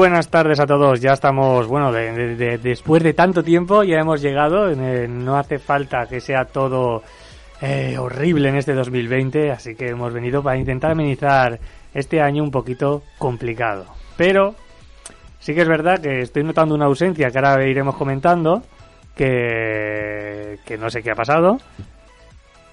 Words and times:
Buenas 0.00 0.30
tardes 0.30 0.58
a 0.58 0.66
todos. 0.66 0.98
Ya 1.02 1.12
estamos, 1.12 1.66
bueno, 1.66 1.92
de, 1.92 2.56
después 2.56 3.02
de 3.02 3.12
tanto 3.12 3.44
tiempo 3.44 3.82
ya 3.82 3.98
hemos 3.98 4.22
llegado. 4.22 4.74
No 4.74 5.36
hace 5.36 5.58
falta 5.58 6.06
que 6.06 6.22
sea 6.22 6.46
todo 6.46 7.02
eh, 7.60 7.98
horrible 7.98 8.48
en 8.48 8.56
este 8.56 8.72
2020, 8.72 9.50
así 9.50 9.74
que 9.74 9.88
hemos 9.88 10.14
venido 10.14 10.42
para 10.42 10.56
intentar 10.56 10.92
amenizar 10.92 11.60
este 11.92 12.22
año 12.22 12.42
un 12.42 12.50
poquito 12.50 13.02
complicado. 13.18 13.84
Pero 14.16 14.54
sí 15.38 15.54
que 15.54 15.60
es 15.60 15.68
verdad 15.68 16.00
que 16.00 16.22
estoy 16.22 16.44
notando 16.44 16.74
una 16.74 16.86
ausencia 16.86 17.30
que 17.30 17.36
ahora 17.36 17.62
iremos 17.68 17.94
comentando, 17.94 18.62
que, 19.14 20.60
que 20.64 20.78
no 20.78 20.88
sé 20.88 21.02
qué 21.02 21.10
ha 21.10 21.14
pasado. 21.14 21.58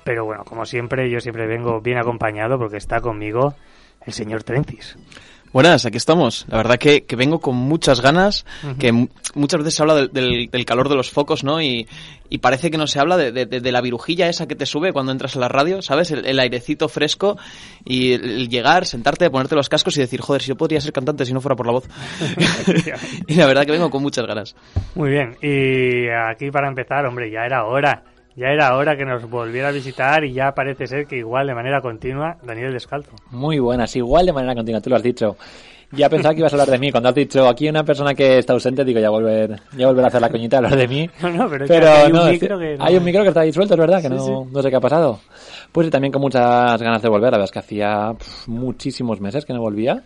Pero 0.06 0.24
bueno, 0.24 0.46
como 0.46 0.66
siempre, 0.66 1.10
yo 1.10 1.20
siempre 1.20 1.46
vengo 1.46 1.82
bien 1.82 1.98
acompañado 1.98 2.58
porque 2.58 2.78
está 2.78 3.02
conmigo 3.02 3.54
el 4.06 4.14
señor 4.14 4.44
Trencis. 4.44 4.98
Buenas, 5.54 5.86
aquí 5.86 5.98
estamos. 5.98 6.46
La 6.50 6.58
verdad 6.58 6.78
que, 6.78 7.06
que 7.06 7.16
vengo 7.16 7.40
con 7.40 7.56
muchas 7.56 8.02
ganas, 8.02 8.46
que 8.80 8.92
muchas 9.34 9.60
veces 9.60 9.76
se 9.76 9.82
habla 9.82 9.96
del, 9.96 10.50
del, 10.52 10.66
calor 10.66 10.90
de 10.90 10.96
los 10.96 11.10
focos, 11.10 11.44
¿no? 11.44 11.62
Y, 11.62 11.88
y 12.30 12.40
parece 12.40 12.70
que 12.70 12.78
no 12.78 12.88
se 12.88 13.00
habla 13.00 13.18
de, 13.18 13.46
de, 13.46 13.72
la 13.72 13.82
virujilla 13.82 14.28
esa 14.28 14.48
que 14.48 14.56
te 14.56 14.66
sube 14.66 14.92
cuando 14.92 15.12
entras 15.12 15.36
a 15.36 15.40
la 15.40 15.48
radio, 15.48 15.82
¿sabes? 15.82 16.12
El, 16.12 16.40
airecito 16.40 16.90
fresco 16.90 17.38
y 17.86 18.14
el, 18.14 18.50
llegar, 18.50 18.86
sentarte, 18.86 19.30
ponerte 19.30 19.56
los 19.56 19.70
cascos 19.70 19.98
y 19.98 20.02
decir, 20.02 20.22
joder, 20.22 20.42
si 20.42 20.50
yo 20.50 20.58
podría 20.58 20.82
ser 20.82 20.92
cantante 20.92 21.26
si 21.26 21.34
no 21.34 21.42
fuera 21.42 21.56
por 21.56 21.66
la 21.66 21.72
voz. 21.72 21.88
y 23.28 23.36
la 23.36 23.48
verdad 23.48 23.66
que 23.66 23.72
vengo 23.72 23.90
con 23.90 24.04
muchas 24.04 24.26
ganas. 24.28 24.56
Muy 24.96 25.12
bien, 25.12 25.38
y 25.42 26.10
aquí 26.10 26.52
para 26.52 26.68
empezar, 26.68 27.06
hombre, 27.06 27.32
ya 27.32 27.46
era 27.46 27.66
hora 27.66 28.04
ya 28.38 28.50
era 28.50 28.78
hora 28.78 28.96
que 28.96 29.04
nos 29.04 29.28
volviera 29.28 29.70
a 29.70 29.72
visitar 29.72 30.24
y 30.24 30.32
ya 30.32 30.54
parece 30.54 30.86
ser 30.86 31.08
que 31.08 31.18
igual 31.18 31.48
de 31.48 31.56
manera 31.56 31.82
continua 31.82 32.38
Daniel 32.44 32.72
Descalzo. 32.72 33.12
Muy 33.32 33.58
buenas, 33.58 33.96
igual 33.96 34.28
de 34.28 34.34
manera 34.34 34.54
continua, 34.54 34.80
tú 34.80 34.92
lo 34.92 34.96
has 34.96 35.02
dicho. 35.04 35.36
Ya 35.92 36.08
pensaba 36.08 36.36
que 36.36 36.42
ibas 36.42 36.54
a 36.54 36.56
hablar 36.58 36.68
de 36.68 36.78
mí. 36.78 36.92
Cuando 36.92 37.10
has 37.10 37.16
dicho 37.16 37.48
aquí 37.48 37.68
una 37.68 37.84
persona 37.84 38.14
que 38.14 38.38
está 38.38 38.54
ausente, 38.54 38.84
digo 38.84 39.00
ya 39.00 39.10
volver, 39.10 39.60
ya 39.76 39.88
volver 39.88 40.04
a 40.04 40.08
hacer 40.10 40.22
la 40.22 40.30
coñita 40.30 40.58
a 40.58 40.60
hablar 40.60 40.76
de 40.76 40.88
mí. 40.88 41.10
No, 41.22 41.30
no, 41.30 41.50
pero, 41.50 41.90
hay, 41.90 42.12
un 42.12 42.30
micro 42.30 42.60
que 42.60 42.78
hay 42.78 42.98
un 42.98 43.04
micro 43.04 43.24
que 43.24 43.30
está 43.30 43.42
disuelto, 43.42 43.74
es 43.74 43.80
verdad, 43.80 44.02
que 44.02 44.10
no, 44.10 44.48
no, 44.52 44.62
sé 44.62 44.70
qué 44.70 44.76
ha 44.76 44.82
pasado. 44.82 45.20
Pues 45.72 45.90
también 45.90 46.12
con 46.12 46.22
muchas 46.22 46.80
ganas 46.80 47.02
de 47.02 47.10
volver. 47.10 47.32
La 47.32 47.38
verdad 47.38 47.46
es 47.46 47.52
que 47.52 47.60
hacía 47.60 48.14
muchísimos 48.46 49.20
meses 49.20 49.46
que 49.46 49.54
no 49.54 49.62
volvía. 49.62 50.04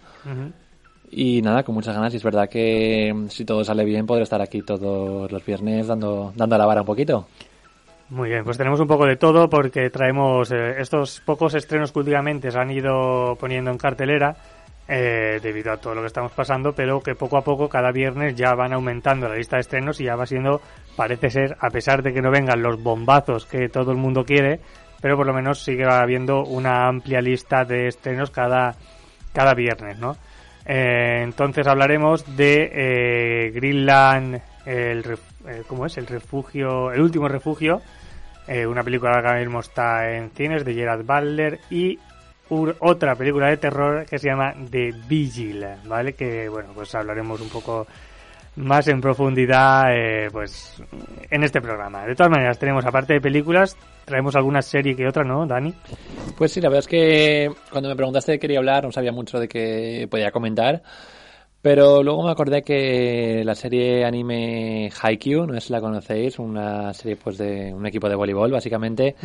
Y 1.09 1.41
nada, 1.41 1.63
con 1.63 1.75
muchas 1.75 1.95
ganas. 1.95 2.13
Y 2.13 2.17
es 2.17 2.23
verdad 2.23 2.47
que 2.47 3.13
si 3.27 3.43
todo 3.43 3.65
sale 3.65 3.83
bien, 3.83 4.05
podré 4.05 4.23
estar 4.23 4.41
aquí 4.41 4.61
todos 4.61 5.29
los 5.29 5.45
viernes 5.45 5.87
dando, 5.87 6.31
dando 6.33 6.55
a 6.55 6.59
la 6.59 6.65
vara 6.65 6.81
un 6.81 6.87
poquito. 6.87 7.25
Muy 8.11 8.27
bien, 8.27 8.43
pues 8.43 8.57
tenemos 8.57 8.81
un 8.81 8.87
poco 8.87 9.05
de 9.05 9.15
todo 9.15 9.49
porque 9.49 9.89
traemos 9.89 10.51
eh, 10.51 10.75
estos 10.79 11.21
pocos 11.21 11.53
estrenos 11.53 11.93
que 11.93 11.99
últimamente 11.99 12.51
se 12.51 12.59
han 12.59 12.69
ido 12.69 13.37
poniendo 13.39 13.71
en 13.71 13.77
cartelera 13.77 14.35
eh, 14.85 15.39
debido 15.41 15.71
a 15.71 15.77
todo 15.77 15.95
lo 15.95 16.01
que 16.01 16.07
estamos 16.07 16.33
pasando, 16.33 16.73
pero 16.73 16.99
que 16.99 17.15
poco 17.15 17.37
a 17.37 17.41
poco 17.41 17.69
cada 17.69 17.89
viernes 17.93 18.35
ya 18.35 18.53
van 18.53 18.73
aumentando 18.73 19.29
la 19.29 19.35
lista 19.35 19.55
de 19.55 19.61
estrenos 19.61 20.01
y 20.01 20.03
ya 20.03 20.17
va 20.17 20.25
siendo, 20.25 20.59
parece 20.97 21.29
ser, 21.29 21.55
a 21.61 21.69
pesar 21.69 22.03
de 22.03 22.11
que 22.11 22.21
no 22.21 22.31
vengan 22.31 22.61
los 22.61 22.83
bombazos 22.83 23.45
que 23.45 23.69
todo 23.69 23.91
el 23.91 23.97
mundo 23.97 24.25
quiere, 24.25 24.59
pero 24.99 25.15
por 25.15 25.25
lo 25.25 25.33
menos 25.33 25.63
sigue 25.63 25.85
habiendo 25.85 26.43
una 26.43 26.89
amplia 26.89 27.21
lista 27.21 27.63
de 27.63 27.87
estrenos 27.87 28.29
cada, 28.29 28.75
cada 29.31 29.53
viernes, 29.53 29.97
¿no? 29.99 30.17
Eh, 30.65 31.21
entonces 31.23 31.65
hablaremos 31.65 32.35
de 32.35 33.53
Greenland, 33.55 34.41
el, 34.65 35.17
¿cómo 35.65 35.85
es? 35.85 35.97
El 35.97 36.07
refugio, 36.07 36.91
el 36.91 36.99
último 36.99 37.29
refugio, 37.29 37.81
eh, 38.47 38.65
una 38.65 38.83
película 38.83 39.11
que 39.11 39.17
ahora 39.27 39.39
mismo 39.39 39.59
está 39.59 40.11
en 40.11 40.31
cines 40.31 40.65
de 40.65 40.73
Gerard 40.73 41.05
Butler 41.05 41.59
y 41.69 41.99
otra 42.79 43.15
película 43.15 43.47
de 43.47 43.57
terror 43.57 44.05
que 44.05 44.19
se 44.19 44.27
llama 44.27 44.53
The 44.69 44.93
Vigil, 45.07 45.65
¿vale? 45.85 46.13
Que, 46.13 46.49
bueno, 46.49 46.69
pues 46.73 46.93
hablaremos 46.95 47.39
un 47.39 47.49
poco 47.49 47.87
más 48.57 48.87
en 48.89 48.99
profundidad 48.99 49.85
eh, 49.95 50.27
pues 50.31 50.83
en 51.29 51.43
este 51.43 51.61
programa. 51.61 52.05
De 52.05 52.15
todas 52.15 52.29
maneras, 52.29 52.59
tenemos, 52.59 52.85
aparte 52.85 53.13
de 53.13 53.21
películas, 53.21 53.77
traemos 54.03 54.35
alguna 54.35 54.61
serie 54.61 54.95
que 54.95 55.07
otra, 55.07 55.23
¿no, 55.23 55.45
Dani? 55.47 55.73
Pues 56.37 56.51
sí, 56.51 56.59
la 56.59 56.67
verdad 56.67 56.79
es 56.79 56.87
que 56.87 57.49
cuando 57.71 57.89
me 57.89 57.95
preguntaste 57.95 58.33
de 58.33 58.37
qué 58.37 58.41
quería 58.41 58.59
hablar, 58.59 58.83
no 58.83 58.91
sabía 58.91 59.13
mucho 59.13 59.39
de 59.39 59.47
qué 59.47 60.07
podía 60.11 60.31
comentar. 60.31 60.81
Pero 61.61 62.01
luego 62.01 62.23
me 62.23 62.31
acordé 62.31 62.63
que 62.63 63.43
la 63.45 63.53
serie 63.53 64.03
anime 64.03 64.89
Haikyuu, 64.99 65.45
no 65.45 65.53
sé 65.53 65.61
si 65.61 65.73
la 65.73 65.81
conocéis, 65.81 66.39
una 66.39 66.91
serie 66.93 67.17
pues 67.17 67.37
de 67.37 67.71
un 67.73 67.85
equipo 67.85 68.09
de 68.09 68.15
voleibol 68.15 68.51
básicamente, 68.51 69.15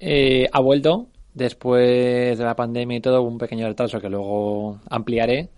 eh, 0.00 0.46
ha 0.50 0.60
vuelto 0.60 1.08
después 1.34 2.38
de 2.38 2.44
la 2.44 2.56
pandemia 2.56 2.96
y 2.96 3.00
todo, 3.00 3.22
un 3.22 3.36
pequeño 3.36 3.66
retraso 3.66 4.00
que 4.00 4.08
luego 4.08 4.80
ampliaré. 4.88 5.50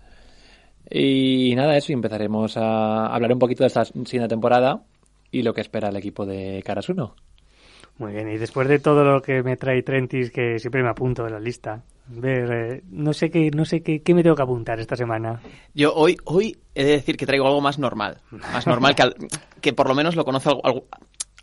Y 0.89 1.53
nada, 1.55 1.77
eso, 1.77 1.91
y 1.91 1.95
empezaremos 1.95 2.57
a 2.57 3.07
hablar 3.07 3.31
un 3.31 3.39
poquito 3.39 3.63
de 3.63 3.67
esta 3.67 3.85
siguiente 3.85 4.27
temporada 4.27 4.83
y 5.31 5.41
lo 5.41 5.53
que 5.53 5.61
espera 5.61 5.89
el 5.89 5.95
equipo 5.95 6.25
de 6.25 6.61
Karasuno. 6.65 7.15
Muy 7.99 8.13
bien, 8.13 8.29
y 8.29 8.37
después 8.37 8.67
de 8.67 8.79
todo 8.79 9.03
lo 9.03 9.21
que 9.21 9.41
me 9.41 9.57
trae 9.57 9.81
Trentis, 9.81 10.29
que 10.31 10.59
siempre 10.59 10.83
me 10.83 10.89
apunto 10.89 11.25
en 11.25 11.33
la 11.33 11.39
lista, 11.39 11.83
ver, 12.07 12.51
eh, 12.51 12.83
no 12.91 13.11
sé 13.11 13.31
qué, 13.31 13.49
no 13.49 13.65
sé 13.65 13.81
qué, 13.81 14.01
qué, 14.01 14.13
me 14.13 14.21
tengo 14.21 14.35
que 14.35 14.43
apuntar 14.43 14.79
esta 14.79 14.95
semana. 14.95 15.41
Yo 15.73 15.93
hoy, 15.95 16.17
hoy 16.25 16.55
he 16.75 16.83
de 16.85 16.91
decir 16.91 17.17
que 17.17 17.25
traigo 17.25 17.47
algo 17.47 17.59
más 17.59 17.79
normal, 17.79 18.21
más 18.31 18.67
normal 18.67 18.95
que, 18.95 19.09
que 19.61 19.73
por 19.73 19.87
lo 19.87 19.95
menos 19.95 20.15
lo 20.15 20.25
conoce 20.25 20.51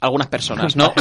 algunas 0.00 0.28
personas, 0.28 0.77
¿no? 0.77 0.93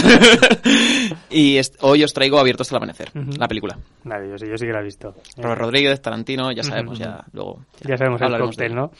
y 1.29 1.59
hoy 1.81 2.03
os 2.03 2.13
traigo 2.13 2.39
Abierto 2.39 2.63
hasta 2.63 2.75
el 2.75 2.77
amanecer, 2.77 3.11
la 3.37 3.47
película. 3.47 3.77
Vale, 4.03 4.29
yo 4.29 4.37
sí, 4.37 4.45
yo 4.49 4.57
sí 4.57 4.65
que 4.65 4.73
la 4.73 4.79
he 4.79 4.83
visto. 4.83 5.15
Robert 5.37 5.61
Rodríguez, 5.61 6.01
Tarantino, 6.01 6.51
ya 6.51 6.63
sabemos, 6.63 6.99
ya 6.99 7.23
luego. 7.33 7.65
Ya, 7.81 7.97
sabemos 7.97 8.21
el 8.21 8.37
cóctel, 8.39 8.75
¿no? 8.75 8.91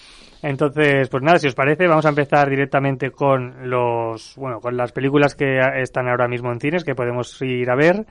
Entonces, 0.41 1.07
pues 1.07 1.23
nada, 1.23 1.39
si 1.39 1.47
os 1.47 1.55
parece, 1.55 1.87
vamos 1.87 2.05
a 2.05 2.09
empezar 2.09 2.49
directamente 2.49 3.11
con 3.11 3.69
los, 3.69 4.35
bueno, 4.35 4.59
con 4.59 4.75
las 4.75 4.91
películas 4.91 5.35
que 5.35 5.59
están 5.81 6.09
ahora 6.09 6.27
mismo 6.27 6.51
en 6.51 6.59
cines, 6.59 6.83
que 6.83 6.95
podemos 6.95 7.41
ir 7.41 7.69
a 7.69 7.75
ver 7.75 8.05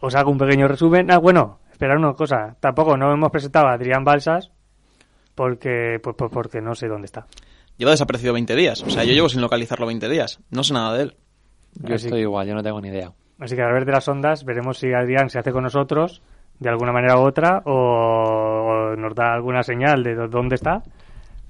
os 0.00 0.14
hago 0.14 0.30
un 0.30 0.38
pequeño 0.38 0.68
resumen. 0.68 1.10
Ah, 1.10 1.18
bueno, 1.18 1.60
esperad 1.70 1.96
una 1.96 2.14
cosa. 2.14 2.56
Tampoco 2.60 2.96
no 2.96 3.12
hemos 3.12 3.30
presentado 3.30 3.68
a 3.68 3.74
Adrián 3.74 4.04
Balsas 4.04 4.50
porque, 5.34 5.98
pues, 6.02 6.16
pues, 6.16 6.30
porque 6.32 6.60
no 6.60 6.74
sé 6.74 6.88
dónde 6.88 7.06
está. 7.06 7.26
Lleva 7.76 7.90
desaparecido 7.90 8.32
20 8.32 8.54
días. 8.54 8.82
O 8.82 8.90
sea, 8.90 9.04
yo 9.04 9.12
llevo 9.12 9.28
sin 9.28 9.40
localizarlo 9.40 9.86
20 9.86 10.08
días. 10.08 10.40
No 10.50 10.62
sé 10.62 10.74
nada 10.74 10.96
de 10.96 11.02
él. 11.04 11.16
Yo 11.82 11.94
estoy 11.96 12.20
igual, 12.20 12.46
yo 12.46 12.54
no 12.54 12.62
tengo 12.62 12.80
ni 12.80 12.88
idea. 12.88 13.12
Así 13.40 13.56
que 13.56 13.62
a 13.62 13.72
ver 13.72 13.84
de 13.84 13.92
las 13.92 14.06
ondas 14.06 14.44
veremos 14.44 14.78
si 14.78 14.92
Adrián 14.92 15.28
se 15.28 15.38
hace 15.38 15.50
con 15.50 15.64
nosotros 15.64 16.22
de 16.60 16.68
alguna 16.68 16.92
manera 16.92 17.18
u 17.18 17.22
otra 17.26 17.62
o 17.64 18.94
nos 18.96 19.14
da 19.14 19.34
alguna 19.34 19.64
señal 19.64 20.04
de 20.04 20.14
dónde 20.28 20.54
está 20.54 20.82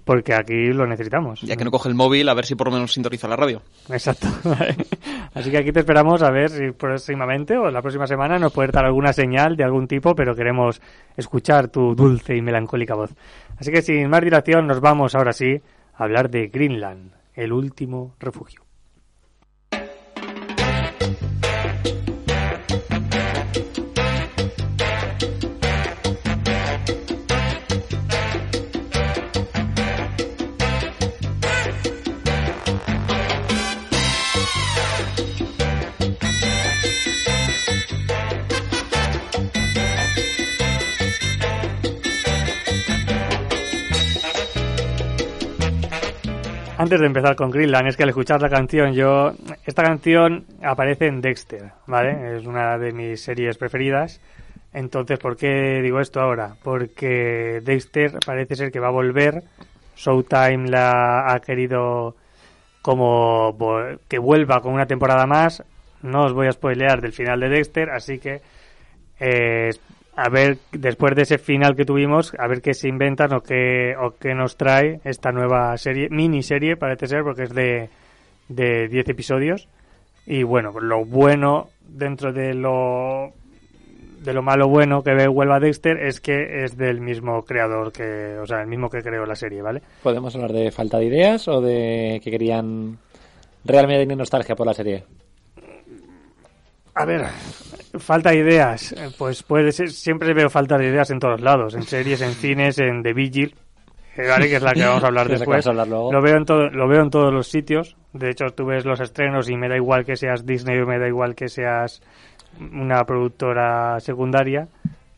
porque 0.05 0.35
aquí 0.35 0.67
lo 0.73 0.87
necesitamos. 0.87 1.41
Ya 1.43 1.57
que 1.57 1.65
no 1.65 1.71
coge 1.71 1.89
el 1.89 1.95
móvil, 1.95 2.29
a 2.29 2.35
ver 2.35 2.45
si 2.45 2.55
por 2.55 2.69
lo 2.69 2.75
menos 2.75 2.93
sintoniza 2.93 3.27
la 3.27 3.37
radio. 3.37 3.63
Exacto. 3.89 4.29
Así 5.35 5.51
que 5.51 5.59
aquí 5.59 5.73
te 5.73 5.81
esperamos 5.81 6.23
a 6.23 6.31
ver 6.31 6.51
si 6.51 6.73
próximamente 6.73 7.57
o 7.57 7.71
la 7.71 7.81
próxima 7.81 8.07
semana 8.07 8.39
nos 8.39 8.53
puede 8.53 8.71
dar 8.71 8.85
alguna 8.85 9.13
señal 9.13 9.57
de 9.57 9.65
algún 9.65 9.89
tipo, 9.89 10.15
pero 10.15 10.35
queremos 10.35 10.81
escuchar 11.17 11.69
tu 11.69 11.95
dulce 11.95 12.37
y 12.37 12.43
melancólica 12.43 12.95
voz. 12.95 13.15
Así 13.59 13.73
que 13.73 13.83
sin 13.83 14.09
más 14.11 14.21
dilación 14.21 14.67
nos 14.67 14.81
vamos 14.81 15.15
ahora 15.15 15.33
sí 15.33 15.61
hablar 15.97 16.31
de 16.31 16.49
Greenland, 16.49 17.13
el 17.35 17.53
último 17.53 18.15
refugio. 18.19 18.64
Antes 46.85 47.01
de 47.01 47.07
empezar 47.07 47.35
con 47.35 47.51
Greenland, 47.51 47.89
es 47.89 47.97
que 47.97 48.03
al 48.03 48.11
escuchar 48.11 48.43
la 48.43 48.51
canción, 48.51 48.93
yo. 48.93 49.33
Esta 49.65 49.83
canción 49.83 50.45
aparece 50.63 51.07
en 51.07 51.23
Dexter, 51.23 51.73
¿vale? 51.87 52.37
Es 52.37 52.45
una 52.45 52.77
de 52.77 52.93
mis 52.93 53.23
series 53.23 53.57
preferidas. 53.57 54.21
Entonces, 54.75 55.19
¿por 55.19 55.35
qué 55.39 55.81
digo 55.83 55.99
esto 55.99 56.21
ahora? 56.21 56.57
Porque 56.63 57.63
Dexter 57.65 58.19
parece 58.25 58.55
ser 58.55 58.71
que 58.71 58.81
va 58.81 58.89
a 58.89 58.91
volver. 58.91 59.43
Showtime 59.97 60.69
la 60.69 61.33
ha 61.33 61.41
querido 61.41 62.17
como 62.83 63.57
que 64.07 64.19
vuelva 64.19 64.61
con 64.61 64.75
una 64.75 64.85
temporada 64.85 65.27
más. 65.27 65.65
No 66.03 66.27
os 66.27 66.35
voy 66.35 66.49
a 66.49 66.53
spoilear 66.53 67.01
del 67.01 67.15
final 67.15 67.41
de 67.41 67.49
Dexter, 67.49 67.89
así 67.89 68.19
que 68.19 68.43
eh, 69.21 69.71
a 70.17 70.29
ver, 70.29 70.59
después 70.73 71.15
de 71.17 71.23
ese 71.23 71.39
final 71.39 71.75
que 71.75 71.85
tuvimos, 71.85 72.33
a 72.39 72.47
ver 72.47 72.63
qué 72.63 72.75
se 72.75 72.89
inventan 72.89 73.33
o 73.33 73.43
qué, 73.43 73.95
o 74.01 74.13
qué 74.13 74.35
nos 74.35 74.57
trae 74.57 75.01
esta 75.05 75.33
nueva 75.33 75.77
serie, 75.77 76.09
miniserie 76.09 76.77
parece 76.77 77.09
ser, 77.09 77.25
porque 77.25 77.45
es 77.45 77.55
de, 77.55 77.89
de 78.49 78.89
10 78.89 79.09
episodios. 79.09 79.69
Y 80.27 80.43
bueno, 80.43 80.73
lo 80.81 81.05
bueno 81.05 81.69
dentro 81.81 82.33
de 82.33 82.55
lo 82.55 83.33
de 84.25 84.33
lo 84.33 84.43
malo 84.43 84.69
bueno 84.69 85.03
que 85.03 85.13
ve 85.13 85.29
Huelva 85.29 85.61
Dexter 85.61 85.99
es 85.99 86.19
que 86.19 86.65
es 86.65 86.79
del 86.79 87.01
mismo 87.01 87.43
creador 87.43 87.93
que, 87.93 88.39
o 88.39 88.47
sea, 88.47 88.63
el 88.63 88.69
mismo 88.69 88.89
que 88.89 89.03
creó 89.03 89.27
la 89.27 89.37
serie, 89.37 89.61
¿vale? 89.61 89.83
¿Podemos 90.03 90.35
hablar 90.35 90.53
de 90.53 90.71
falta 90.71 90.99
de 90.99 91.05
ideas 91.05 91.47
o 91.47 91.61
de 91.61 92.21
que 92.25 92.31
querían 92.31 92.97
realmente 93.65 94.05
tener 94.05 94.17
nostalgia 94.17 94.57
por 94.57 94.67
la 94.67 94.73
serie? 94.73 95.05
A 96.95 97.05
ver, 97.05 97.27
falta 97.99 98.31
de 98.31 98.37
ideas. 98.39 98.93
Eh, 98.93 99.11
Pues 99.17 99.43
puede 99.43 99.73
ser, 99.73 99.91
siempre 99.91 100.33
veo 100.35 100.49
falta 100.51 100.77
de 100.79 100.89
ideas 100.89 101.11
en 101.11 101.19
todos 101.19 101.41
lados, 101.41 101.75
en 101.75 101.83
series, 101.83 102.21
en 102.23 102.33
cines, 102.33 102.79
en 102.79 103.03
The 103.03 103.13
Vigil, 103.13 103.55
eh, 104.17 104.29
¿vale? 104.29 104.49
que 104.49 104.57
es 104.57 104.63
la 104.63 104.73
que 104.73 104.85
vamos 104.85 105.05
a 105.05 105.07
hablar 105.09 105.29
después. 105.39 105.67
a 105.67 105.71
hablar. 105.71 105.89
Lo 105.89 106.23
veo 106.23 106.37
en 106.37 106.45
todo, 106.45 106.69
lo 106.71 106.89
veo 106.89 107.03
en 107.03 107.11
todos 107.11 107.33
los 107.33 107.49
sitios. 107.49 107.97
De 108.13 108.31
hecho, 108.31 108.47
tú 108.55 108.67
ves 108.67 108.85
los 108.85 109.01
estrenos 109.01 109.49
y 109.51 109.57
me 109.57 109.69
da 109.69 109.77
igual 109.77 110.05
que 110.05 110.17
seas 110.17 110.47
Disney 110.47 110.79
o 110.79 110.87
me 110.87 110.99
da 110.99 111.09
igual 111.09 111.35
que 111.35 111.49
seas 111.49 112.01
una 112.61 113.05
productora 113.05 113.99
secundaria, 114.01 114.69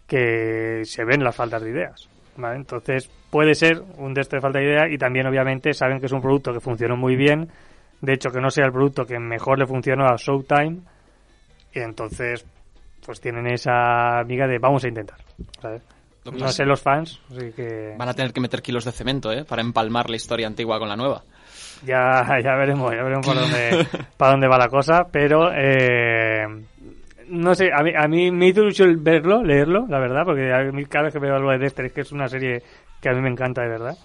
que 0.06 0.82
se 0.84 1.04
ven 1.04 1.22
las 1.22 1.36
faltas 1.36 1.62
de 1.62 1.70
ideas. 1.70 2.08
¿vale? 2.36 2.56
Entonces, 2.56 3.10
puede 3.30 3.54
ser 3.54 3.82
un 3.98 4.14
de 4.14 4.22
estos 4.22 4.38
de 4.38 4.40
falta 4.40 4.58
de 4.58 4.64
idea 4.66 4.88
y 4.88 4.96
también, 4.98 5.26
obviamente, 5.26 5.74
saben 5.74 6.00
que 6.00 6.06
es 6.06 6.12
un 6.12 6.22
producto 6.22 6.52
que 6.52 6.60
funcionó 6.60 6.96
muy 6.96 7.16
bien. 7.16 7.48
De 8.00 8.12
hecho, 8.14 8.30
que 8.30 8.40
no 8.40 8.50
sea 8.50 8.66
el 8.66 8.72
producto 8.72 9.04
que 9.04 9.18
mejor 9.18 9.58
le 9.58 9.66
funcionó 9.66 10.06
a 10.06 10.16
Showtime. 10.16 10.78
Y 11.74 11.80
entonces, 11.80 12.46
pues 13.06 13.20
tienen 13.20 13.46
esa 13.46 14.18
amiga 14.18 14.46
de 14.46 14.58
vamos 14.58 14.84
a 14.84 14.88
intentar. 14.88 15.18
¿sabes? 15.60 15.82
No 16.24 16.48
sé 16.48 16.64
los 16.64 16.82
fans, 16.82 17.20
así 17.30 17.52
que 17.52 17.94
Van 17.96 18.08
a 18.08 18.14
tener 18.14 18.32
que 18.32 18.40
meter 18.40 18.60
kilos 18.60 18.84
de 18.84 18.90
cemento, 18.90 19.30
¿eh? 19.30 19.44
Para 19.44 19.62
empalmar 19.62 20.10
la 20.10 20.16
historia 20.16 20.48
antigua 20.48 20.78
con 20.80 20.88
la 20.88 20.96
nueva. 20.96 21.22
ya, 21.84 22.24
ya 22.42 22.56
veremos, 22.56 22.90
ya 22.90 23.04
veremos 23.04 23.24
por 23.24 23.36
dónde, 23.36 23.86
para 24.16 24.32
dónde 24.32 24.48
va 24.48 24.58
la 24.58 24.68
cosa, 24.68 25.06
pero 25.10 25.52
eh, 25.54 26.44
no 27.28 27.54
sé, 27.54 27.70
a 27.72 27.82
mí, 27.82 27.92
a 27.96 28.08
mí 28.08 28.30
me 28.30 28.48
hizo 28.48 28.62
ilusión 28.62 29.02
verlo, 29.02 29.42
leerlo, 29.42 29.86
la 29.88 30.00
verdad, 30.00 30.22
porque 30.24 30.52
a 30.52 30.64
mí 30.72 30.84
cada 30.86 31.04
vez 31.04 31.14
que 31.14 31.20
veo 31.20 31.36
algo 31.36 31.50
de 31.52 31.58
Dexter 31.58 31.86
es 31.86 31.92
que 31.92 32.00
es 32.00 32.12
una 32.12 32.28
serie 32.28 32.62
que 33.00 33.08
a 33.08 33.12
mí 33.12 33.20
me 33.20 33.30
encanta 33.30 33.62
de 33.62 33.68
verdad. 33.68 33.96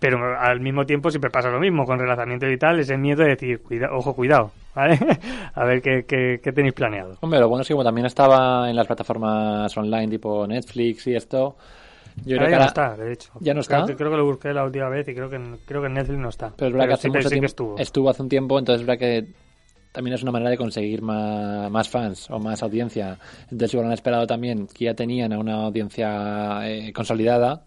Pero 0.00 0.38
al 0.38 0.60
mismo 0.60 0.86
tiempo 0.86 1.10
siempre 1.10 1.30
pasa 1.30 1.50
lo 1.50 1.58
mismo 1.58 1.84
con 1.84 1.98
relanzamiento 1.98 2.48
y 2.48 2.56
tal, 2.56 2.78
ese 2.78 2.96
miedo 2.96 3.22
de 3.24 3.30
decir, 3.30 3.60
cuida, 3.62 3.88
ojo, 3.92 4.14
cuidado, 4.14 4.52
¿vale? 4.74 4.98
a 5.54 5.64
ver 5.64 5.82
qué, 5.82 6.04
qué, 6.06 6.40
qué 6.42 6.52
tenéis 6.52 6.74
planeado. 6.74 7.16
Hombre, 7.20 7.40
lo 7.40 7.48
bueno 7.48 7.62
es 7.62 7.68
que 7.68 7.74
como 7.74 7.84
también 7.84 8.06
estaba 8.06 8.70
en 8.70 8.76
las 8.76 8.86
plataformas 8.86 9.76
online 9.76 10.08
tipo 10.08 10.46
Netflix 10.46 11.06
y 11.08 11.16
esto, 11.16 11.56
yo 12.24 12.36
creo 12.36 12.46
que 12.46 12.52
ya 12.52 12.58
no 12.58 12.64
está, 12.66 12.96
de 12.96 13.12
hecho. 13.12 13.30
¿Ya 13.40 13.54
no 13.54 13.60
está? 13.60 13.76
Creo, 13.76 13.86
que- 13.86 13.96
creo 13.96 14.10
que 14.12 14.16
lo 14.16 14.24
busqué 14.24 14.52
la 14.52 14.64
última 14.64 14.88
vez 14.88 15.08
y 15.08 15.14
creo 15.14 15.28
que, 15.30 15.40
creo 15.66 15.82
que 15.82 15.88
Netflix 15.88 16.18
no 16.18 16.28
está. 16.28 16.52
Pero 16.56 16.68
es 16.68 16.72
verdad 16.74 16.86
que 16.88 16.94
hace 16.94 17.02
sí, 17.02 17.08
mucho 17.08 17.22
sí 17.22 17.28
que 17.28 17.30
tiempo 17.30 17.46
estuvo. 17.46 17.76
estuvo 17.78 18.10
hace 18.10 18.22
un 18.22 18.28
tiempo, 18.28 18.58
entonces 18.58 18.82
es 18.82 18.86
verdad 18.86 19.00
que 19.00 19.26
también 19.92 20.14
es 20.14 20.22
una 20.22 20.32
manera 20.32 20.50
de 20.50 20.56
conseguir 20.58 21.02
más, 21.02 21.70
más 21.70 21.88
fans 21.88 22.30
o 22.30 22.38
más 22.38 22.62
audiencia. 22.62 23.18
Entonces 23.44 23.74
igual 23.74 23.86
han 23.88 23.94
esperado 23.94 24.26
también 24.26 24.66
que 24.68 24.84
ya 24.86 24.94
tenían 24.94 25.32
a 25.32 25.38
una 25.38 25.54
audiencia 25.64 26.60
eh, 26.68 26.92
consolidada. 26.92 27.64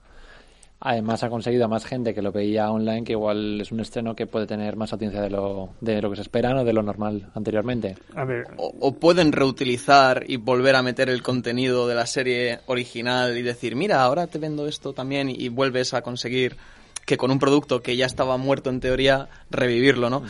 Además 0.83 1.23
ha 1.23 1.29
conseguido 1.29 1.65
a 1.65 1.67
más 1.67 1.85
gente 1.85 2.15
que 2.15 2.23
lo 2.23 2.31
veía 2.31 2.71
online, 2.71 3.03
que 3.03 3.11
igual 3.11 3.61
es 3.61 3.71
un 3.71 3.81
estreno 3.81 4.15
que 4.15 4.25
puede 4.25 4.47
tener 4.47 4.75
más 4.75 4.91
audiencia 4.91 5.21
de 5.21 5.29
lo, 5.29 5.69
de 5.79 6.01
lo 6.01 6.09
que 6.09 6.15
se 6.15 6.23
espera 6.23 6.59
o 6.59 6.65
de 6.65 6.73
lo 6.73 6.81
normal 6.81 7.29
anteriormente. 7.35 7.95
A 8.15 8.25
ver, 8.25 8.45
O, 8.57 8.73
o 8.79 8.93
pueden 8.93 9.31
reutilizar 9.31 10.23
y 10.27 10.37
volver 10.37 10.75
a 10.75 10.81
meter 10.81 11.09
el 11.09 11.21
contenido 11.21 11.87
de 11.87 11.93
la 11.93 12.07
serie 12.07 12.61
original 12.65 13.37
y 13.37 13.43
decir, 13.43 13.75
mira, 13.75 14.01
ahora 14.01 14.25
te 14.25 14.39
vendo 14.39 14.67
esto 14.67 14.93
también 14.93 15.29
y, 15.29 15.49
vuelves 15.49 15.93
a 15.93 16.01
conseguir 16.01 16.57
que 17.05 17.17
con 17.17 17.29
un 17.29 17.37
producto 17.37 17.81
que 17.81 17.95
ya 17.95 18.07
estaba 18.07 18.37
muerto 18.37 18.69
en 18.69 18.79
teoría, 18.79 19.27
revivirlo, 19.51 20.09
¿no? 20.09 20.23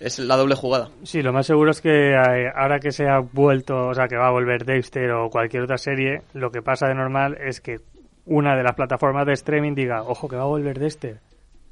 Es 0.00 0.18
la 0.18 0.36
doble 0.36 0.54
jugada. 0.54 0.90
Sí, 1.02 1.20
lo 1.20 1.32
más 1.32 1.46
seguro 1.46 1.70
es 1.70 1.80
que 1.80 2.12
eh, 2.12 2.50
ahora 2.56 2.80
que 2.80 2.92
se 2.92 3.04
ha 3.04 3.18
vuelto, 3.20 3.88
o 3.88 3.94
sea, 3.94 4.08
que 4.08 4.16
va 4.16 4.28
a 4.28 4.32
volver 4.32 4.64
Dexter 4.64 5.10
o 5.12 5.28
cualquier 5.30 5.64
otra 5.64 5.78
serie, 5.78 6.22
lo 6.32 6.50
que 6.50 6.62
pasa 6.62 6.88
de 6.88 6.94
normal 6.94 7.36
es 7.40 7.60
que 7.60 7.78
una 8.26 8.56
de 8.56 8.62
las 8.62 8.74
plataformas 8.74 9.26
de 9.26 9.32
streaming 9.32 9.74
diga, 9.74 10.02
ojo, 10.02 10.28
que 10.28 10.36
va 10.36 10.42
a 10.42 10.46
volver 10.46 10.78
Dexter, 10.78 11.18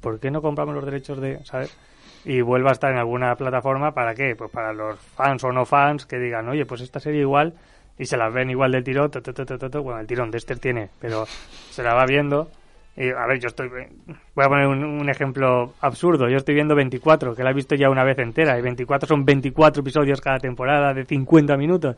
¿por 0.01 0.19
qué 0.19 0.31
no 0.31 0.41
compramos 0.41 0.75
los 0.75 0.85
derechos 0.85 1.21
de, 1.21 1.43
¿sabes? 1.45 1.75
Y 2.25 2.41
vuelva 2.41 2.69
a 2.69 2.73
estar 2.73 2.91
en 2.91 2.97
alguna 2.97 3.35
plataforma, 3.35 3.93
¿para 3.93 4.13
qué? 4.13 4.35
Pues 4.35 4.51
para 4.51 4.73
los 4.73 4.99
fans 4.99 5.43
o 5.43 5.51
no 5.51 5.65
fans 5.65 6.05
que 6.05 6.19
digan, 6.19 6.47
oye, 6.49 6.65
pues 6.65 6.81
esta 6.81 6.99
serie 6.99 7.21
igual, 7.21 7.53
y 7.97 8.05
se 8.05 8.17
las 8.17 8.33
ven 8.33 8.49
igual 8.49 8.71
del 8.71 8.83
tirón, 8.83 9.11
bueno, 9.83 9.99
el 9.99 10.07
tirón 10.07 10.31
Dexter 10.31 10.59
tiene, 10.59 10.89
pero 10.99 11.25
se 11.69 11.83
la 11.83 11.93
va 11.93 12.05
viendo. 12.05 12.49
Y, 12.95 13.09
a 13.09 13.25
ver, 13.25 13.39
yo 13.39 13.47
estoy. 13.47 13.69
Voy 13.69 14.45
a 14.45 14.49
poner 14.49 14.67
un 14.67 15.09
ejemplo 15.09 15.73
absurdo. 15.79 16.27
Yo 16.27 16.37
estoy 16.37 16.55
viendo 16.55 16.75
24, 16.75 17.35
que 17.35 17.43
la 17.43 17.51
he 17.51 17.53
visto 17.53 17.75
ya 17.75 17.89
una 17.89 18.03
vez 18.03 18.19
entera. 18.19 18.57
Y 18.59 18.61
24 18.61 19.07
son 19.07 19.23
24 19.23 19.81
episodios 19.81 20.19
cada 20.19 20.39
temporada 20.39 20.93
de 20.93 21.05
50 21.05 21.55
minutos. 21.55 21.95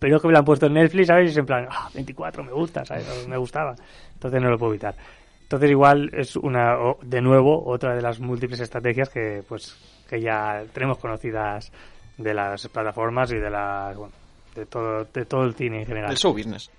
Pero 0.00 0.16
es 0.16 0.22
que 0.22 0.26
me 0.28 0.32
la 0.32 0.40
han 0.40 0.44
puesto 0.44 0.66
en 0.66 0.72
Netflix, 0.74 1.06
¿sabes? 1.06 1.28
Y 1.28 1.30
es 1.30 1.36
en 1.36 1.46
plan, 1.46 1.68
ah, 1.70 1.88
24, 1.94 2.42
me 2.42 2.50
gusta, 2.52 2.84
¿sabes? 2.84 3.06
Me 3.28 3.36
gustaba. 3.36 3.76
Entonces 4.14 4.40
no 4.42 4.50
lo 4.50 4.58
puedo 4.58 4.72
evitar. 4.72 4.94
Entonces 5.42 5.70
igual 5.70 6.10
es 6.12 6.34
una, 6.36 6.74
de 7.02 7.20
nuevo, 7.20 7.64
otra 7.66 7.94
de 7.94 8.00
las 8.02 8.18
múltiples 8.18 8.58
estrategias 8.60 9.08
que, 9.10 9.42
pues, 9.48 9.76
que 10.08 10.20
ya 10.20 10.62
tenemos 10.72 10.98
conocidas 10.98 11.70
de 12.16 12.34
las 12.34 12.66
plataformas 12.68 13.30
y 13.32 13.36
de 13.36 13.50
las, 13.50 13.96
bueno, 13.96 14.12
de 14.54 14.66
todo, 14.66 15.04
de 15.12 15.24
todo 15.26 15.44
el 15.44 15.54
cine 15.54 15.80
en 15.80 15.86
general. 15.86 16.10
El 16.10 16.16
show 16.16 16.32
business. 16.32 16.70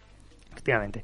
Efectivamente. 0.52 1.04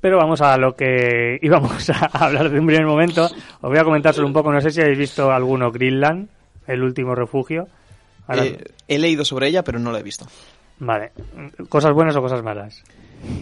Pero 0.00 0.18
vamos 0.18 0.40
a 0.42 0.56
lo 0.58 0.74
que 0.74 1.38
íbamos 1.42 1.88
a 1.90 2.06
hablar 2.26 2.50
de 2.50 2.60
un 2.60 2.66
primer 2.66 2.84
momento. 2.86 3.24
Os 3.24 3.60
voy 3.62 3.78
a 3.78 3.84
comentar 3.84 4.12
solo 4.14 4.26
un 4.26 4.32
poco. 4.32 4.52
No 4.52 4.60
sé 4.60 4.70
si 4.70 4.80
habéis 4.82 4.98
visto 4.98 5.30
alguno 5.32 5.70
Greenland, 5.72 6.28
el 6.66 6.82
último 6.82 7.14
refugio. 7.14 7.68
Ahora- 8.26 8.44
Eh, 8.44 8.64
he 8.88 8.98
leído 8.98 9.24
sobre 9.24 9.48
ella, 9.48 9.62
pero 9.64 9.78
no 9.78 9.92
la 9.92 10.00
he 10.00 10.02
visto. 10.02 10.26
Vale. 10.78 11.12
¿Cosas 11.68 11.92
buenas 11.92 12.16
o 12.16 12.20
cosas 12.22 12.42
malas? 12.42 12.82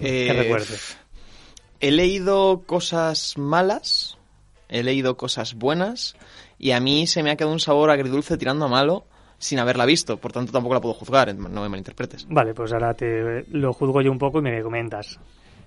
Eh, 0.01 0.27
Que 0.27 0.33
recuerdes. 0.33 0.99
He 1.81 1.91
leído 1.91 2.63
cosas 2.65 3.37
malas, 3.37 4.17
he 4.69 4.83
leído 4.83 5.17
cosas 5.17 5.55
buenas, 5.55 6.17
y 6.59 6.71
a 6.71 6.81
mí 6.81 7.07
se 7.07 7.23
me 7.23 7.31
ha 7.31 7.37
quedado 7.37 7.53
un 7.53 7.61
sabor 7.61 7.91
agridulce 7.91 8.39
tirando 8.39 8.67
a 8.67 8.69
malo 8.69 9.05
sin 9.39 9.59
haberla 9.59 9.85
visto, 9.85 10.17
por 10.17 10.33
tanto 10.33 10.53
tampoco 10.53 10.75
la 10.75 10.81
puedo 10.81 10.95
juzgar, 10.95 11.35
no 11.35 11.61
me 11.61 11.69
malinterpretes. 11.69 12.27
Vale, 12.31 12.55
pues 12.55 12.73
ahora 12.73 12.95
te 12.95 13.45
lo 13.51 13.73
juzgo 13.73 14.01
yo 14.01 14.11
un 14.11 14.19
poco 14.19 14.39
y 14.39 14.43
me 14.43 14.63
comentas. 14.63 15.19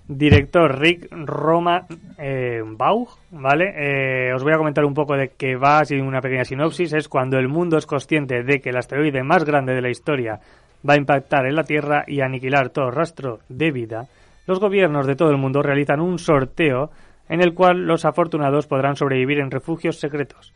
Director 0.08 0.80
Rick 0.80 1.10
Roma 1.12 1.86
eh, 2.18 2.62
Baugh, 2.66 3.10
¿vale? 3.32 3.74
Eh, 3.76 4.34
os 4.34 4.42
voy 4.42 4.54
a 4.54 4.58
comentar 4.58 4.86
un 4.86 4.94
poco 4.94 5.16
de 5.16 5.34
qué 5.38 5.58
va, 5.58 5.80
así 5.80 5.96
una 5.96 6.22
pequeña 6.22 6.46
sinopsis. 6.46 6.94
Es 6.94 7.10
cuando 7.10 7.38
el 7.38 7.50
mundo 7.50 7.78
es 7.78 7.86
consciente 7.86 8.42
de 8.42 8.62
que 8.62 8.70
el 8.70 8.78
asteroide 8.78 9.22
más 9.24 9.44
grande 9.44 9.74
de 9.74 9.82
la 9.82 9.90
historia 9.90 10.40
va 10.88 10.94
a 10.94 10.98
impactar 10.98 11.46
en 11.46 11.56
la 11.56 11.64
Tierra 11.64 12.04
y 12.08 12.22
aniquilar 12.22 12.70
todo 12.70 12.92
rastro 12.92 13.40
de 13.50 13.72
vida. 13.72 14.08
Los 14.46 14.60
gobiernos 14.60 15.08
de 15.08 15.16
todo 15.16 15.30
el 15.30 15.38
mundo 15.38 15.62
realizan 15.62 16.00
un 16.00 16.20
sorteo 16.20 16.92
en 17.30 17.42
el 17.42 17.54
cual 17.54 17.86
los 17.86 18.06
afortunados 18.06 18.68
podrán 18.68 18.96
sobrevivir 18.96 19.40
en 19.40 19.52
refugios 19.52 20.00
secretos. 20.00 20.54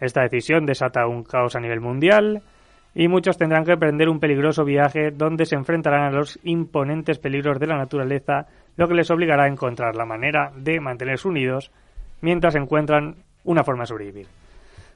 Esta 0.00 0.22
decisión 0.22 0.66
desata 0.66 1.06
un 1.06 1.22
caos 1.22 1.56
a 1.56 1.60
nivel 1.60 1.80
mundial 1.80 2.42
y 2.94 3.08
muchos 3.08 3.36
tendrán 3.36 3.64
que 3.64 3.72
emprender 3.72 4.08
un 4.08 4.20
peligroso 4.20 4.64
viaje 4.64 5.10
donde 5.10 5.44
se 5.44 5.54
enfrentarán 5.54 6.04
a 6.04 6.10
los 6.10 6.38
imponentes 6.44 7.18
peligros 7.18 7.58
de 7.60 7.66
la 7.66 7.76
naturaleza, 7.76 8.46
lo 8.76 8.88
que 8.88 8.94
les 8.94 9.10
obligará 9.10 9.44
a 9.44 9.48
encontrar 9.48 9.94
la 9.94 10.06
manera 10.06 10.50
de 10.56 10.80
mantenerse 10.80 11.28
unidos 11.28 11.70
mientras 12.22 12.54
encuentran 12.54 13.16
una 13.44 13.64
forma 13.64 13.82
de 13.82 13.88
sobrevivir. 13.88 14.26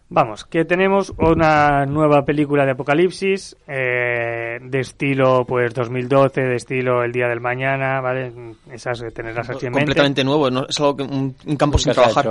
Vamos, 0.08 0.44
que 0.44 0.64
tenemos 0.64 1.14
una 1.18 1.86
nueva 1.86 2.24
película 2.24 2.64
de 2.64 2.72
apocalipsis 2.72 3.56
eh, 3.68 4.39
de 4.60 4.80
estilo 4.80 5.44
pues 5.46 5.72
2012, 5.74 6.40
de 6.40 6.56
estilo 6.56 7.02
El 7.02 7.12
Día 7.12 7.28
del 7.28 7.40
Mañana, 7.40 8.00
¿vale? 8.00 8.32
Esas 8.72 9.02
eh, 9.02 9.10
tenerlas 9.10 9.48
así 9.50 9.66
en 9.66 9.72
mente. 9.72 9.86
Completamente 9.86 10.24
nuevo, 10.24 10.50
no, 10.50 10.66
es 10.68 10.78
algo 10.80 10.96
que, 10.96 11.02
un, 11.04 11.34
un 11.46 11.56
campo 11.56 11.78
sin 11.78 11.92
trabajar. 11.92 12.26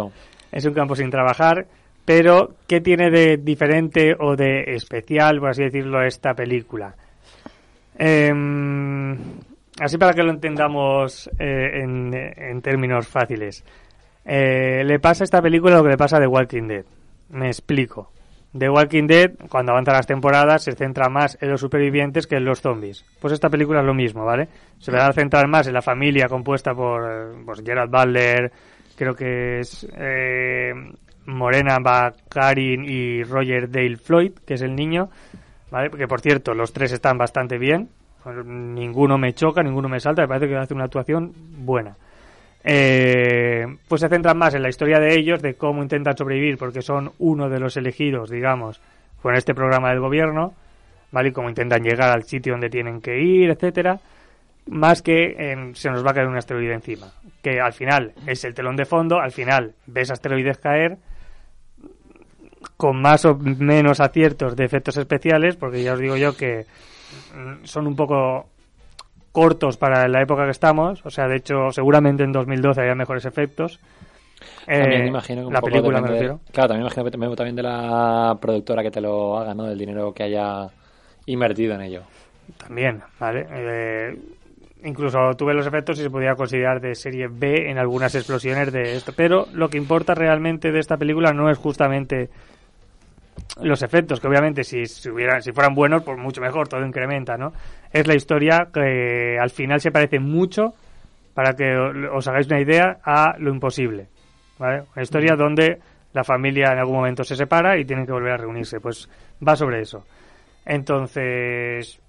Es 0.51 0.65
un 0.65 0.73
campo 0.73 0.95
sin 0.95 1.09
trabajar, 1.09 1.67
pero 2.03 2.55
¿qué 2.67 2.81
tiene 2.81 3.09
de 3.09 3.38
diferente 3.38 4.15
o 4.19 4.35
de 4.35 4.75
especial, 4.75 5.39
por 5.39 5.49
así 5.49 5.63
decirlo, 5.63 6.03
esta 6.03 6.33
película? 6.33 6.95
Em, 7.97 9.17
así 9.79 9.97
para 9.97 10.13
que 10.13 10.23
lo 10.23 10.31
entendamos 10.31 11.29
eh, 11.38 11.81
en, 11.83 12.13
en 12.13 12.61
términos 12.61 13.07
fáciles. 13.07 13.63
Eh, 14.25 14.83
le 14.85 14.99
pasa 14.99 15.23
a 15.23 15.25
esta 15.25 15.41
película 15.41 15.77
lo 15.77 15.83
que 15.83 15.89
le 15.89 15.97
pasa 15.97 16.17
a 16.17 16.19
The 16.19 16.27
Walking 16.27 16.67
Dead. 16.67 16.85
Me 17.29 17.47
explico. 17.47 18.11
The 18.57 18.69
Walking 18.69 19.05
Dead, 19.05 19.31
cuando 19.49 19.73
avanzan 19.73 19.95
las 19.95 20.07
temporadas, 20.07 20.63
se 20.63 20.71
centra 20.71 21.07
más 21.07 21.37
en 21.39 21.49
los 21.49 21.61
supervivientes 21.61 22.25
que 22.25 22.37
en 22.37 22.45
los 22.45 22.61
zombies. 22.61 23.05
Pues 23.19 23.33
esta 23.33 23.49
película 23.49 23.81
es 23.81 23.85
lo 23.85 23.93
mismo, 23.93 24.25
¿vale? 24.25 24.47
Se 24.79 24.91
va 24.91 25.05
a 25.05 25.13
centrar 25.13 25.47
más 25.47 25.67
en 25.67 25.73
la 25.73 25.81
familia 25.81 26.27
compuesta 26.27 26.73
por 26.73 27.03
eh, 27.03 27.43
pues, 27.45 27.61
Gerard 27.63 27.89
Butler, 27.89 28.51
creo 28.95 29.13
que 29.13 29.59
es 29.59 29.87
eh, 29.95 30.73
Morena 31.27 31.77
Baccarin 31.79 32.85
y 32.85 33.23
Roger 33.23 33.69
Dale 33.69 33.97
Floyd, 33.97 34.31
que 34.45 34.55
es 34.55 34.61
el 34.61 34.75
niño, 34.75 35.09
¿vale? 35.69 35.91
Que 35.91 36.07
por 36.07 36.21
cierto, 36.21 36.55
los 36.55 36.73
tres 36.73 36.91
están 36.91 37.17
bastante 37.17 37.59
bien. 37.59 37.89
Ninguno 38.45 39.17
me 39.17 39.33
choca, 39.33 39.63
ninguno 39.63 39.87
me 39.87 39.99
salta, 39.99 40.23
me 40.23 40.27
parece 40.27 40.47
que 40.47 40.57
hace 40.57 40.73
una 40.73 40.85
actuación 40.85 41.33
buena. 41.57 41.95
Eh, 42.63 43.65
pues 43.87 44.01
se 44.01 44.09
centran 44.09 44.37
más 44.37 44.53
en 44.53 44.61
la 44.61 44.69
historia 44.69 44.99
de 44.99 45.17
ellos, 45.17 45.41
de 45.41 45.53
cómo 45.53 45.81
intentan 45.81 46.17
sobrevivir, 46.17 46.57
porque 46.57 46.81
son 46.81 47.11
uno 47.19 47.49
de 47.49 47.59
los 47.59 47.77
elegidos, 47.77 48.29
digamos, 48.29 48.81
con 49.21 49.35
este 49.35 49.53
programa 49.53 49.89
del 49.89 49.99
gobierno, 49.99 50.53
¿vale? 51.11 51.29
Y 51.29 51.31
cómo 51.31 51.49
intentan 51.49 51.83
llegar 51.83 52.11
al 52.11 52.23
sitio 52.23 52.53
donde 52.53 52.69
tienen 52.69 53.01
que 53.01 53.19
ir, 53.19 53.49
etcétera. 53.49 53.99
más 54.67 55.01
que 55.01 55.51
en, 55.51 55.75
se 55.75 55.89
nos 55.89 56.05
va 56.05 56.11
a 56.11 56.13
caer 56.13 56.27
un 56.27 56.37
asteroide 56.37 56.73
encima. 56.73 57.11
Que 57.41 57.59
al 57.59 57.73
final 57.73 58.13
es 58.27 58.43
el 58.43 58.53
telón 58.53 58.75
de 58.75 58.85
fondo, 58.85 59.19
al 59.19 59.31
final 59.31 59.73
ves 59.87 60.11
asteroides 60.11 60.57
caer 60.57 60.97
con 62.75 63.01
más 63.01 63.25
o 63.25 63.35
menos 63.35 63.99
aciertos 63.99 64.55
de 64.55 64.65
efectos 64.65 64.97
especiales, 64.97 65.55
porque 65.55 65.81
ya 65.81 65.93
os 65.93 65.99
digo 65.99 66.17
yo 66.17 66.35
que 66.35 66.65
mm, 67.35 67.63
son 67.63 67.87
un 67.87 67.95
poco 67.95 68.49
cortos 69.39 69.77
para 69.77 70.08
la 70.10 70.22
época 70.22 70.43
que 70.46 70.51
estamos, 70.51 71.05
o 71.05 71.10
sea, 71.10 71.27
de 71.29 71.38
hecho, 71.38 71.72
seguramente 71.72 72.24
en 72.24 72.31
2012 72.34 72.81
había 72.81 72.96
mejores 72.96 73.24
efectos. 73.25 73.79
También 74.65 75.03
Eh, 75.03 75.08
imagino 75.08 75.41
que 75.41 75.48
un 75.48 75.53
la 75.53 75.62
poco 75.62 75.72
película 75.72 76.01
me 76.01 76.08
depende 76.10 76.24
de- 76.27 76.29
refiero. 76.34 76.51
Claro, 76.51 76.67
también 76.67 76.81
imagino 76.86 77.03
que 77.05 77.12
también- 77.12 77.36
también 77.36 77.55
de 77.55 77.63
la 77.63 78.38
productora 78.41 78.84
que 78.84 78.91
te 78.91 79.01
lo 79.01 79.38
haga, 79.38 79.53
¿no? 79.53 79.63
Del 79.63 79.77
dinero 79.79 80.13
que 80.13 80.24
haya 80.24 80.67
invertido 81.25 81.74
en 81.75 81.81
ello. 81.81 82.01
También, 82.58 83.01
¿vale? 83.19 83.48
Eh, 83.50 84.17
incluso 84.84 85.34
tuve 85.38 85.53
los 85.53 85.65
efectos 85.67 85.98
y 86.00 86.03
se 86.03 86.10
podía 86.10 86.36
considerar 86.36 86.81
de 86.81 86.96
serie 86.96 87.27
B 87.29 87.69
en 87.69 87.77
algunas 87.77 88.13
explosiones 88.15 88.72
de 88.74 88.96
esto. 88.96 89.13
Pero 89.15 89.48
lo 89.53 89.69
que 89.69 89.77
importa 89.77 90.15
realmente 90.15 90.72
de 90.72 90.79
esta 90.79 90.98
película 90.98 91.31
no 91.34 91.50
es 91.50 91.58
justamente 91.58 92.29
los 93.61 93.81
efectos, 93.81 94.19
que 94.19 94.27
obviamente 94.27 94.63
si, 94.63 94.85
si, 94.85 95.09
hubieran, 95.09 95.41
si 95.41 95.51
fueran 95.51 95.73
buenos, 95.75 96.03
pues 96.03 96.17
mucho 96.17 96.41
mejor, 96.41 96.67
todo 96.67 96.85
incrementa, 96.85 97.37
¿no? 97.37 97.51
Es 97.91 98.07
la 98.07 98.15
historia 98.15 98.69
que 98.73 99.37
al 99.39 99.49
final 99.49 99.81
se 99.81 99.91
parece 99.91 100.19
mucho, 100.19 100.73
para 101.33 101.53
que 101.53 101.75
os 101.75 102.27
hagáis 102.27 102.47
una 102.47 102.61
idea, 102.61 102.99
a 103.03 103.35
lo 103.37 103.51
imposible, 103.51 104.07
¿vale? 104.57 104.83
Una 104.95 105.03
historia 105.03 105.35
donde 105.35 105.79
la 106.13 106.23
familia 106.23 106.71
en 106.71 106.79
algún 106.79 106.95
momento 106.95 107.23
se 107.23 107.35
separa 107.35 107.77
y 107.77 107.85
tienen 107.85 108.05
que 108.05 108.11
volver 108.11 108.31
a 108.33 108.37
reunirse, 108.37 108.79
pues 108.79 109.09
va 109.45 109.55
sobre 109.55 109.81
eso. 109.81 110.05
Entonces, 110.65 111.99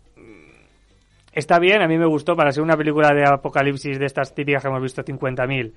está 1.32 1.58
bien, 1.58 1.82
a 1.82 1.88
mí 1.88 1.98
me 1.98 2.06
gustó 2.06 2.36
para 2.36 2.52
ser 2.52 2.62
una 2.62 2.76
película 2.76 3.12
de 3.14 3.24
apocalipsis 3.24 3.98
de 3.98 4.06
estas 4.06 4.34
típicas 4.34 4.62
que 4.62 4.68
hemos 4.68 4.82
visto 4.82 5.02
50.000. 5.02 5.72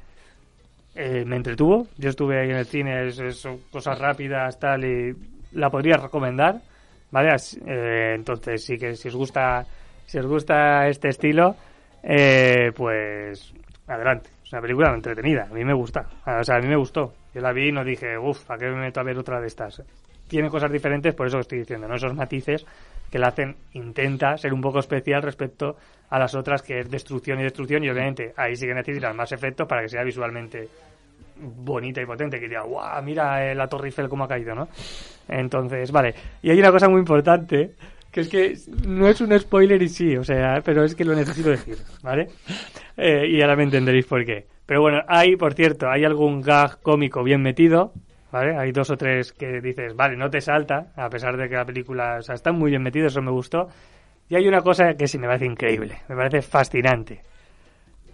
Eh, 0.95 1.23
me 1.25 1.37
entretuvo, 1.37 1.87
yo 1.97 2.09
estuve 2.09 2.39
ahí 2.39 2.49
en 2.51 2.57
el 2.57 2.65
cine, 2.65 3.07
es- 3.07 3.47
cosas 3.71 3.97
rápidas, 3.99 4.59
tal, 4.59 4.83
y 4.85 5.15
la 5.53 5.69
podría 5.69 5.97
recomendar, 5.97 6.61
¿vale? 7.11 7.35
Eh, 7.65 8.13
entonces, 8.15 8.63
sí 8.63 8.77
que 8.77 8.95
si 8.95 9.07
os 9.07 9.15
gusta, 9.15 9.65
si 10.05 10.17
os 10.17 10.25
gusta 10.25 10.87
este 10.87 11.09
estilo, 11.09 11.55
eh, 12.01 12.71
pues 12.75 13.53
adelante. 13.87 14.29
Es 14.43 14.51
una 14.51 14.61
película 14.61 14.93
entretenida, 14.93 15.47
a 15.49 15.53
mí 15.53 15.63
me 15.63 15.73
gusta, 15.73 16.07
o 16.25 16.43
sea, 16.43 16.57
a 16.57 16.59
mí 16.59 16.67
me 16.67 16.77
gustó. 16.77 17.13
Yo 17.33 17.41
la 17.41 17.51
vi 17.51 17.69
y 17.69 17.71
no 17.71 17.83
dije, 17.83 18.17
uff, 18.17 18.49
¿a 18.51 18.57
qué 18.57 18.65
me 18.65 18.77
meto 18.77 18.99
a 18.99 19.03
ver 19.03 19.17
otra 19.17 19.39
de 19.39 19.47
estas? 19.47 19.81
Tiene 20.27 20.49
cosas 20.49 20.71
diferentes, 20.71 21.15
por 21.15 21.27
eso 21.27 21.37
que 21.37 21.41
estoy 21.41 21.59
diciendo, 21.59 21.87
¿no? 21.87 21.95
Esos 21.95 22.13
matices 22.13 22.65
que 23.13 23.19
la 23.19 23.27
hacen, 23.27 23.55
intenta 23.73 24.37
ser 24.37 24.53
un 24.53 24.61
poco 24.61 24.79
especial 24.79 25.21
respecto 25.21 25.77
a 26.09 26.17
las 26.17 26.33
otras 26.35 26.61
que 26.61 26.79
es 26.79 26.89
destrucción 26.89 27.39
y 27.39 27.43
destrucción 27.43 27.83
y 27.83 27.89
obviamente 27.89 28.33
ahí 28.35 28.55
sí 28.55 28.65
que 28.65 28.73
necesitan 28.73 29.15
más 29.15 29.31
efectos 29.31 29.67
para 29.67 29.83
que 29.83 29.89
sea 29.89 30.03
visualmente 30.03 30.67
bonita 31.37 32.01
y 32.01 32.05
potente, 32.05 32.39
que 32.39 32.47
diga, 32.47 32.63
guau, 32.63 33.03
mira 33.03 33.49
eh, 33.49 33.55
la 33.55 33.67
Torre 33.67 33.87
Eiffel 33.87 34.09
cómo 34.09 34.23
ha 34.23 34.27
caído, 34.27 34.55
¿no? 34.55 34.67
Entonces, 35.27 35.91
vale. 35.91 36.13
Y 36.41 36.49
hay 36.51 36.59
una 36.59 36.71
cosa 36.71 36.89
muy 36.89 36.99
importante, 36.99 37.71
que 38.11 38.21
es 38.21 38.29
que 38.29 38.55
no 38.87 39.07
es 39.07 39.19
un 39.21 39.37
spoiler 39.39 39.81
y 39.81 39.89
sí, 39.89 40.15
o 40.15 40.23
sea, 40.23 40.61
pero 40.63 40.83
es 40.83 40.95
que 40.95 41.05
lo 41.05 41.15
necesito 41.15 41.49
decir, 41.49 41.77
¿vale? 42.01 42.27
Eh, 42.95 43.27
y 43.27 43.41
ahora 43.41 43.55
me 43.55 43.63
entenderéis 43.63 44.05
por 44.05 44.23
qué. 44.25 44.45
Pero 44.65 44.81
bueno, 44.81 45.01
hay, 45.07 45.35
por 45.35 45.53
cierto, 45.53 45.89
hay 45.89 46.05
algún 46.05 46.41
gag 46.41 46.81
cómico 46.81 47.23
bien 47.23 47.41
metido, 47.41 47.93
¿vale? 48.31 48.57
Hay 48.57 48.71
dos 48.71 48.89
o 48.89 48.97
tres 48.97 49.33
que 49.33 49.61
dices, 49.61 49.95
vale, 49.95 50.15
no 50.15 50.29
te 50.29 50.41
salta, 50.41 50.93
a 50.95 51.09
pesar 51.09 51.37
de 51.37 51.49
que 51.49 51.55
la 51.55 51.65
película, 51.65 52.17
o 52.19 52.21
sea, 52.21 52.35
están 52.35 52.55
muy 52.55 52.69
bien 52.69 52.83
metidos, 52.83 53.13
eso 53.13 53.21
me 53.21 53.31
gustó. 53.31 53.67
Y 54.29 54.35
hay 54.35 54.47
una 54.47 54.61
cosa 54.61 54.93
que 54.93 55.07
sí 55.07 55.17
me 55.17 55.27
parece 55.27 55.45
increíble, 55.45 55.97
me 56.07 56.15
parece 56.15 56.41
fascinante, 56.41 57.21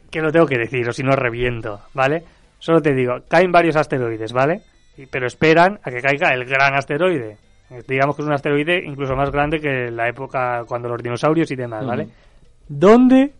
que 0.10 0.22
lo 0.22 0.32
tengo 0.32 0.48
que 0.48 0.58
decir, 0.58 0.88
o 0.90 0.94
si 0.94 1.04
no 1.04 1.12
reviento, 1.16 1.82
¿vale? 1.94 2.24
Solo 2.60 2.82
te 2.82 2.94
digo, 2.94 3.16
caen 3.28 3.52
varios 3.52 3.76
asteroides, 3.76 4.32
¿vale? 4.34 4.62
Y- 4.98 5.06
Pero 5.06 5.28
esperan 5.28 5.80
a 5.84 5.90
que 5.92 6.02
caiga 6.02 6.34
el 6.34 6.46
gran 6.46 6.76
asteroide. 6.76 7.38
Eh, 7.72 7.82
Digamos 7.88 8.16
que 8.16 8.22
es 8.22 8.28
un 8.28 8.34
asteroide 8.34 8.84
incluso 8.86 9.16
más 9.16 9.32
grande 9.32 9.60
que 9.60 9.90
la 9.92 10.08
época 10.10 10.64
cuando 10.68 10.90
los 10.90 11.02
dinosaurios 11.02 11.50
y 11.52 11.56
demás, 11.56 11.86
¿vale? 11.86 12.08
¿Dónde 12.68 13.34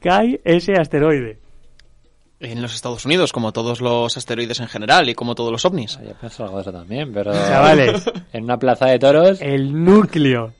cae 0.00 0.40
ese 0.44 0.74
asteroide? 0.74 1.38
En 2.40 2.60
los 2.60 2.74
Estados 2.74 3.06
Unidos, 3.06 3.32
como 3.32 3.52
todos 3.52 3.80
los 3.80 4.16
asteroides 4.16 4.60
en 4.60 4.68
general 4.68 5.08
y 5.08 5.14
como 5.14 5.34
todos 5.34 5.50
los 5.50 5.64
ovnis. 5.64 5.98
Yo 6.06 6.14
pienso 6.20 6.44
algo 6.44 6.56
de 6.56 6.62
eso 6.62 6.72
también, 6.72 7.12
pero... 7.12 7.32
Chavales, 7.32 8.04
En 8.34 8.44
una 8.44 8.58
plaza 8.58 8.86
de 8.86 8.98
toros... 8.98 9.40
el 9.40 9.72
núcleo 9.84 10.52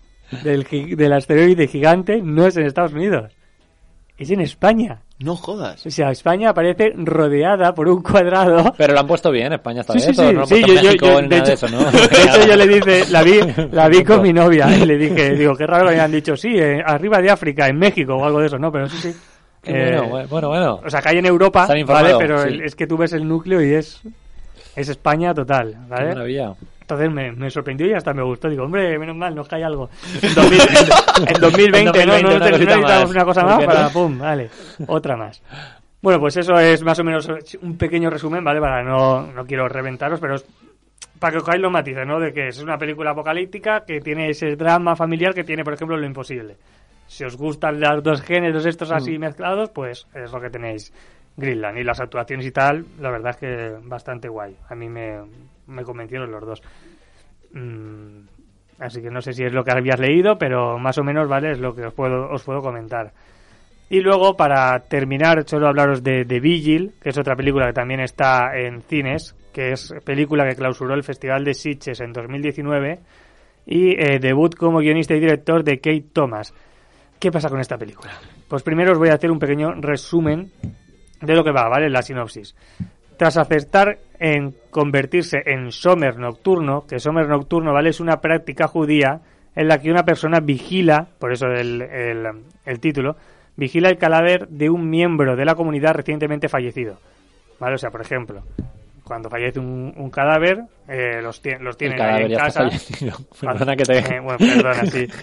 del, 0.43 0.65
del 0.97 1.13
asteroide 1.13 1.67
gigante 1.69 2.23
no 2.23 2.47
es 2.47 2.57
en 2.57 2.65
Estados 2.65 2.93
Unidos, 2.95 3.33
es 4.17 4.31
en 4.31 4.41
España. 4.41 5.03
No 5.21 5.37
jodas. 5.37 5.87
O 5.87 5.91
sea, 5.91 6.11
España 6.11 6.51
aparece 6.51 6.93
rodeada 6.97 7.73
por 7.73 7.89
un 7.89 8.03
cuadrado 8.03 8.75
Pero 8.77 8.95
lo 8.95 9.01
han 9.01 9.07
puesto 9.07 9.31
bien, 9.31 9.53
España 9.53 9.83
está 9.83 9.93
Sí, 9.95 10.01
bien. 10.01 10.15
sí, 10.15 10.21
sí, 10.27 10.33
no 10.35 10.47
sí, 10.47 10.55
puesto 10.55 10.67
yo, 10.67 10.75
yo- 10.75 10.83
México 10.83 11.07
yo- 11.07 11.23
ni 11.23 11.29
de, 11.29 11.37
nada 11.37 11.47
de 11.49 11.53
hecho, 11.55 11.67
eso, 11.67 11.77
¿no? 11.77 11.91
de 11.91 12.23
hecho 12.23 12.47
yo 12.49 12.57
le 12.57 12.67
dije, 12.67 13.05
la 13.11 13.23
vi, 13.23 13.41
la 13.71 13.89
vi 13.89 14.05
con 14.05 14.23
mi 14.23 14.33
novia 14.33 14.77
y 14.77 14.85
le 14.85 14.97
dije, 14.99 15.35
digo, 15.37 15.55
qué 15.57 15.67
raro 15.67 15.87
que 15.87 15.93
hayan 15.95 16.11
dicho, 16.11 16.37
sí, 16.37 16.49
eh, 16.59 16.83
arriba 16.85 17.23
de 17.23 17.31
África, 17.31 17.69
en 17.69 17.79
México 17.79 18.17
o 18.17 18.25
algo 18.25 18.41
de 18.41 18.47
eso, 18.49 18.59
no, 18.59 18.73
pero 18.73 18.89
sí, 18.89 18.97
sí. 18.99 19.15
Qué 19.63 19.71
Eh, 19.95 20.01
bueno, 20.01 20.27
bueno, 20.29 20.49
bueno. 20.49 20.81
O 20.85 20.91
sea, 20.91 21.01
que 21.01 21.09
hay 21.11 21.19
en 21.19 21.27
Europa, 21.27 21.69
¿vale? 21.87 22.15
Pero 22.19 22.43
sí. 22.43 22.49
el- 22.49 22.63
es 22.63 22.75
que 22.75 22.87
tú 22.87 22.97
ves 22.99 23.13
el 23.13 23.27
núcleo 23.27 23.63
y 23.63 23.73
es, 23.73 24.03
es 24.77 24.89
España 24.89 25.33
total, 25.33 25.71
Qué 25.71 25.79
¿vale? 25.89 26.09
maravilla. 26.09 26.53
Entonces 26.85 27.11
me, 27.11 27.33
me 27.33 27.51
sorprendió 27.51 27.87
y 27.87 27.95
hasta 27.95 28.13
me 28.13 28.23
gustó. 28.23 28.49
Digo, 28.51 28.65
hombre, 28.65 28.99
menos 28.99 29.17
mal, 29.17 29.35
nos 29.35 29.49
cae 29.49 29.65
algo. 29.65 29.89
En, 30.23 30.35
2000 30.35 30.61
en- 30.61 31.29
en 31.35 31.41
2020, 31.41 32.01
En 32.03 32.07
¿no? 32.09 32.13
2020 32.15 32.23
No, 32.23 32.23
no 32.23 32.39
cosita 32.39 32.51
necesitamos 32.77 33.11
una 33.11 33.25
cosa 33.25 33.41
¿Por 33.43 33.51
más 33.51 33.65
para, 33.65 33.83
no? 33.85 33.91
pum, 33.91 34.19
vale, 34.19 34.51
otra 34.87 35.17
más. 35.17 35.43
Bueno, 36.03 36.21
pues 36.21 36.37
eso 36.37 36.59
es 36.59 36.83
más 36.83 36.99
o 36.99 37.05
menos 37.05 37.27
un 37.63 37.79
pequeño 37.79 38.11
resumen, 38.11 38.45
¿vale? 38.45 38.61
Para 38.61 38.83
no, 38.83 39.27
no 39.33 39.47
quiero 39.47 39.67
reventaros, 39.69 40.21
pero 40.21 40.35
es 40.35 40.45
para 41.19 41.31
que 41.33 41.39
os 41.39 41.45
caáis 41.45 41.63
los 41.63 41.73
matices, 41.73 42.07
¿no? 42.07 42.21
De 42.21 42.35
que 42.35 42.49
es 42.49 42.61
una 42.61 42.77
película 42.77 43.13
apocalíptica 43.13 43.85
que 43.87 44.01
tiene 44.03 44.29
ese 44.29 44.55
drama 44.57 44.95
familiar 44.95 45.33
que 45.33 45.45
tiene, 45.45 45.65
por 45.65 45.73
ejemplo, 45.73 45.97
Lo 45.97 46.05
Imposible. 46.07 46.57
Si 47.07 47.25
os 47.25 47.37
gustan 47.39 47.81
los 47.81 48.03
dos 48.03 48.21
géneros 48.21 48.67
estos 48.67 48.91
así 48.91 49.19
mezclados, 49.19 49.71
pues 49.71 50.07
es 50.15 50.31
lo 50.31 50.41
que 50.41 50.51
tenéis 50.51 50.93
Greenland. 51.37 51.79
Y 51.79 51.85
las 51.85 52.01
actuaciones 52.01 52.45
y 52.45 52.51
tal, 52.51 52.85
la 53.01 53.11
verdad 53.11 53.31
es 53.31 53.37
que 53.39 53.73
bastante 53.85 54.29
guay. 54.29 54.55
A 54.69 54.75
mí 54.75 54.89
me, 54.91 55.21
me 55.67 55.83
convencieron 55.83 56.31
los 56.31 56.45
dos. 56.45 56.63
Mm, 57.53 58.27
así 58.79 59.03
que 59.03 59.11
no 59.11 59.21
sé 59.21 59.33
si 59.33 59.45
es 59.45 59.53
lo 59.53 59.65
que 59.65 59.73
habías 59.73 60.01
leído, 60.01 60.37
pero 60.39 60.79
más 60.79 60.99
o 60.99 61.05
menos, 61.05 61.29
¿vale? 61.29 61.53
Es 61.53 61.59
lo 61.59 61.75
que 61.75 61.87
os 61.87 61.95
puedo, 61.95 62.31
os 62.31 62.43
puedo 62.43 62.61
comentar. 62.61 63.13
Y 63.91 64.01
luego, 64.01 64.37
para 64.37 64.81
terminar, 64.81 65.45
solo 65.47 65.69
hablaros 65.69 66.03
de 66.03 66.25
The 66.25 66.41
Vigil, 66.41 66.95
que 67.01 67.11
es 67.11 67.19
otra 67.19 67.37
película 67.37 67.67
que 67.67 67.75
también 67.75 68.01
está 68.01 68.57
en 68.57 68.83
cines, 68.83 69.37
que 69.53 69.73
es 69.73 69.95
película 70.05 70.49
que 70.49 70.57
clausuró 70.57 70.95
el 70.95 71.05
Festival 71.05 71.45
de 71.45 71.55
Sitges 71.55 72.01
en 72.01 72.13
2019 72.13 73.01
y 73.67 73.91
eh, 73.91 74.19
debut 74.19 74.55
como 74.57 74.79
guionista 74.79 75.15
y 75.15 75.21
director 75.21 75.63
de 75.63 75.79
Kate 75.79 76.07
Thomas. 76.13 76.53
¿Qué 77.19 77.31
pasa 77.31 77.49
con 77.49 77.61
esta 77.61 77.79
película? 77.79 78.13
Pues 78.49 78.63
primero 78.63 78.93
os 78.93 78.99
voy 78.99 79.11
a 79.11 79.15
hacer 79.15 79.31
un 79.31 79.39
pequeño 79.39 79.73
resumen 79.75 80.51
de 81.21 81.35
lo 81.35 81.45
que 81.45 81.53
va, 81.53 81.69
¿vale? 81.69 81.89
La 81.89 82.03
sinopsis. 82.03 82.55
Tras 83.17 83.37
acertar 83.37 83.99
en 84.19 84.55
convertirse 84.71 85.43
en 85.47 85.71
Sommer 85.71 86.19
Nocturno, 86.19 86.85
que 86.87 86.99
Sommer 86.99 87.29
Nocturno, 87.29 87.73
¿vale? 87.73 87.91
Es 87.91 88.01
una 88.01 88.21
práctica 88.21 88.67
judía 88.69 89.21
en 89.55 89.69
la 89.69 89.79
que 89.79 89.91
una 89.91 90.05
persona 90.05 90.41
vigila, 90.41 91.07
por 91.19 91.33
eso 91.33 91.47
el, 91.47 91.81
el, 91.83 92.27
el 92.65 92.81
título, 92.81 93.17
vigila 93.57 93.89
el 93.89 93.99
cadáver 93.99 94.49
de 94.49 94.69
un 94.71 94.91
miembro 94.91 95.37
de 95.37 95.45
la 95.45 95.55
comunidad 95.55 95.95
recientemente 95.95 96.49
fallecido. 96.49 96.99
¿Vale? 97.61 97.77
O 97.77 97.79
sea, 97.79 97.91
por 97.91 98.01
ejemplo, 98.01 98.43
cuando 99.05 99.31
fallece 99.31 99.61
un, 99.61 99.93
un 99.97 100.11
cadáver, 100.11 100.63
eh, 100.89 101.21
los, 101.23 101.41
los 101.61 101.77
tienen 101.77 102.01
ahí 102.03 102.25
en 102.25 102.35
casa. 102.37 102.65
fallecido. 102.65 103.17
Cuando- 103.41 103.59
Perdona 103.65 103.77
que 103.77 103.85
te... 103.85 103.99
eh, 104.17 104.21
bueno, 104.21 104.39
perdona, 104.39 104.87
sí. 104.87 105.07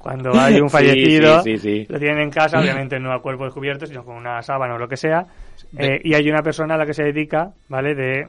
Cuando 0.00 0.32
hay 0.34 0.60
un 0.60 0.70
fallecido, 0.70 1.42
sí, 1.42 1.58
sí, 1.58 1.84
sí. 1.84 1.86
lo 1.88 1.98
tienen 1.98 2.20
en 2.22 2.30
casa, 2.30 2.58
obviamente 2.58 2.98
no 2.98 3.12
a 3.12 3.20
cuerpo 3.22 3.44
descubierto, 3.44 3.86
sino 3.86 4.04
con 4.04 4.16
una 4.16 4.42
sábana 4.42 4.74
o 4.74 4.78
lo 4.78 4.88
que 4.88 4.96
sea. 4.96 5.26
eh, 5.78 6.00
y 6.02 6.14
hay 6.14 6.28
una 6.28 6.42
persona 6.42 6.74
a 6.74 6.78
la 6.78 6.86
que 6.86 6.94
se 6.94 7.04
dedica, 7.04 7.52
¿vale? 7.68 7.94
De. 7.94 8.26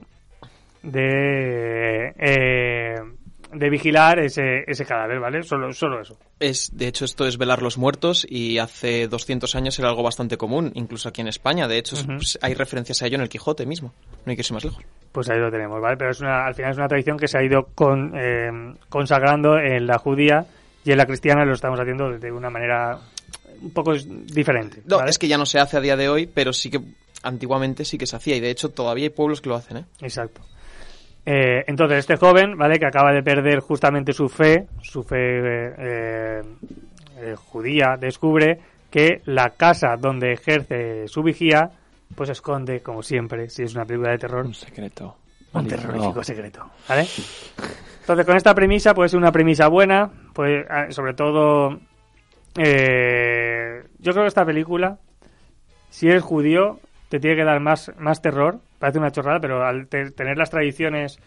de. 0.84 2.13
eh, 2.20 2.96
de 3.54 3.70
vigilar 3.70 4.20
ese, 4.20 4.63
ese 4.66 4.86
cadáver, 4.86 5.20
¿vale? 5.20 5.44
Solo, 5.44 5.74
solo 5.74 6.01
eso. 6.01 6.18
Es, 6.40 6.75
de 6.75 6.88
hecho, 6.88 7.06
esto 7.06 7.25
es 7.28 7.38
velar 7.38 7.62
los 7.62 7.78
muertos 7.78 8.25
y 8.30 8.58
hace 8.60 9.08
200 9.08 9.56
años 9.56 9.78
era 9.78 9.90
algo 9.90 10.04
bastante 10.04 10.38
común, 10.38 10.72
incluso 10.75 11.10
aquí 11.10 11.22
en 11.22 11.28
España. 11.28 11.68
De 11.68 11.78
hecho, 11.78 11.98
pues, 12.06 12.40
hay 12.42 12.54
referencias 12.54 13.01
a 13.01 13.08
ello 13.08 13.16
en 13.16 13.22
el 13.22 13.30
Quijote 13.30 13.66
mismo. 13.66 13.94
No 14.25 14.30
hay 14.30 14.36
que 14.36 14.42
irse 14.42 14.54
más 14.54 14.63
lejos. 14.63 14.84
Pues 15.12 15.30
ahí 15.30 15.40
lo 15.40 15.51
tenemos, 15.51 15.82
¿vale? 15.82 15.98
Pero 15.98 16.12
es 16.12 16.22
una, 16.22 16.46
al 16.46 16.56
final 16.56 16.72
es 16.72 16.78
una 16.78 16.88
tradición 16.88 17.18
que 17.18 17.28
se 17.28 17.38
ha 17.38 17.44
ido 17.44 17.68
con, 17.75 18.13
eh, 18.16 18.74
consagrando 18.88 19.58
en 19.58 19.86
la 19.86 19.98
judía 19.98 20.46
y 20.84 20.92
en 20.92 20.98
la 20.98 21.06
cristiana 21.06 21.46
lo 21.46 21.54
estamos 21.54 21.80
haciendo 21.80 22.18
de 22.18 22.32
una 22.32 22.50
manera 22.50 23.00
un 23.62 23.72
poco 23.72 23.94
diferente. 23.94 24.82
No, 24.86 24.98
¿vale? 24.98 25.12
es 25.12 25.20
que 25.20 25.28
ya 25.28 25.38
no 25.38 25.46
se 25.46 25.60
hace 25.60 25.78
a 25.78 25.82
día 25.82 25.96
de 25.96 26.10
hoy, 26.10 26.28
pero 26.28 26.52
sí 26.54 26.70
que 26.70 26.80
antiguamente 27.24 27.86
sí 27.86 27.98
que 27.98 28.08
se 28.08 28.16
hacía. 28.16 28.36
Y 28.36 28.40
de 28.40 28.50
hecho, 28.50 28.70
todavía 28.70 29.06
hay 29.06 29.10
pueblos 29.10 29.42
que 29.42 29.50
lo 29.50 29.56
hacen, 29.56 29.78
¿eh? 29.78 29.86
Exacto. 30.02 30.42
Eh, 31.26 31.64
entonces, 31.68 32.00
este 32.00 32.18
joven, 32.18 32.58
¿vale? 32.58 32.80
Que 32.80 32.88
acaba 32.88 33.12
de 33.14 33.22
perder 33.22 33.60
justamente 33.60 34.14
su 34.14 34.28
fe, 34.28 34.68
su 34.82 35.04
fe 35.04 35.18
eh, 35.18 36.42
eh, 37.18 37.36
judía, 37.36 37.96
descubre 38.00 38.60
que 38.90 39.22
la 39.26 39.52
casa 39.52 39.96
donde 39.98 40.34
ejerce 40.34 41.08
su 41.08 41.22
vigía, 41.22 41.70
pues 42.16 42.30
esconde, 42.30 42.82
como 42.82 43.04
siempre, 43.04 43.50
si 43.50 43.64
es 43.64 43.76
una 43.76 43.86
película 43.86 44.12
de 44.12 44.18
terror, 44.18 44.46
Un 44.46 44.54
secreto. 44.54 45.16
Un 45.53 45.67
terrorífico 45.67 46.24
secreto, 46.24 46.70
¿vale? 46.88 47.05
Entonces, 48.01 48.25
con 48.25 48.36
esta 48.38 48.53
premisa, 48.55 48.93
puede 48.93 49.10
ser 49.10 49.20
una 49.20 49.31
premisa 49.31 49.67
buena, 49.67 50.10
pues, 50.34 50.65
sobre 50.89 51.13
todo, 51.13 51.79
eh, 52.58 53.84
yo 54.00 54.12
creo 54.12 54.24
que 54.24 54.27
esta 54.27 54.46
película, 54.46 54.98
si 55.89 56.10
eres 56.10 56.24
judío, 56.24 56.79
te 57.10 57.20
tiene 57.20 57.36
que 57.36 57.43
dar 57.43 57.60
más, 57.60 57.91
más 57.98 58.22
terror, 58.22 58.60
parece 58.79 59.00
una 59.00 59.12
chorrada, 59.12 59.39
pero 59.39 59.65
al 59.65 59.88
te- 59.88 60.12
tener 60.12 60.38
las 60.38 60.50
tradiciones 60.50 61.20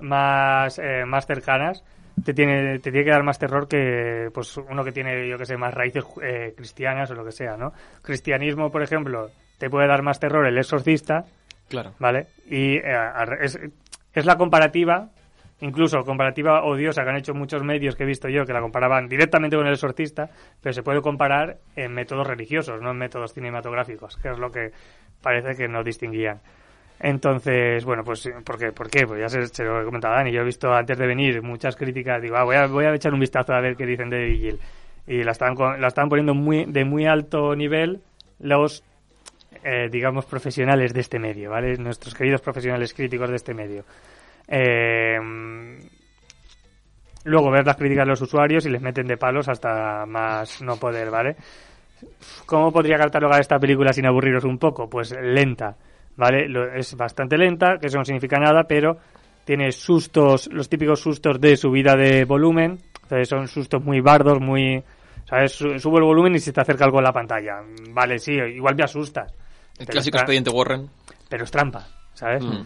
más, 0.00 0.78
eh, 0.78 1.04
más 1.06 1.26
cercanas, 1.26 1.84
te 2.24 2.34
tiene, 2.34 2.78
te 2.78 2.90
tiene 2.90 3.04
que 3.04 3.10
dar 3.10 3.22
más 3.22 3.38
terror 3.38 3.66
que 3.66 4.28
pues 4.34 4.56
uno 4.56 4.84
que 4.84 4.92
tiene, 4.92 5.26
yo 5.28 5.38
que 5.38 5.46
sé, 5.46 5.56
más 5.56 5.72
raíces 5.72 6.04
eh, 6.22 6.52
cristianas 6.56 7.10
o 7.10 7.14
lo 7.14 7.24
que 7.24 7.32
sea, 7.32 7.56
¿no? 7.56 7.72
Cristianismo, 8.02 8.70
por 8.70 8.82
ejemplo, 8.82 9.30
te 9.58 9.70
puede 9.70 9.88
dar 9.88 10.02
más 10.02 10.20
terror 10.20 10.46
el 10.46 10.58
exorcista, 10.58 11.24
Claro. 11.72 11.94
¿vale? 11.98 12.26
Y 12.50 12.76
eh, 12.76 12.94
es, 14.12 14.26
la 14.26 14.36
comparativa, 14.36 15.08
incluso 15.60 16.04
comparativa 16.04 16.64
odiosa 16.64 17.02
que 17.02 17.08
han 17.08 17.16
hecho 17.16 17.32
muchos 17.32 17.64
medios 17.64 17.96
que 17.96 18.02
he 18.02 18.06
visto 18.06 18.28
yo, 18.28 18.44
que 18.44 18.52
la 18.52 18.60
comparaban 18.60 19.08
directamente 19.08 19.56
con 19.56 19.66
el 19.66 19.72
exorcista, 19.72 20.28
pero 20.60 20.74
se 20.74 20.82
puede 20.82 21.00
comparar 21.00 21.56
en 21.74 21.94
métodos 21.94 22.26
religiosos, 22.26 22.82
no 22.82 22.90
en 22.90 22.98
métodos 22.98 23.32
cinematográficos, 23.32 24.18
que 24.18 24.28
es 24.28 24.38
lo 24.38 24.50
que 24.50 24.72
parece 25.22 25.56
que 25.56 25.66
no 25.66 25.82
distinguían. 25.82 26.40
Entonces, 27.00 27.82
bueno, 27.86 28.04
pues, 28.04 28.30
¿por 28.44 28.58
qué? 28.58 28.70
¿Por 28.70 28.90
qué? 28.90 29.06
Pues 29.06 29.18
ya 29.18 29.28
se, 29.28 29.64
lo 29.64 29.80
he 29.80 29.84
comentado 29.86 30.14
Dani. 30.14 30.30
Yo 30.30 30.42
he 30.42 30.44
visto 30.44 30.72
antes 30.72 30.98
de 30.98 31.06
venir 31.06 31.42
muchas 31.42 31.74
críticas. 31.74 32.20
Digo, 32.20 32.36
ah, 32.36 32.44
voy, 32.44 32.54
a, 32.54 32.66
voy 32.66 32.84
a 32.84 32.94
echar 32.94 33.14
un 33.14 33.18
vistazo 33.18 33.54
a 33.54 33.60
ver 33.60 33.76
qué 33.76 33.86
dicen 33.86 34.10
de 34.10 34.24
Vigil. 34.24 34.60
Y 35.06 35.24
la 35.24 35.32
están, 35.32 35.56
la 35.80 35.88
están 35.88 36.08
poniendo 36.08 36.34
muy, 36.34 36.64
de 36.66 36.84
muy 36.84 37.06
alto 37.06 37.56
nivel 37.56 38.02
los, 38.38 38.84
eh, 39.64 39.88
digamos, 39.90 40.24
profesionales 40.26 40.92
de 40.92 41.00
este 41.00 41.18
medio, 41.18 41.50
¿vale? 41.50 41.76
Nuestros 41.76 42.14
queridos 42.14 42.40
profesionales 42.40 42.92
críticos 42.94 43.30
de 43.30 43.36
este 43.36 43.54
medio. 43.54 43.84
Eh, 44.48 45.18
luego 47.24 47.50
ver 47.50 47.66
las 47.66 47.76
críticas 47.76 48.04
de 48.04 48.10
los 48.10 48.20
usuarios 48.22 48.66
y 48.66 48.70
les 48.70 48.82
meten 48.82 49.06
de 49.06 49.16
palos 49.16 49.48
hasta 49.48 50.04
más 50.06 50.60
no 50.62 50.76
poder, 50.76 51.10
¿vale? 51.10 51.36
¿Cómo 52.46 52.72
podría 52.72 52.96
catalogar 52.96 53.40
esta 53.40 53.58
película 53.58 53.92
sin 53.92 54.06
aburriros 54.06 54.44
un 54.44 54.58
poco? 54.58 54.88
Pues 54.90 55.12
lenta, 55.20 55.76
¿vale? 56.16 56.48
Lo- 56.48 56.72
es 56.72 56.96
bastante 56.96 57.38
lenta, 57.38 57.78
que 57.78 57.86
eso 57.86 57.98
no 57.98 58.04
significa 58.04 58.38
nada, 58.38 58.64
pero 58.64 58.96
tiene 59.44 59.70
sustos, 59.72 60.48
los 60.52 60.68
típicos 60.68 61.00
sustos 61.00 61.40
de 61.40 61.56
subida 61.56 61.94
de 61.94 62.24
volumen, 62.24 62.78
entonces 63.02 63.28
son 63.28 63.46
sustos 63.48 63.82
muy 63.84 64.00
bardos, 64.00 64.40
muy... 64.40 64.82
¿Sabes? 65.24 65.52
Su- 65.52 65.78
Subo 65.78 65.98
el 65.98 66.04
volumen 66.04 66.34
y 66.34 66.40
se 66.40 66.52
te 66.52 66.60
acerca 66.60 66.84
algo 66.84 66.98
en 66.98 67.04
la 67.04 67.12
pantalla. 67.12 67.60
Vale, 67.90 68.18
sí, 68.18 68.32
igual 68.32 68.74
me 68.74 68.82
asustas. 68.82 69.32
El 69.78 69.86
clásico 69.86 70.18
expediente 70.18 70.50
Warren. 70.50 70.88
Pero 71.28 71.44
es 71.44 71.50
trampa, 71.50 71.86
¿sabes? 72.14 72.44
Mm. 72.44 72.62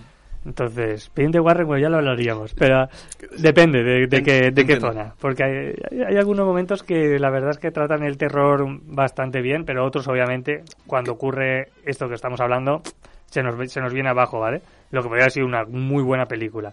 Entonces, 0.46 1.04
expediente 1.04 1.40
Warren, 1.40 1.66
pues 1.66 1.82
ya 1.82 1.88
lo 1.88 1.96
hablaríamos, 1.96 2.54
pero 2.54 2.88
depende 3.36 3.82
de, 3.82 4.06
de 4.06 4.22
qué, 4.22 4.52
de 4.52 4.64
qué 4.64 4.78
zona. 4.78 5.12
Porque 5.20 5.42
hay, 5.90 6.16
algunos 6.16 6.46
momentos 6.46 6.84
que 6.84 7.18
la 7.18 7.30
verdad 7.30 7.50
es 7.50 7.58
que 7.58 7.72
tratan 7.72 8.04
el 8.04 8.16
terror 8.16 8.64
bastante 8.84 9.40
bien, 9.40 9.64
pero 9.64 9.84
otros, 9.84 10.06
obviamente, 10.06 10.62
cuando 10.86 11.12
ocurre 11.12 11.70
esto 11.84 12.08
que 12.08 12.14
estamos 12.14 12.40
hablando, 12.40 12.82
se 13.28 13.42
nos, 13.42 13.72
se 13.72 13.80
nos 13.80 13.92
viene 13.92 14.08
abajo, 14.08 14.38
¿vale? 14.38 14.62
Lo 14.92 15.02
que 15.02 15.08
podría 15.08 15.24
haber 15.24 15.32
sido 15.32 15.46
una 15.46 15.64
muy 15.64 16.04
buena 16.04 16.26
película. 16.26 16.72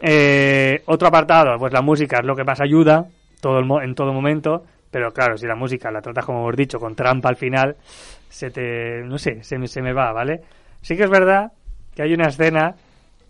Eh, 0.00 0.82
otro 0.86 1.08
apartado, 1.08 1.58
pues 1.58 1.72
la 1.72 1.82
música 1.82 2.18
es 2.18 2.24
lo 2.24 2.36
que 2.36 2.44
más 2.44 2.60
ayuda 2.60 3.06
todo 3.40 3.58
el 3.58 3.84
en 3.84 3.94
todo 3.94 4.12
momento, 4.12 4.64
pero 4.90 5.12
claro, 5.12 5.36
si 5.36 5.46
la 5.46 5.56
música 5.56 5.90
la 5.90 6.00
tratas 6.00 6.24
como 6.24 6.40
hemos 6.40 6.56
dicho, 6.56 6.78
con 6.78 6.94
trampa 6.94 7.28
al 7.28 7.36
final, 7.36 7.76
se 8.34 8.50
te, 8.50 9.00
no 9.04 9.16
sé, 9.16 9.44
se 9.44 9.58
me, 9.58 9.68
se 9.68 9.80
me 9.80 9.92
va, 9.92 10.12
¿vale? 10.12 10.40
Sí 10.80 10.96
que 10.96 11.04
es 11.04 11.10
verdad 11.10 11.52
que 11.94 12.02
hay 12.02 12.14
una 12.14 12.26
escena, 12.26 12.74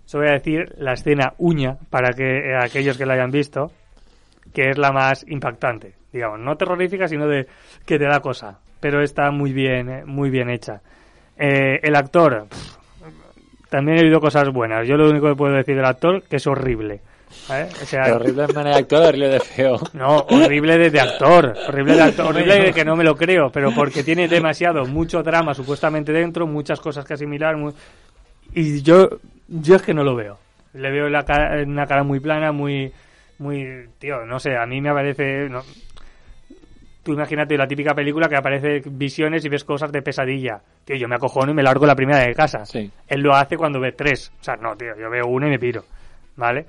se 0.07 0.17
voy 0.17 0.29
a 0.29 0.33
decir 0.33 0.75
la 0.79 0.95
escena 0.95 1.35
uña, 1.37 1.77
para 1.91 2.15
que 2.15 2.39
eh, 2.39 2.57
aquellos 2.57 2.97
que 2.97 3.05
la 3.05 3.13
hayan 3.13 3.31
visto, 3.31 3.71
que 4.55 4.71
es 4.71 4.79
la 4.79 4.93
más 4.93 5.23
impactante, 5.29 5.93
digamos, 6.11 6.41
no 6.41 6.57
terrorífica, 6.57 7.07
sino 7.07 7.27
de 7.29 7.47
que 7.85 7.99
te 7.99 8.07
da 8.07 8.21
cosa, 8.21 8.59
pero 8.81 9.03
está 9.03 9.31
muy 9.31 9.53
bien, 9.53 9.91
eh, 9.91 10.05
muy 10.07 10.31
bien 10.31 10.49
hecha. 10.49 10.81
Eh, 11.37 11.81
el 11.83 11.97
actor, 11.97 12.47
también 13.69 13.99
he 13.99 14.05
oído 14.05 14.21
cosas 14.21 14.51
buenas. 14.55 14.89
Yo 14.89 14.97
lo 14.97 15.11
único 15.11 15.29
que 15.29 15.37
puedo 15.37 15.53
decir 15.53 15.77
del 15.77 15.85
actor 15.85 16.23
que 16.23 16.37
es 16.37 16.47
horrible. 16.47 17.03
¿Vale? 17.49 17.69
O 17.83 17.87
sea, 17.87 18.05
Pero 18.05 18.17
horrible 18.17 18.47
de 18.47 18.53
manera 18.55 18.77
de 18.77 18.83
actuar, 18.83 19.03
horrible 19.09 19.29
de 19.29 19.41
feo. 19.41 19.79
no, 19.93 20.17
horrible 20.29 20.79
de, 20.79 20.91
de 20.91 21.01
actor, 21.01 21.55
horrible 21.69 21.95
de 21.97 22.03
actor, 22.03 22.27
horrible 22.27 22.59
de 22.61 22.73
que 22.73 22.85
no 22.85 22.97
me 22.97 23.05
lo 23.05 23.17
creo, 23.17 23.51
pero 23.51 23.73
porque 23.75 24.03
tiene 24.03 24.29
demasiado, 24.29 24.87
mucho 24.87 25.23
drama 25.23 25.55
supuestamente 25.55 26.13
dentro, 26.13 26.47
muchas 26.47 26.81
cosas 26.81 27.05
que 27.05 27.15
asimilar, 27.15 27.57
mu- 27.57 27.73
y 28.55 28.83
yo, 28.83 29.09
yo 29.49 29.77
es 29.77 29.83
que 29.83 29.95
no 29.95 30.05
lo 30.05 30.15
veo. 30.15 30.39
Le 30.75 30.91
veo 30.91 31.09
la 31.09 31.25
cara, 31.25 31.63
una 31.63 31.87
cara 31.87 32.03
muy 32.03 32.19
plana, 32.21 32.51
muy, 32.53 32.93
muy, 33.39 33.89
tío, 33.99 34.25
no 34.25 34.39
sé, 34.41 34.57
a 34.57 34.67
mí 34.67 34.81
me 34.81 34.91
aparece, 34.91 35.49
no- 35.49 35.63
tú 37.03 37.13
imagínate 37.13 37.57
la 37.59 37.67
típica 37.69 37.95
película 37.95 38.29
que 38.29 38.37
aparece 38.37 38.83
visiones 38.87 39.45
y 39.45 39.49
ves 39.51 39.63
cosas 39.65 39.93
de 39.93 40.01
pesadilla. 40.03 40.61
Tío, 40.85 40.97
yo 40.97 41.07
me 41.07 41.17
acojono 41.17 41.53
y 41.53 41.55
me 41.55 41.63
largo 41.63 41.85
la 41.87 41.95
primera 41.95 42.21
de 42.21 42.35
casa. 42.35 42.65
Sí. 42.65 42.91
Él 43.07 43.21
lo 43.21 43.35
hace 43.35 43.57
cuando 43.59 43.79
ve 43.79 43.93
tres. 43.93 44.33
O 44.41 44.45
sea, 44.45 44.57
no, 44.57 44.75
tío, 44.75 44.97
yo 44.99 45.11
veo 45.11 45.27
uno 45.27 45.47
y 45.47 45.51
me 45.51 45.59
piro. 45.59 45.85
¿Vale? 46.37 46.65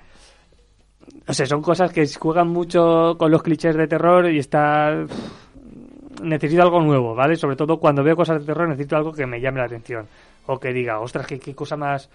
No 1.27 1.33
sé, 1.33 1.45
son 1.45 1.61
cosas 1.61 1.91
que 1.91 2.07
juegan 2.07 2.47
mucho 2.49 3.15
con 3.17 3.31
los 3.31 3.41
clichés 3.41 3.75
de 3.75 3.88
terror 3.88 4.29
y 4.31 4.39
está... 4.39 5.05
Necesito 6.21 6.61
algo 6.61 6.79
nuevo, 6.81 7.13
¿vale? 7.13 7.35
Sobre 7.35 7.55
todo 7.55 7.77
cuando 7.77 8.03
veo 8.03 8.15
cosas 8.15 8.39
de 8.39 8.45
terror 8.45 8.69
necesito 8.69 8.95
algo 8.95 9.11
que 9.11 9.25
me 9.25 9.41
llame 9.41 9.59
la 9.59 9.65
atención. 9.65 10.07
O 10.47 10.59
que 10.59 10.71
diga, 10.71 10.99
ostras, 10.99 11.25
qué, 11.27 11.39
qué 11.39 11.53
cosa 11.55 11.75
más... 11.75 12.09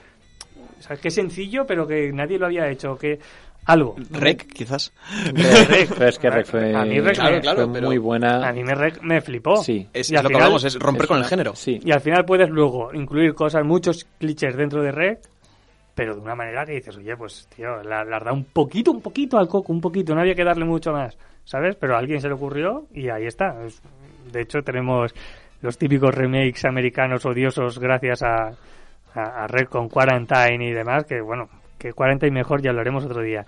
¿Sabes? 0.79 1.01
Qué 1.01 1.11
sencillo, 1.11 1.67
pero 1.67 1.87
que 1.87 2.11
nadie 2.13 2.39
lo 2.39 2.47
había 2.47 2.69
hecho. 2.71 2.97
Que... 2.97 3.19
Algo. 3.67 3.95
Rec, 4.11 4.47
quizás. 4.51 4.93
Rec. 5.35 5.89
Pero 5.95 6.07
es 6.09 6.19
que 6.19 6.31
Rec 6.31 6.47
fue, 6.47 6.75
A 6.75 6.85
mí 6.87 6.99
Rec 6.99 7.15
Claro, 7.17 7.35
me- 7.37 7.41
claro, 7.43 7.65
fue 7.67 7.73
pero- 7.75 7.87
muy 7.89 7.97
A 7.97 8.01
buena. 8.01 8.53
mí 8.55 8.65
me, 8.65 8.73
rec- 8.75 9.01
me 9.03 9.21
flipó. 9.21 9.57
Sí. 9.63 9.87
Es, 9.93 10.11
Y 10.11 10.15
es 10.15 10.19
al 10.19 10.25
lo 10.25 10.29
que 10.29 10.35
final- 10.35 10.43
hablamos, 10.47 10.65
es 10.65 10.79
romper 10.79 11.03
es 11.03 11.09
con 11.09 11.17
una- 11.19 11.25
el 11.27 11.31
género. 11.31 11.55
Sí. 11.55 11.79
Y 11.85 11.91
al 11.93 12.01
final 12.01 12.25
puedes 12.25 12.49
luego 12.49 12.95
incluir 12.95 13.35
cosas, 13.35 13.63
muchos 13.65 14.07
clichés 14.19 14.57
dentro 14.57 14.83
de 14.83 14.93
Rec, 14.93 15.19
pero 15.95 16.15
de 16.15 16.21
una 16.21 16.35
manera 16.35 16.65
que 16.65 16.73
dices, 16.73 16.97
oye, 16.97 17.17
pues 17.17 17.49
tío, 17.55 17.83
la, 17.83 18.05
la 18.05 18.19
da 18.21 18.33
un 18.33 18.45
poquito, 18.45 18.91
un 18.91 19.01
poquito 19.01 19.39
al 19.39 19.49
coco, 19.49 19.73
un 19.73 19.81
poquito, 19.81 20.15
no 20.15 20.21
había 20.21 20.35
que 20.35 20.45
darle 20.45 20.65
mucho 20.65 20.93
más, 20.93 21.17
¿sabes? 21.45 21.77
Pero 21.77 21.95
a 21.95 21.99
alguien 21.99 22.21
se 22.21 22.29
le 22.29 22.35
ocurrió 22.35 22.87
y 22.93 23.09
ahí 23.09 23.27
está. 23.27 23.63
Es- 23.65 23.83
de 24.33 24.43
hecho, 24.43 24.63
tenemos 24.63 25.15
los 25.63 25.77
típicos 25.77 26.15
remakes 26.15 26.65
americanos 26.65 27.27
odiosos 27.27 27.79
gracias 27.79 28.23
a, 28.23 28.49
a, 29.15 29.45
a 29.45 29.47
Rec 29.47 29.69
con 29.69 29.89
Quarantine 29.89 30.69
y 30.69 30.73
demás, 30.73 31.05
que 31.05 31.21
bueno, 31.21 31.49
que 31.79 31.93
Quarantine 31.93 32.33
mejor 32.33 32.63
ya 32.63 32.73
lo 32.73 32.81
haremos 32.81 33.05
otro 33.05 33.23
día, 33.23 33.45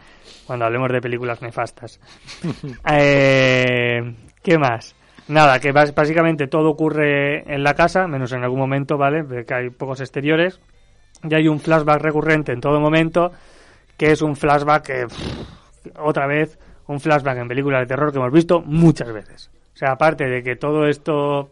cuando 0.47 0.65
hablemos 0.65 0.91
de 0.91 1.01
películas 1.01 1.41
nefastas. 1.43 2.01
eh, 2.91 4.15
¿Qué 4.43 4.59
más? 4.59 4.95
Nada, 5.29 5.61
que 5.61 5.71
básicamente 5.73 6.49
todo 6.49 6.71
ocurre 6.71 7.41
en 7.53 7.63
la 7.63 7.75
casa, 7.75 8.07
menos 8.09 8.33
en 8.33 8.43
algún 8.43 8.59
momento, 8.59 8.99
¿vale? 8.99 9.25
Que 9.47 9.55
hay 9.55 9.71
pocos 9.71 10.01
exteriores. 10.01 10.61
Y 11.23 11.35
hay 11.35 11.49
un 11.49 11.61
flashback 11.61 12.01
recurrente 12.01 12.53
en 12.53 12.61
todo 12.61 12.81
momento, 12.81 13.31
que 13.97 14.13
es 14.13 14.23
un 14.23 14.35
flashback 14.37 14.85
que, 14.85 15.07
pff, 15.07 15.97
otra 15.99 16.27
vez, 16.27 16.59
un 16.87 17.01
flashback 17.01 17.39
en 17.39 17.49
películas 17.49 17.81
de 17.83 17.87
terror 17.87 18.13
que 18.13 18.19
hemos 18.19 18.33
visto 18.33 18.61
muchas 18.61 19.13
veces. 19.13 19.51
O 19.75 19.77
sea, 19.77 19.93
aparte 19.93 20.27
de 20.27 20.43
que 20.43 20.57
todo 20.57 20.87
esto, 20.87 21.51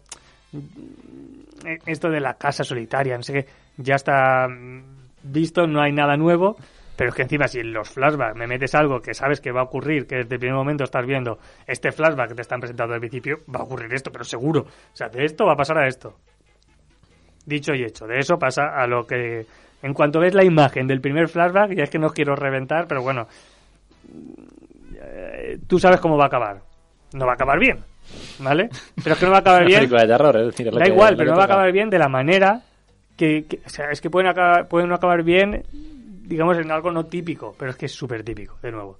eh, 1.64 1.78
esto 1.86 2.10
de 2.10 2.20
la 2.20 2.34
casa 2.34 2.64
solitaria, 2.64 3.16
no 3.16 3.22
sé 3.22 3.32
qué, 3.32 3.46
ya 3.76 3.94
está 3.94 4.46
mm, 4.48 4.82
visto, 5.22 5.66
no 5.66 5.80
hay 5.80 5.92
nada 5.92 6.16
nuevo, 6.16 6.56
pero 6.96 7.10
es 7.10 7.16
que 7.16 7.22
encima 7.22 7.48
si 7.48 7.60
en 7.60 7.72
los 7.72 7.88
flashbacks 7.88 8.36
me 8.36 8.46
metes 8.46 8.74
algo 8.74 9.00
que 9.00 9.14
sabes 9.14 9.40
que 9.40 9.52
va 9.52 9.60
a 9.60 9.64
ocurrir, 9.64 10.06
que 10.06 10.16
desde 10.16 10.34
el 10.34 10.38
primer 10.38 10.56
momento 10.56 10.84
estás 10.84 11.06
viendo 11.06 11.38
este 11.66 11.92
flashback 11.92 12.28
que 12.28 12.34
te 12.34 12.42
están 12.42 12.60
presentando 12.60 12.94
al 12.94 13.00
principio, 13.00 13.38
va 13.52 13.60
a 13.60 13.62
ocurrir 13.62 13.92
esto, 13.94 14.12
pero 14.12 14.24
seguro. 14.24 14.60
O 14.60 14.96
sea, 14.96 15.08
de 15.08 15.24
esto 15.24 15.46
va 15.46 15.54
a 15.54 15.56
pasar 15.56 15.78
a 15.78 15.88
esto. 15.88 16.16
Dicho 17.50 17.74
y 17.74 17.82
hecho, 17.82 18.06
de 18.06 18.20
eso 18.20 18.38
pasa 18.38 18.68
a 18.76 18.86
lo 18.86 19.04
que... 19.04 19.44
En 19.82 19.92
cuanto 19.92 20.20
ves 20.20 20.34
la 20.34 20.44
imagen 20.44 20.86
del 20.86 21.00
primer 21.00 21.28
flashback, 21.28 21.72
ya 21.74 21.82
es 21.82 21.90
que 21.90 21.98
no 21.98 22.06
os 22.06 22.12
quiero 22.12 22.36
reventar, 22.36 22.86
pero 22.86 23.02
bueno, 23.02 23.26
eh, 25.02 25.58
tú 25.66 25.78
sabes 25.78 26.00
cómo 26.00 26.16
va 26.16 26.24
a 26.24 26.26
acabar. 26.28 26.60
No 27.12 27.26
va 27.26 27.32
a 27.32 27.34
acabar 27.34 27.58
bien, 27.58 27.78
¿vale? 28.38 28.68
Pero 29.02 29.14
es 29.14 29.18
que 29.18 29.24
no 29.26 29.32
va 29.32 29.38
a 29.38 29.40
acabar 29.40 29.64
bien 29.66 29.88
de 29.88 30.06
terror, 30.06 30.36
es 30.36 30.46
decir, 30.46 30.68
es 30.68 30.74
da 30.74 30.84
que- 30.84 30.90
igual, 30.90 31.16
pero 31.16 31.30
no 31.32 31.36
va 31.38 31.42
a 31.42 31.46
acabar 31.46 31.72
bien 31.72 31.90
de 31.90 31.98
la 31.98 32.08
manera 32.08 32.62
que, 33.16 33.44
que- 33.48 33.60
o 33.66 33.68
sea, 33.68 33.90
es 33.90 34.00
que 34.00 34.10
pueden 34.10 34.28
acabar, 34.30 34.68
pueden 34.68 34.88
no 34.88 34.94
acabar 34.94 35.22
bien, 35.24 35.64
digamos, 35.72 36.56
en 36.58 36.70
algo 36.70 36.92
no 36.92 37.06
típico, 37.06 37.54
pero 37.58 37.72
es 37.72 37.76
que 37.76 37.86
es 37.86 37.92
súper 37.92 38.22
típico, 38.22 38.58
de 38.62 38.70
nuevo. 38.70 38.98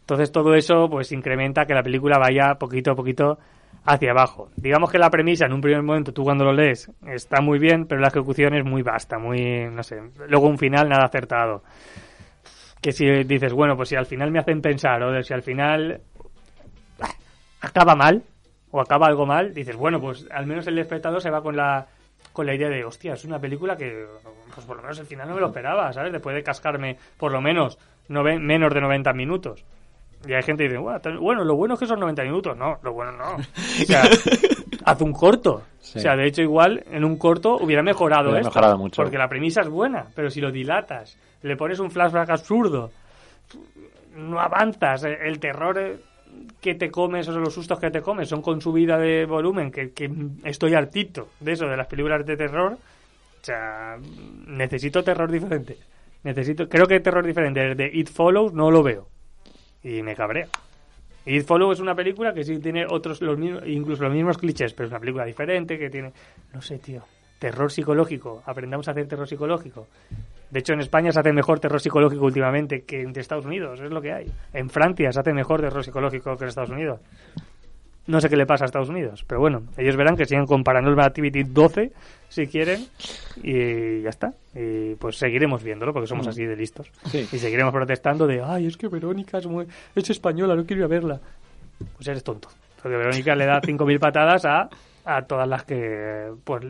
Entonces 0.00 0.32
todo 0.32 0.54
eso, 0.54 0.88
pues, 0.90 1.12
incrementa 1.12 1.66
que 1.66 1.74
la 1.74 1.82
película 1.82 2.16
vaya 2.18 2.54
poquito 2.58 2.92
a 2.92 2.94
poquito 2.94 3.38
hacia 3.84 4.10
abajo. 4.12 4.50
Digamos 4.56 4.90
que 4.90 4.98
la 4.98 5.10
premisa, 5.10 5.46
en 5.46 5.52
un 5.52 5.60
primer 5.60 5.82
momento, 5.82 6.12
tú 6.12 6.22
cuando 6.22 6.44
lo 6.44 6.52
lees, 6.52 6.90
está 7.06 7.40
muy 7.40 7.58
bien, 7.58 7.86
pero 7.86 8.00
la 8.00 8.08
ejecución 8.08 8.54
es 8.54 8.64
muy 8.64 8.82
vasta, 8.82 9.18
muy, 9.18 9.66
no 9.70 9.82
sé, 9.82 10.00
luego 10.28 10.46
un 10.46 10.58
final 10.58 10.88
nada 10.88 11.04
acertado. 11.04 11.62
Que 12.80 12.92
si 12.92 13.06
dices, 13.24 13.52
bueno, 13.52 13.76
pues 13.76 13.88
si 13.88 13.96
al 13.96 14.06
final 14.06 14.30
me 14.30 14.38
hacen 14.38 14.60
pensar, 14.60 15.02
o 15.02 15.22
si 15.22 15.32
al 15.32 15.42
final 15.42 16.00
ah, 17.00 17.10
acaba 17.60 17.94
mal, 17.94 18.22
o 18.70 18.80
acaba 18.80 19.06
algo 19.06 19.26
mal, 19.26 19.54
dices, 19.54 19.76
bueno, 19.76 20.00
pues 20.00 20.26
al 20.30 20.46
menos 20.46 20.66
el 20.66 20.78
espectador 20.78 21.20
se 21.20 21.30
va 21.30 21.42
con 21.42 21.56
la 21.56 21.86
con 22.32 22.46
la 22.46 22.54
idea 22.54 22.68
de, 22.68 22.84
hostia, 22.84 23.14
es 23.14 23.24
una 23.24 23.38
película 23.38 23.76
que, 23.76 24.06
pues 24.54 24.64
por 24.64 24.76
lo 24.76 24.82
menos 24.82 24.98
el 24.98 25.06
final 25.06 25.28
no 25.28 25.34
me 25.34 25.40
lo 25.40 25.48
esperaba, 25.48 25.92
¿sabes? 25.92 26.12
Después 26.12 26.34
de 26.34 26.42
cascarme 26.42 26.96
por 27.18 27.32
lo 27.32 27.40
menos 27.42 27.78
menos 28.08 28.74
de 28.74 28.80
90 28.80 29.12
minutos. 29.12 29.64
Y 30.26 30.32
hay 30.32 30.42
gente 30.42 30.64
que 30.64 30.74
dice, 30.74 31.16
bueno, 31.18 31.44
lo 31.44 31.56
bueno 31.56 31.74
es 31.74 31.80
que 31.80 31.86
son 31.86 32.00
90 32.00 32.22
minutos. 32.24 32.56
No, 32.56 32.78
lo 32.82 32.92
bueno 32.92 33.12
no. 33.12 33.34
O 33.36 33.86
sea, 33.86 34.02
haz 34.84 35.00
un 35.00 35.12
corto. 35.12 35.62
O 35.80 35.98
sea, 35.98 36.16
de 36.16 36.26
hecho, 36.26 36.42
igual 36.42 36.84
en 36.90 37.04
un 37.04 37.16
corto 37.16 37.56
hubiera 37.56 37.82
mejorado 37.82 38.34
esto. 38.36 38.48
Mejorado 38.48 38.78
mucho. 38.78 39.02
Porque 39.02 39.18
la 39.18 39.28
premisa 39.28 39.62
es 39.62 39.68
buena, 39.68 40.06
pero 40.14 40.30
si 40.30 40.40
lo 40.40 40.50
dilatas, 40.50 41.18
le 41.42 41.56
pones 41.56 41.80
un 41.80 41.90
flashback 41.90 42.30
absurdo, 42.30 42.90
no 44.16 44.40
avanzas, 44.40 45.04
el 45.04 45.38
terror 45.38 45.98
que 46.60 46.74
te 46.74 46.90
comes, 46.90 47.28
o 47.28 47.38
los 47.38 47.52
sustos 47.52 47.78
que 47.78 47.90
te 47.90 48.00
comes, 48.00 48.28
son 48.28 48.40
con 48.42 48.60
subida 48.60 48.96
de 48.96 49.26
volumen, 49.26 49.70
que, 49.70 49.92
que 49.92 50.10
estoy 50.44 50.74
hartito 50.74 51.28
de 51.40 51.52
eso, 51.52 51.66
de 51.66 51.76
las 51.76 51.86
películas 51.86 52.24
de 52.24 52.36
terror. 52.36 52.72
O 52.72 53.44
sea, 53.44 53.98
necesito 54.46 55.02
terror 55.02 55.30
diferente. 55.30 55.76
Necesito, 56.22 56.68
creo 56.68 56.86
que 56.86 57.00
terror 57.00 57.26
diferente. 57.26 57.74
de 57.74 57.90
It 57.92 58.08
Follows 58.08 58.52
no 58.52 58.70
lo 58.70 58.82
veo. 58.82 59.08
Y 59.82 60.02
me 60.02 60.14
cabrea. 60.14 60.48
It 61.24 61.46
Follows 61.46 61.78
es 61.78 61.80
una 61.80 61.94
película 61.94 62.34
que 62.34 62.42
sí 62.42 62.58
tiene 62.58 62.84
otros, 62.88 63.20
los 63.20 63.38
mismos, 63.38 63.62
incluso 63.66 64.02
los 64.02 64.12
mismos 64.12 64.38
clichés, 64.38 64.74
pero 64.74 64.86
es 64.86 64.90
una 64.90 65.00
película 65.00 65.24
diferente 65.24 65.78
que 65.78 65.88
tiene, 65.88 66.12
no 66.52 66.60
sé, 66.60 66.78
tío, 66.78 67.02
terror 67.38 67.70
psicológico. 67.70 68.42
Aprendamos 68.44 68.88
a 68.88 68.90
hacer 68.90 69.06
terror 69.06 69.28
psicológico. 69.28 69.86
De 70.50 70.58
hecho, 70.58 70.74
en 70.74 70.80
España 70.80 71.12
se 71.12 71.20
hace 71.20 71.32
mejor 71.32 71.60
terror 71.60 71.80
psicológico 71.80 72.24
últimamente 72.24 72.82
que 72.82 73.02
en 73.02 73.16
Estados 73.16 73.46
Unidos, 73.46 73.80
es 73.80 73.90
lo 73.90 74.02
que 74.02 74.12
hay. 74.12 74.32
En 74.52 74.68
Francia 74.68 75.10
se 75.12 75.20
hace 75.20 75.32
mejor 75.32 75.60
terror 75.60 75.84
psicológico 75.84 76.36
que 76.36 76.44
en 76.44 76.48
Estados 76.48 76.70
Unidos. 76.70 77.00
No 78.06 78.20
sé 78.20 78.28
qué 78.28 78.36
le 78.36 78.46
pasa 78.46 78.64
a 78.64 78.66
Estados 78.66 78.88
Unidos, 78.88 79.24
pero 79.26 79.40
bueno, 79.40 79.62
ellos 79.76 79.94
verán 79.94 80.16
que 80.16 80.24
siguen 80.24 80.46
comparando 80.46 80.90
el 80.90 80.98
Activity 80.98 81.44
12 81.44 81.92
si 82.28 82.46
quieren 82.48 82.84
y 83.42 84.02
ya 84.02 84.08
está. 84.08 84.32
Y 84.54 84.96
pues 84.96 85.16
seguiremos 85.16 85.62
viéndolo 85.62 85.92
porque 85.92 86.08
somos 86.08 86.26
mm. 86.26 86.30
así 86.30 86.44
de 86.44 86.56
listos. 86.56 86.90
Y 87.12 87.38
seguiremos 87.38 87.72
protestando 87.72 88.26
de, 88.26 88.42
ay, 88.42 88.66
es 88.66 88.76
que 88.76 88.88
Verónica 88.88 89.38
es, 89.38 89.46
muy... 89.46 89.66
es 89.94 90.10
española, 90.10 90.56
no 90.56 90.64
quiero 90.66 90.80
ir 90.80 90.84
a 90.84 90.88
verla. 90.88 91.20
Pues 91.96 92.08
eres 92.08 92.24
tonto. 92.24 92.48
Porque 92.82 92.96
Verónica 92.96 93.36
le 93.36 93.46
da 93.46 93.60
5.000 93.60 93.98
patadas 94.00 94.44
a 94.44 94.68
a 95.04 95.22
todas 95.22 95.48
las 95.48 95.64
que 95.64 96.30
pues 96.44 96.62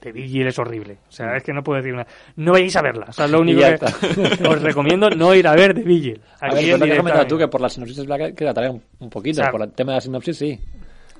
de 0.00 0.12
Vigil 0.12 0.46
es 0.46 0.58
horrible. 0.58 0.98
O 1.08 1.12
sea 1.12 1.36
es 1.36 1.42
que 1.42 1.52
no 1.52 1.62
puedo 1.62 1.80
decir 1.80 1.94
nada. 1.94 2.06
No 2.36 2.52
vayáis 2.52 2.76
a 2.76 2.82
verla. 2.82 3.06
O 3.08 3.12
sea 3.12 3.26
lo 3.26 3.40
único 3.42 3.60
que 3.60 4.48
os 4.48 4.62
recomiendo 4.62 5.08
no 5.10 5.34
ir 5.34 5.46
a 5.46 5.54
ver 5.54 5.74
de 5.74 5.82
Vigil. 5.82 6.20
Aquí 6.40 6.70
a 6.70 6.76
ver, 6.76 7.26
tú 7.26 7.38
que 7.38 7.48
por 7.48 7.60
la 7.60 7.68
sinopsis 7.68 8.06
que 8.36 8.44
la 8.44 8.70
un, 8.70 8.82
un 9.00 9.10
poquito. 9.10 9.42
Por 9.50 9.62
el 9.62 9.72
tema 9.72 9.92
de 9.92 9.96
la 9.96 10.00
sinopsis 10.00 10.36
sí. 10.36 10.60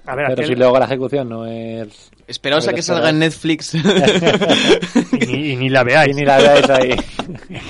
a 0.07 0.15
ver, 0.15 0.35
pero 0.35 0.47
si 0.47 0.55
luego 0.55 0.79
la 0.79 0.85
ejecución 0.85 1.29
no 1.29 1.47
es 1.47 2.11
esperaos 2.27 2.67
a 2.69 2.73
que 2.73 2.83
salga 2.83 3.11
en 3.11 3.21
Netflix. 3.21 3.75
Y, 5.15 5.57
ni, 5.57 5.69
la 5.69 5.85
veáis. 5.85 6.15
Y 6.15 6.21
ni 6.21 6.27
la 6.27 6.39
veáis 6.39 6.69
ahí. 6.71 6.91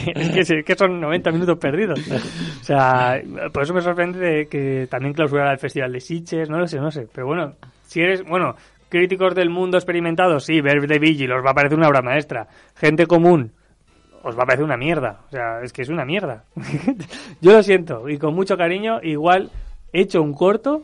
Es, 0.07 0.49
que, 0.49 0.65
que, 0.65 0.75
son 0.75 1.01
90 1.01 1.31
minutos 1.31 1.59
perdidos. 1.59 2.01
O 2.61 2.65
sea 2.65 3.21
por 3.53 3.63
eso 3.63 3.75
me 3.75 3.81
sorprende 3.81 4.19
de 4.19 4.47
que 4.47 4.87
también 4.91 5.15
clausurara 5.15 5.53
el 5.53 5.59
festival 5.59 5.93
de 5.93 6.01
Sitges 6.01 6.49
no 6.51 6.59
lo 6.59 6.67
sé 6.67 6.79
no 6.79 6.91
sé. 6.91 7.07
Pero 7.13 7.27
bueno 7.29 7.55
si 7.95 8.01
eres, 8.01 8.25
bueno, 8.25 8.57
críticos 8.89 9.37
del 9.37 9.51
mundo 9.51 9.77
experimentados, 9.77 10.47
sí, 10.47 10.61
ver 10.61 10.85
The 10.85 10.99
Vigil 10.99 11.31
os 11.31 11.47
va 11.47 11.53
a 11.53 11.55
parecer 11.55 11.79
una 11.79 11.87
obra 11.87 12.03
maestra. 12.03 12.49
Gente 12.75 13.07
común, 13.07 13.53
os 14.25 14.37
va 14.37 14.43
a 14.43 14.47
parecer 14.47 14.65
una 14.65 14.77
mierda. 14.77 15.21
O 15.29 15.31
sea, 15.31 15.61
es 15.63 15.73
que 15.73 15.83
es 15.83 15.89
una 15.89 16.05
mierda. 16.05 16.43
Yo 17.41 17.53
lo 17.53 17.63
siento, 17.63 18.09
y 18.09 18.19
con 18.19 18.35
mucho 18.35 18.57
cariño, 18.57 18.99
igual 19.01 19.53
hecho 19.93 20.23
un 20.23 20.35
corto 20.35 20.83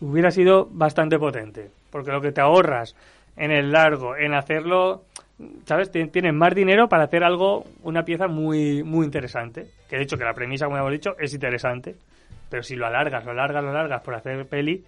hubiera 0.00 0.32
sido 0.32 0.66
bastante 0.72 1.20
potente. 1.20 1.70
Porque 1.90 2.10
lo 2.10 2.20
que 2.20 2.32
te 2.32 2.40
ahorras 2.40 2.96
en 3.36 3.52
el 3.52 3.70
largo, 3.70 4.16
en 4.16 4.34
hacerlo, 4.34 5.04
¿sabes? 5.66 5.92
Tienes 5.92 6.34
más 6.34 6.52
dinero 6.52 6.88
para 6.88 7.04
hacer 7.04 7.22
algo, 7.22 7.64
una 7.84 8.04
pieza 8.04 8.26
muy, 8.26 8.82
muy 8.82 9.04
interesante. 9.04 9.68
Que 9.88 9.98
de 9.98 10.02
hecho 10.02 10.18
que 10.18 10.24
la 10.24 10.34
premisa, 10.34 10.64
como 10.64 10.78
hemos 10.78 10.90
dicho, 10.90 11.14
es 11.20 11.32
interesante. 11.32 11.94
Pero 12.50 12.64
si 12.64 12.74
lo 12.74 12.86
alargas, 12.86 13.24
lo 13.24 13.30
alargas, 13.30 13.62
lo 13.62 13.70
alargas 13.70 14.02
por 14.02 14.16
hacer 14.16 14.46
peli, 14.46 14.84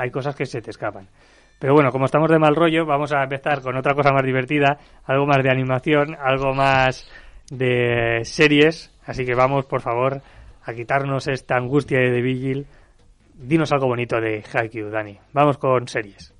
hay 0.00 0.10
cosas 0.10 0.34
que 0.34 0.46
se 0.46 0.60
te 0.60 0.70
escapan. 0.70 1.08
Pero 1.58 1.74
bueno, 1.74 1.90
como 1.90 2.06
estamos 2.06 2.30
de 2.30 2.38
mal 2.38 2.56
rollo, 2.56 2.86
vamos 2.86 3.12
a 3.12 3.22
empezar 3.22 3.60
con 3.60 3.76
otra 3.76 3.94
cosa 3.94 4.12
más 4.12 4.24
divertida, 4.24 4.78
algo 5.04 5.26
más 5.26 5.42
de 5.42 5.50
animación, 5.50 6.16
algo 6.18 6.54
más 6.54 7.06
de 7.50 8.20
series. 8.24 8.90
Así 9.04 9.26
que 9.26 9.34
vamos, 9.34 9.66
por 9.66 9.82
favor, 9.82 10.22
a 10.64 10.72
quitarnos 10.72 11.28
esta 11.28 11.56
angustia 11.56 11.98
de 11.98 12.12
The 12.12 12.22
Vigil. 12.22 12.66
Dinos 13.34 13.72
algo 13.72 13.88
bonito 13.88 14.20
de 14.20 14.42
Haikyuu, 14.42 14.90
Dani. 14.90 15.18
Vamos 15.32 15.58
con 15.58 15.86
series. 15.86 16.39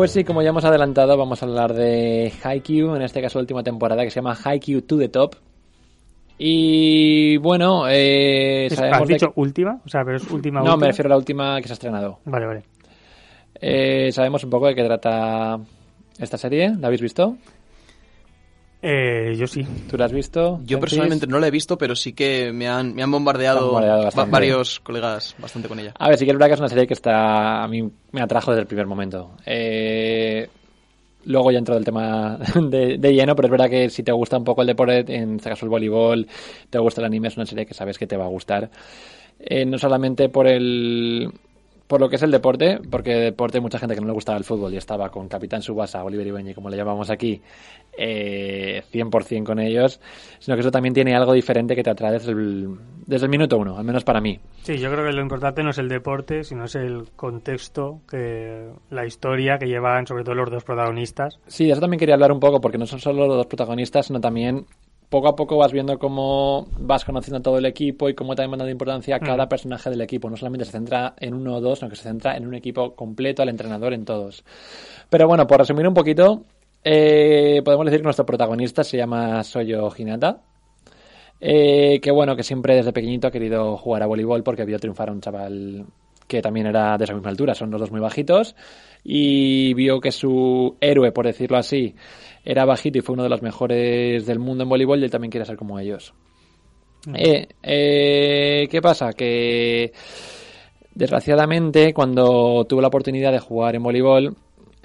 Pues 0.00 0.12
sí, 0.12 0.24
como 0.24 0.40
ya 0.40 0.48
hemos 0.48 0.64
adelantado, 0.64 1.14
vamos 1.18 1.42
a 1.42 1.44
hablar 1.44 1.74
de 1.74 2.32
Haikyuu, 2.42 2.94
en 2.94 3.02
este 3.02 3.20
caso 3.20 3.38
la 3.38 3.42
última 3.42 3.62
temporada, 3.62 4.02
que 4.02 4.08
se 4.08 4.14
llama 4.14 4.34
Haikyuu 4.42 4.80
to 4.80 4.96
the 4.96 5.10
Top. 5.10 5.34
Y 6.38 7.36
bueno, 7.36 7.84
eh, 7.86 8.66
¿Has 8.70 9.06
dicho 9.06 9.30
última? 9.34 9.78
O 9.84 9.88
sea, 9.90 10.02
pero 10.02 10.16
es 10.16 10.30
última. 10.30 10.62
No, 10.62 10.78
me 10.78 10.86
refiero 10.86 11.08
a 11.08 11.10
la 11.10 11.18
última 11.18 11.60
que 11.60 11.68
se 11.68 11.72
ha 11.72 11.74
estrenado. 11.74 12.18
Vale, 12.24 12.46
vale. 12.46 12.62
Eh, 13.60 14.10
sabemos 14.10 14.42
un 14.42 14.48
poco 14.48 14.68
de 14.68 14.74
qué 14.74 14.84
trata 14.84 15.58
esta 16.18 16.38
serie. 16.38 16.74
¿La 16.78 16.86
habéis 16.86 17.02
visto? 17.02 17.36
Eh, 18.82 19.34
yo 19.36 19.46
sí. 19.46 19.66
¿Tú 19.90 19.98
la 19.98 20.06
has 20.06 20.12
visto? 20.12 20.60
Yo 20.64 20.80
personalmente 20.80 21.26
no 21.26 21.38
la 21.38 21.48
he 21.48 21.50
visto, 21.50 21.76
pero 21.76 21.94
sí 21.94 22.14
que 22.14 22.50
me 22.52 22.66
han, 22.66 22.94
me 22.94 23.02
han 23.02 23.10
bombardeado, 23.10 23.72
varios 24.28 24.80
colegas 24.80 25.34
bastante 25.38 25.68
con 25.68 25.78
ella. 25.78 25.92
A 25.98 26.08
ver, 26.08 26.18
sí 26.18 26.24
que 26.24 26.30
es 26.30 26.36
verdad 26.36 26.48
que 26.48 26.54
es 26.54 26.60
una 26.60 26.68
serie 26.68 26.86
que 26.86 26.94
está 26.94 27.62
a 27.62 27.68
mí 27.68 27.90
me 28.12 28.22
atrajo 28.22 28.52
desde 28.52 28.62
el 28.62 28.66
primer 28.66 28.86
momento. 28.86 29.32
Eh, 29.44 30.48
luego 31.24 31.50
ya 31.50 31.58
entro 31.58 31.74
del 31.74 31.84
tema 31.84 32.38
de, 32.54 33.12
lleno, 33.12 33.36
pero 33.36 33.46
es 33.46 33.52
verdad 33.52 33.68
que 33.68 33.90
si 33.90 34.02
te 34.02 34.12
gusta 34.12 34.38
un 34.38 34.44
poco 34.44 34.62
el 34.62 34.68
deporte, 34.68 35.04
en 35.14 35.36
este 35.36 35.50
caso 35.50 35.66
el 35.66 35.70
voleibol, 35.70 36.26
te 36.70 36.78
gusta 36.78 37.02
el 37.02 37.06
anime, 37.06 37.28
es 37.28 37.36
una 37.36 37.46
serie 37.46 37.66
que 37.66 37.74
sabes 37.74 37.98
que 37.98 38.06
te 38.06 38.16
va 38.16 38.24
a 38.24 38.28
gustar. 38.28 38.70
Eh, 39.38 39.64
no 39.66 39.78
solamente 39.78 40.28
por 40.30 40.46
el 40.46 41.30
por 41.90 42.00
lo 42.00 42.08
que 42.08 42.14
es 42.14 42.22
el 42.22 42.30
deporte, 42.30 42.78
porque 42.88 43.16
deporte 43.16 43.58
mucha 43.58 43.80
gente 43.80 43.96
que 43.96 44.00
no 44.00 44.06
le 44.06 44.12
gustaba 44.12 44.38
el 44.38 44.44
fútbol 44.44 44.72
y 44.72 44.76
estaba 44.76 45.08
con 45.08 45.26
Capitán 45.26 45.60
Subasa, 45.60 46.04
Oliver 46.04 46.24
Ibeñi, 46.24 46.54
como 46.54 46.70
le 46.70 46.76
llamamos 46.76 47.10
aquí, 47.10 47.42
eh, 47.98 48.84
100% 48.92 49.42
con 49.44 49.58
ellos, 49.58 50.00
sino 50.38 50.56
que 50.56 50.60
eso 50.60 50.70
también 50.70 50.94
tiene 50.94 51.16
algo 51.16 51.32
diferente 51.32 51.74
que 51.74 51.82
te 51.82 51.90
atrae 51.90 52.12
desde 52.12 52.30
el, 52.30 52.78
desde 53.08 53.26
el 53.26 53.30
minuto 53.30 53.58
uno, 53.58 53.76
al 53.76 53.82
menos 53.82 54.04
para 54.04 54.20
mí. 54.20 54.38
Sí, 54.62 54.78
yo 54.78 54.88
creo 54.92 55.04
que 55.04 55.12
lo 55.12 55.20
importante 55.20 55.64
no 55.64 55.70
es 55.70 55.78
el 55.78 55.88
deporte, 55.88 56.44
sino 56.44 56.66
es 56.66 56.76
el 56.76 57.08
contexto, 57.16 58.02
que 58.08 58.68
la 58.90 59.04
historia 59.04 59.58
que 59.58 59.66
llevan 59.66 60.06
sobre 60.06 60.22
todo 60.22 60.36
los 60.36 60.48
dos 60.48 60.62
protagonistas. 60.62 61.40
Sí, 61.48 61.72
eso 61.72 61.80
también 61.80 61.98
quería 61.98 62.14
hablar 62.14 62.30
un 62.30 62.38
poco, 62.38 62.60
porque 62.60 62.78
no 62.78 62.86
son 62.86 63.00
solo 63.00 63.26
los 63.26 63.36
dos 63.36 63.46
protagonistas, 63.46 64.06
sino 64.06 64.20
también 64.20 64.64
poco 65.10 65.28
a 65.28 65.36
poco 65.36 65.58
vas 65.58 65.72
viendo 65.72 65.98
cómo 65.98 66.68
vas 66.78 67.04
conociendo 67.04 67.38
a 67.38 67.42
todo 67.42 67.58
el 67.58 67.66
equipo 67.66 68.08
y 68.08 68.14
cómo 68.14 68.36
también 68.36 68.56
dando 68.58 68.70
importancia 68.70 69.16
a 69.16 69.18
cada 69.18 69.48
personaje 69.48 69.90
del 69.90 70.00
equipo. 70.00 70.30
No 70.30 70.36
solamente 70.36 70.64
se 70.64 70.70
centra 70.70 71.14
en 71.18 71.34
uno 71.34 71.56
o 71.56 71.60
dos, 71.60 71.80
sino 71.80 71.90
que 71.90 71.96
se 71.96 72.04
centra 72.04 72.36
en 72.36 72.46
un 72.46 72.54
equipo 72.54 72.94
completo, 72.94 73.42
al 73.42 73.48
entrenador, 73.48 73.92
en 73.92 74.04
todos. 74.04 74.44
Pero 75.10 75.26
bueno, 75.26 75.48
por 75.48 75.58
resumir 75.58 75.86
un 75.86 75.94
poquito, 75.94 76.44
eh, 76.84 77.60
podemos 77.64 77.86
decir 77.86 78.00
que 78.00 78.04
nuestro 78.04 78.24
protagonista 78.24 78.84
se 78.84 78.96
llama 78.96 79.42
Soyo 79.42 79.90
Hinata. 79.98 80.42
Eh, 81.40 81.98
que 82.00 82.12
bueno, 82.12 82.36
que 82.36 82.44
siempre 82.44 82.76
desde 82.76 82.92
pequeñito 82.92 83.26
ha 83.26 83.30
querido 83.32 83.76
jugar 83.78 84.04
a 84.04 84.06
voleibol 84.06 84.44
porque 84.44 84.64
vio 84.64 84.78
triunfar 84.78 85.08
a 85.08 85.12
un 85.12 85.20
chaval 85.20 85.86
que 86.30 86.40
también 86.40 86.66
era 86.66 86.96
de 86.96 87.04
esa 87.04 87.12
misma 87.12 87.30
altura, 87.30 87.54
son 87.54 87.72
los 87.72 87.80
dos 87.80 87.90
muy 87.90 88.00
bajitos, 88.00 88.54
y 89.02 89.74
vio 89.74 90.00
que 90.00 90.12
su 90.12 90.76
héroe, 90.80 91.10
por 91.10 91.26
decirlo 91.26 91.58
así, 91.58 91.96
era 92.44 92.64
bajito 92.64 92.98
y 92.98 93.02
fue 93.02 93.14
uno 93.14 93.22
de 93.22 93.28
los 93.28 93.42
mejores 93.42 94.26
del 94.26 94.38
mundo 94.38 94.64
en 94.64 94.68
voleibol 94.68 95.00
y 95.00 95.04
él 95.04 95.10
también 95.10 95.30
quiere 95.30 95.46
ser 95.46 95.56
como 95.56 95.78
ellos. 95.78 96.14
Eh, 97.14 97.48
eh, 97.62 98.68
¿Qué 98.70 98.80
pasa? 98.82 99.12
Que 99.12 99.92
desgraciadamente 100.94 101.94
cuando 101.94 102.64
tuvo 102.68 102.80
la 102.80 102.88
oportunidad 102.88 103.32
de 103.32 103.38
jugar 103.38 103.74
en 103.74 103.82
voleibol 103.82 104.36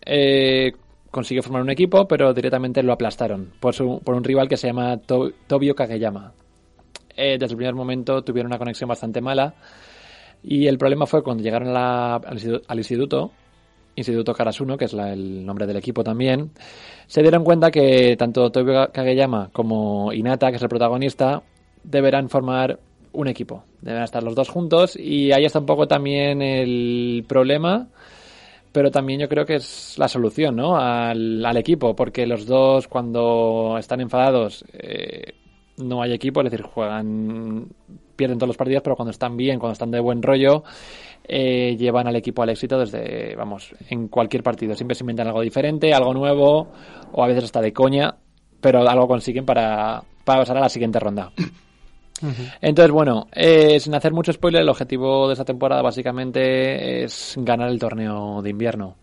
eh, 0.06 0.72
consiguió 1.12 1.42
formar 1.42 1.62
un 1.62 1.70
equipo, 1.70 2.08
pero 2.08 2.34
directamente 2.34 2.84
lo 2.84 2.94
aplastaron 2.94 3.54
por, 3.60 3.74
su, 3.74 4.02
por 4.04 4.16
un 4.16 4.24
rival 4.24 4.48
que 4.48 4.58
se 4.58 4.68
llama 4.68 4.98
Tobio 4.98 5.76
Kageyama. 5.76 6.34
eh, 7.16 7.38
desde 7.40 7.54
el 7.54 7.58
primer 7.58 7.74
momento 7.74 8.22
tuvieron 8.22 8.52
una 8.52 8.60
conexión 8.60 8.90
bastante 8.90 9.22
mala. 9.22 9.56
Y 10.44 10.68
el 10.68 10.78
problema 10.78 11.08
fue 11.08 11.24
cuando 11.24 11.42
llegaron 11.42 11.76
al 11.76 12.78
instituto, 12.78 13.32
Instituto 13.96 14.34
Karasuno, 14.34 14.78
que 14.78 14.86
es 14.86 14.94
la- 14.94 15.14
el 15.14 15.46
nombre 15.46 15.66
del 15.68 15.78
equipo 15.78 16.04
también, 16.04 16.52
se 17.08 17.22
dieron 17.22 17.44
cuenta 17.44 17.72
que 17.72 18.16
tanto 18.18 18.52
Toyo 18.52 18.92
Kageyama 18.92 19.50
como 19.54 20.12
Inata, 20.14 20.50
que 20.50 20.58
es 20.58 20.62
el 20.64 20.70
protagonista, 20.70 21.44
deberán 21.84 22.30
formar 22.30 22.80
un 23.14 23.28
equipo. 23.28 23.64
Deben 23.82 24.04
estar 24.04 24.24
los 24.24 24.36
dos 24.36 24.50
juntos 24.50 24.96
y 24.98 25.32
ahí 25.32 25.46
está 25.46 25.60
un 25.60 25.66
poco 25.66 25.88
también 25.88 26.42
el 26.42 27.24
problema, 27.28 27.88
pero 28.72 28.92
también 28.92 29.22
yo 29.22 29.30
creo 29.30 29.46
que 29.46 29.56
es 29.56 29.96
la 29.98 30.10
solución 30.10 30.58
¿no? 30.58 30.76
al, 30.78 31.46
al 31.46 31.56
equipo, 31.58 31.96
porque 31.96 32.26
los 32.26 32.46
dos 32.46 32.90
cuando 32.90 33.78
están 33.80 34.02
enfadados 34.02 34.66
eh, 34.74 35.34
no 35.78 36.02
hay 36.02 36.12
equipo, 36.12 36.42
es 36.42 36.52
decir, 36.52 36.66
juegan, 36.66 37.68
pierden 38.16 38.38
todos 38.38 38.50
los 38.50 38.58
partidos, 38.58 38.84
pero 38.84 38.96
cuando 38.96 39.12
están 39.12 39.36
bien, 39.38 39.60
cuando 39.60 39.74
están 39.74 39.92
de 39.92 40.00
buen 40.00 40.22
rollo, 40.22 40.64
eh, 41.28 41.76
llevan 41.78 42.08
al 42.08 42.16
equipo 42.16 42.44
al 42.44 42.50
éxito 42.50 42.80
desde, 42.80 43.36
vamos, 43.36 43.74
en 43.90 44.08
cualquier 44.08 44.44
partido. 44.44 44.76
Siempre 44.76 44.96
se 44.96 45.04
inventan 45.04 45.28
algo 45.28 45.42
diferente, 45.42 45.94
algo 45.94 46.14
nuevo, 46.14 46.68
o 47.12 47.24
a 47.24 47.28
veces 47.28 47.46
hasta 47.46 47.62
de 47.62 47.74
coña, 47.74 48.16
pero 48.62 48.88
algo 48.88 49.08
consiguen 49.08 49.46
para, 49.46 50.04
para 50.24 50.40
pasar 50.40 50.58
a 50.58 50.62
la 50.62 50.70
siguiente 50.70 51.00
ronda. 51.00 51.32
Entonces, 52.62 52.92
bueno, 52.92 53.28
eh, 53.34 53.80
sin 53.80 53.94
hacer 53.94 54.14
mucho 54.14 54.32
spoiler, 54.32 54.62
el 54.62 54.70
objetivo 54.70 55.28
de 55.28 55.34
esta 55.34 55.46
temporada 55.46 55.82
básicamente 55.82 57.04
es 57.04 57.36
ganar 57.38 57.70
el 57.70 57.80
torneo 57.80 58.42
de 58.42 58.50
invierno. 58.50 58.96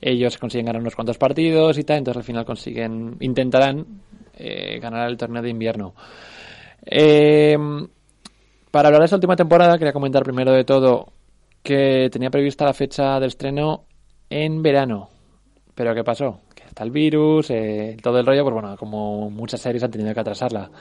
Ellos 0.00 0.38
consiguen 0.38 0.66
ganar 0.66 0.80
unos 0.80 0.94
cuantos 0.94 1.18
partidos 1.18 1.78
y 1.78 1.84
tal, 1.84 1.98
entonces 1.98 2.18
al 2.18 2.24
final 2.24 2.44
consiguen, 2.44 3.16
intentarán 3.20 3.86
eh, 4.36 4.78
ganar 4.78 5.08
el 5.08 5.16
torneo 5.16 5.42
de 5.42 5.50
invierno. 5.50 5.94
Eh, 6.84 7.56
para 8.74 8.88
hablar 8.88 9.02
de 9.02 9.04
esta 9.04 9.14
última 9.14 9.36
temporada, 9.36 9.78
quería 9.78 9.92
comentar 9.92 10.24
primero 10.24 10.50
de 10.50 10.64
todo 10.64 11.12
que 11.62 12.08
tenía 12.10 12.28
prevista 12.28 12.64
la 12.64 12.74
fecha 12.74 13.20
del 13.20 13.28
estreno 13.28 13.84
en 14.28 14.64
verano. 14.64 15.10
Pero 15.76 15.94
¿qué 15.94 16.02
pasó? 16.02 16.40
Que 16.56 16.64
está 16.64 16.82
el 16.82 16.90
virus, 16.90 17.50
eh, 17.50 17.96
todo 18.02 18.18
el 18.18 18.26
rollo, 18.26 18.42
pues 18.42 18.52
bueno, 18.52 18.76
como 18.76 19.30
muchas 19.30 19.60
series 19.60 19.84
han 19.84 19.92
tenido 19.92 20.12
que 20.12 20.18
atrasarla. 20.18 20.72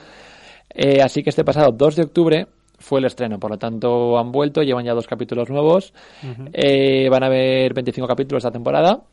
Eh, 0.71 1.03
así 1.03 1.21
que 1.21 1.29
este 1.29 1.43
pasado 1.43 1.71
2 1.71 1.95
de 1.95 2.01
octubre 2.01 2.47
fue 2.79 2.99
el 2.99 3.06
estreno, 3.06 3.39
por 3.39 3.51
lo 3.51 3.60
tanto 3.60 4.17
han 4.17 4.32
vuelto, 4.32 4.63
llevan 4.63 4.86
ya 4.86 4.95
dos 4.95 5.06
capítulos 5.06 5.51
nuevos. 5.51 5.93
Eh, 6.51 7.08
van 7.12 7.21
a 7.21 7.27
haber 7.27 7.75
25 7.75 8.08
capítulos 8.08 8.43
esta 8.43 8.51
temporada 8.51 9.03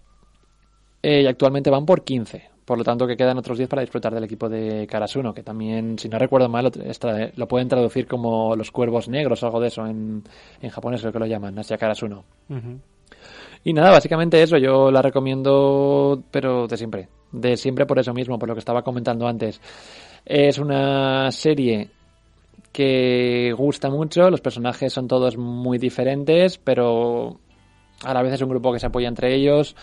eh, 1.02 1.20
y 1.20 1.26
actualmente 1.26 1.68
van 1.68 1.84
por 1.84 2.02
15. 2.02 2.49
Por 2.70 2.78
lo 2.78 2.84
tanto, 2.84 3.04
que 3.04 3.16
quedan 3.16 3.36
otros 3.36 3.58
10 3.58 3.68
para 3.68 3.82
disfrutar 3.82 4.14
del 4.14 4.22
equipo 4.22 4.48
de 4.48 4.86
Karasuno, 4.86 5.34
que 5.34 5.42
también, 5.42 5.98
si 5.98 6.08
no 6.08 6.20
recuerdo 6.20 6.48
mal, 6.48 6.70
lo, 7.34 7.48
pueden 7.48 7.66
traducir 7.66 8.06
como 8.06 8.54
los 8.54 8.70
cuervos 8.70 9.08
negros 9.08 9.42
o 9.42 9.46
algo 9.46 9.58
de 9.58 9.66
eso 9.66 9.84
en, 9.88 10.22
en 10.62 10.70
japonés, 10.70 11.00
creo 11.00 11.12
que 11.12 11.18
lo 11.18 11.26
llaman, 11.26 11.58
Asia 11.58 11.76
Karasuno. 11.76 12.22
Y 13.64 13.72
nada, 13.72 13.90
básicamente 13.90 14.40
eso, 14.40 14.56
yo 14.56 14.92
la 14.92 15.02
recomiendo, 15.02 16.22
pero 16.30 16.68
de 16.68 16.76
siempre. 16.76 17.08
De 17.32 17.56
siempre 17.56 17.86
por 17.86 17.98
eso 17.98 18.14
mismo, 18.14 18.38
por 18.38 18.48
lo 18.48 18.54
que 18.54 18.60
estaba 18.60 18.82
comentando 18.82 19.26
antes. 19.26 19.60
Es 20.24 20.56
una 20.60 21.32
serie 21.32 21.90
que 22.70 23.52
gusta 23.58 23.90
mucho, 23.90 24.30
los 24.30 24.42
personajes 24.42 24.92
son 24.92 25.08
todos 25.08 25.36
muy 25.36 25.78
diferentes, 25.78 26.56
pero 26.58 27.40
a 28.04 28.14
la 28.14 28.22
vez 28.22 28.34
es 28.34 28.42
un 28.42 28.50
grupo 28.50 28.72
que 28.72 28.78
se 28.78 28.86
apoya 28.86 29.08
entre 29.08 29.34
ellos. 29.34 29.74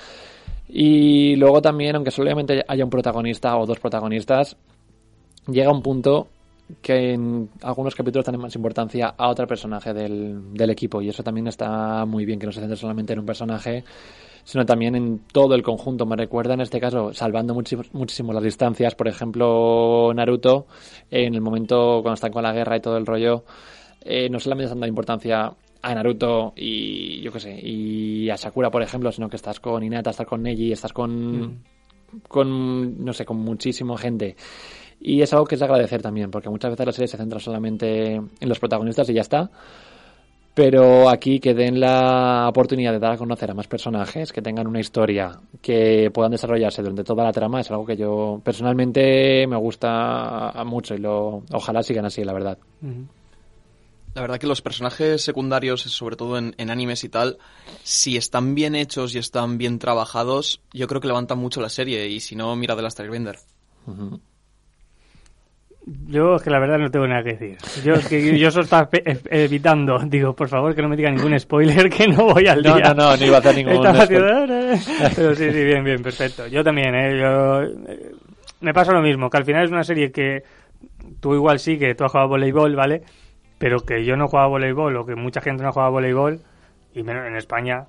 Y 0.70 1.36
luego 1.36 1.62
también, 1.62 1.96
aunque 1.96 2.12
solamente 2.12 2.64
haya 2.68 2.84
un 2.84 2.90
protagonista 2.90 3.58
o 3.58 3.66
dos 3.66 3.80
protagonistas, 3.80 4.58
llega 5.48 5.72
un 5.72 5.82
punto 5.82 6.28
que 6.82 7.14
en 7.14 7.50
algunos 7.62 7.96
capítulos 7.96 8.26
tienen 8.26 8.42
más 8.42 8.56
importancia 8.56 9.14
a 9.18 9.30
otro 9.30 9.48
personaje 9.48 9.94
del, 9.94 10.54
del 10.54 10.70
equipo 10.70 11.02
y 11.02 11.10
eso 11.10 11.24
también 11.24 11.48
está 11.48 12.06
muy 12.06 12.26
bien, 12.26 12.40
que 12.40 12.46
no 12.46 12.52
se 12.52 12.60
centre 12.60 12.76
solamente 12.76 13.14
en 13.14 13.20
un 13.20 13.26
personaje, 13.26 13.86
sino 14.44 14.66
también 14.66 14.96
en 14.96 15.20
todo 15.32 15.56
el 15.56 15.64
conjunto. 15.64 16.06
Me 16.06 16.16
recuerda 16.16 16.54
en 16.54 16.62
este 16.62 16.80
caso, 16.80 17.14
salvando 17.14 17.54
muchísimo, 17.54 17.84
muchísimo 17.94 18.34
las 18.34 18.44
distancias, 18.44 18.96
por 18.96 19.08
ejemplo, 19.08 20.12
Naruto, 20.14 20.68
en 21.10 21.36
el 21.36 21.42
momento 21.42 22.02
cuando 22.02 22.16
están 22.16 22.32
con 22.32 22.44
la 22.44 22.54
guerra 22.54 22.78
y 22.78 22.82
todo 22.82 22.98
el 22.98 23.06
rollo, 23.06 23.46
eh, 24.02 24.30
no 24.30 24.40
solamente 24.40 24.66
están 24.66 24.80
dando 24.80 24.90
importancia 24.90 25.54
a 25.82 25.96
Naruto 25.96 26.54
y 26.56 27.22
yo 27.22 27.32
qué 27.32 27.40
sé, 27.40 27.60
y 27.62 28.30
a 28.30 28.38
Sakura, 28.38 28.70
por 28.70 28.82
ejemplo, 28.82 29.12
sino 29.12 29.30
que 29.30 29.36
estás 29.36 29.60
con 29.60 29.84
Hinata, 29.84 30.12
estás 30.12 30.28
con 30.28 30.44
Neji, 30.44 30.72
estás 30.72 30.94
con, 30.94 31.64
con 32.28 33.04
no 33.04 33.14
sé, 33.14 33.26
con 33.26 33.38
muchísima 33.38 33.98
gente. 33.98 34.36
Y 35.00 35.22
es 35.22 35.32
algo 35.34 35.46
que 35.46 35.56
es 35.56 35.60
de 35.60 35.66
agradecer 35.66 36.02
también, 36.02 36.32
porque 36.32 36.50
muchas 36.50 36.72
veces 36.72 36.86
la 36.86 36.92
serie 36.92 37.08
se 37.08 37.18
centra 37.18 37.40
solamente 37.40 38.16
en 38.16 38.50
los 38.50 38.60
protagonistas 38.60 39.10
y 39.10 39.14
ya 39.14 39.22
está. 39.22 39.50
Pero 40.58 41.08
aquí 41.08 41.40
que 41.40 41.54
den 41.54 41.80
la 41.80 42.48
oportunidad 42.50 42.92
de 42.92 42.98
dar 42.98 43.12
a 43.12 43.18
conocer 43.18 43.52
a 43.52 43.54
más 43.54 43.68
personajes, 43.68 44.34
que 44.34 44.42
tengan 44.42 44.66
una 44.66 44.80
historia, 44.80 45.40
que 45.62 46.10
puedan 46.12 46.32
desarrollarse 46.32 46.82
durante 46.82 47.04
toda 47.04 47.24
la 47.24 47.32
trama, 47.32 47.62
es 47.62 47.70
algo 47.70 47.86
que 47.86 47.96
yo 47.96 48.42
personalmente 48.44 49.46
me 49.46 49.56
gusta 49.56 50.52
mucho 50.66 50.96
y 50.96 50.98
lo 50.98 51.44
ojalá 51.54 51.84
sigan 51.84 52.06
así, 52.06 52.24
la 52.24 52.34
verdad. 52.34 52.58
La 54.18 54.22
verdad 54.22 54.40
que 54.40 54.48
los 54.48 54.64
personajes 54.64 55.22
secundarios, 55.22 55.82
sobre 55.82 56.16
todo 56.16 56.40
en, 56.40 56.56
en 56.58 56.72
animes 56.72 57.04
y 57.04 57.10
tal, 57.10 57.38
si 57.84 58.18
están 58.18 58.56
bien 58.56 58.74
hechos 58.74 59.14
y 59.14 59.20
están 59.20 59.60
bien 59.60 59.78
trabajados, 59.78 60.60
yo 60.74 60.88
creo 60.88 61.00
que 61.00 61.08
levantan 61.08 61.38
mucho 61.38 61.62
la 61.62 61.70
serie. 61.70 62.08
Y 62.08 62.20
si 62.20 62.36
no, 62.36 62.56
mira 62.56 62.76
The 62.76 62.82
Last 62.82 63.00
Airbender. 63.00 63.36
Ujú. 63.86 64.20
Yo 66.08 66.36
es 66.38 66.42
que 66.42 66.50
la 66.50 66.58
verdad 66.58 66.80
no 66.80 66.90
tengo 66.90 67.06
nada 67.06 67.22
que 67.24 67.34
decir. 67.34 67.60
Yo 67.84 67.94
es 67.94 68.08
que 68.10 68.40
yo 68.40 68.48
eso 68.48 68.62
estaba 68.62 68.90
pe- 68.90 69.04
evitando. 69.30 70.00
Digo, 70.08 70.36
por 70.36 70.50
favor, 70.50 70.74
que 70.74 70.82
no 70.82 70.90
me 70.90 70.98
diga 70.98 71.12
ningún 71.12 71.40
spoiler, 71.40 71.88
que 71.88 72.08
no 72.08 72.34
voy 72.34 72.48
al 72.48 72.64
No, 72.64 72.74
día. 72.76 72.96
no, 72.96 73.12
no, 73.12 73.18
no 73.18 73.24
iba 73.24 73.36
a 73.38 73.40
hacer 73.40 73.54
ningún 73.54 73.74
Estaba 73.86 74.04
spoiler. 74.04 74.52
haciendo- 74.52 75.14
Pero 75.16 75.36
sí, 75.36 75.44
sí, 75.52 75.64
bien, 75.64 75.84
bien, 75.84 76.02
perfecto. 76.02 76.48
Yo 76.48 76.64
también, 76.64 76.96
¿eh? 76.96 77.20
Yo... 77.22 77.62
eh, 77.62 78.12
Me 78.62 78.74
pasa 78.74 78.94
lo 78.94 79.02
mismo, 79.04 79.30
que 79.30 79.38
al 79.38 79.46
final 79.46 79.66
es 79.66 79.70
una 79.72 79.84
serie 79.84 80.12
que 80.12 80.42
tú 81.20 81.36
igual 81.36 81.60
sí, 81.60 81.78
que 81.78 81.94
tú 81.94 82.04
has 82.04 82.12
jugado 82.12 82.26
a 82.26 82.30
voleibol, 82.30 82.76
¿vale? 82.76 83.04
Pero 83.58 83.80
que 83.80 84.06
yo 84.06 84.16
no 84.16 84.26
he 84.26 84.28
jugado 84.28 84.48
a 84.48 84.50
voleibol 84.50 84.96
o 84.96 85.06
que 85.06 85.16
mucha 85.16 85.42
gente 85.42 85.64
no 85.64 85.70
ha 85.70 85.72
jugado 85.72 85.90
a 85.90 85.92
voleibol, 85.92 86.42
y 86.94 87.04
menos 87.04 87.26
en 87.26 87.36
España, 87.36 87.88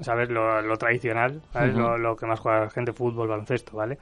¿sabes? 0.00 0.30
Lo, 0.30 0.62
lo 0.62 0.76
tradicional, 0.76 1.42
¿sabes? 1.52 1.74
Lo, 1.74 1.98
lo 1.98 2.16
que 2.16 2.26
más 2.26 2.40
juega 2.40 2.60
la 2.60 2.70
gente, 2.70 2.92
fútbol, 2.92 3.28
baloncesto, 3.28 3.76
¿vale? 3.76 3.98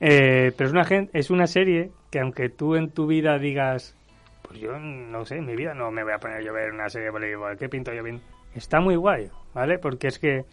Eh, 0.00 0.52
pero 0.56 0.68
es 0.68 0.72
una, 0.72 1.08
es 1.12 1.30
una 1.30 1.46
serie 1.46 1.90
que 2.10 2.20
aunque 2.20 2.48
tú 2.48 2.74
en 2.74 2.90
tu 2.90 3.06
vida 3.06 3.38
digas, 3.38 3.96
pues 4.42 4.60
yo 4.60 4.78
no 4.78 5.24
sé, 5.24 5.36
en 5.36 5.46
mi 5.46 5.56
vida 5.56 5.74
no 5.74 5.90
me 5.90 6.04
voy 6.04 6.12
a 6.12 6.18
poner 6.18 6.42
yo 6.42 6.50
a 6.50 6.54
ver 6.54 6.72
una 6.72 6.88
serie 6.88 7.06
de 7.06 7.12
voleibol, 7.12 7.56
¿qué 7.56 7.68
pinto 7.68 7.92
yo 7.92 8.02
bien? 8.02 8.20
Está 8.54 8.80
muy 8.80 8.96
guay, 8.96 9.30
¿vale? 9.52 9.78
Porque 9.78 10.08
es 10.08 10.18
que 10.18 10.44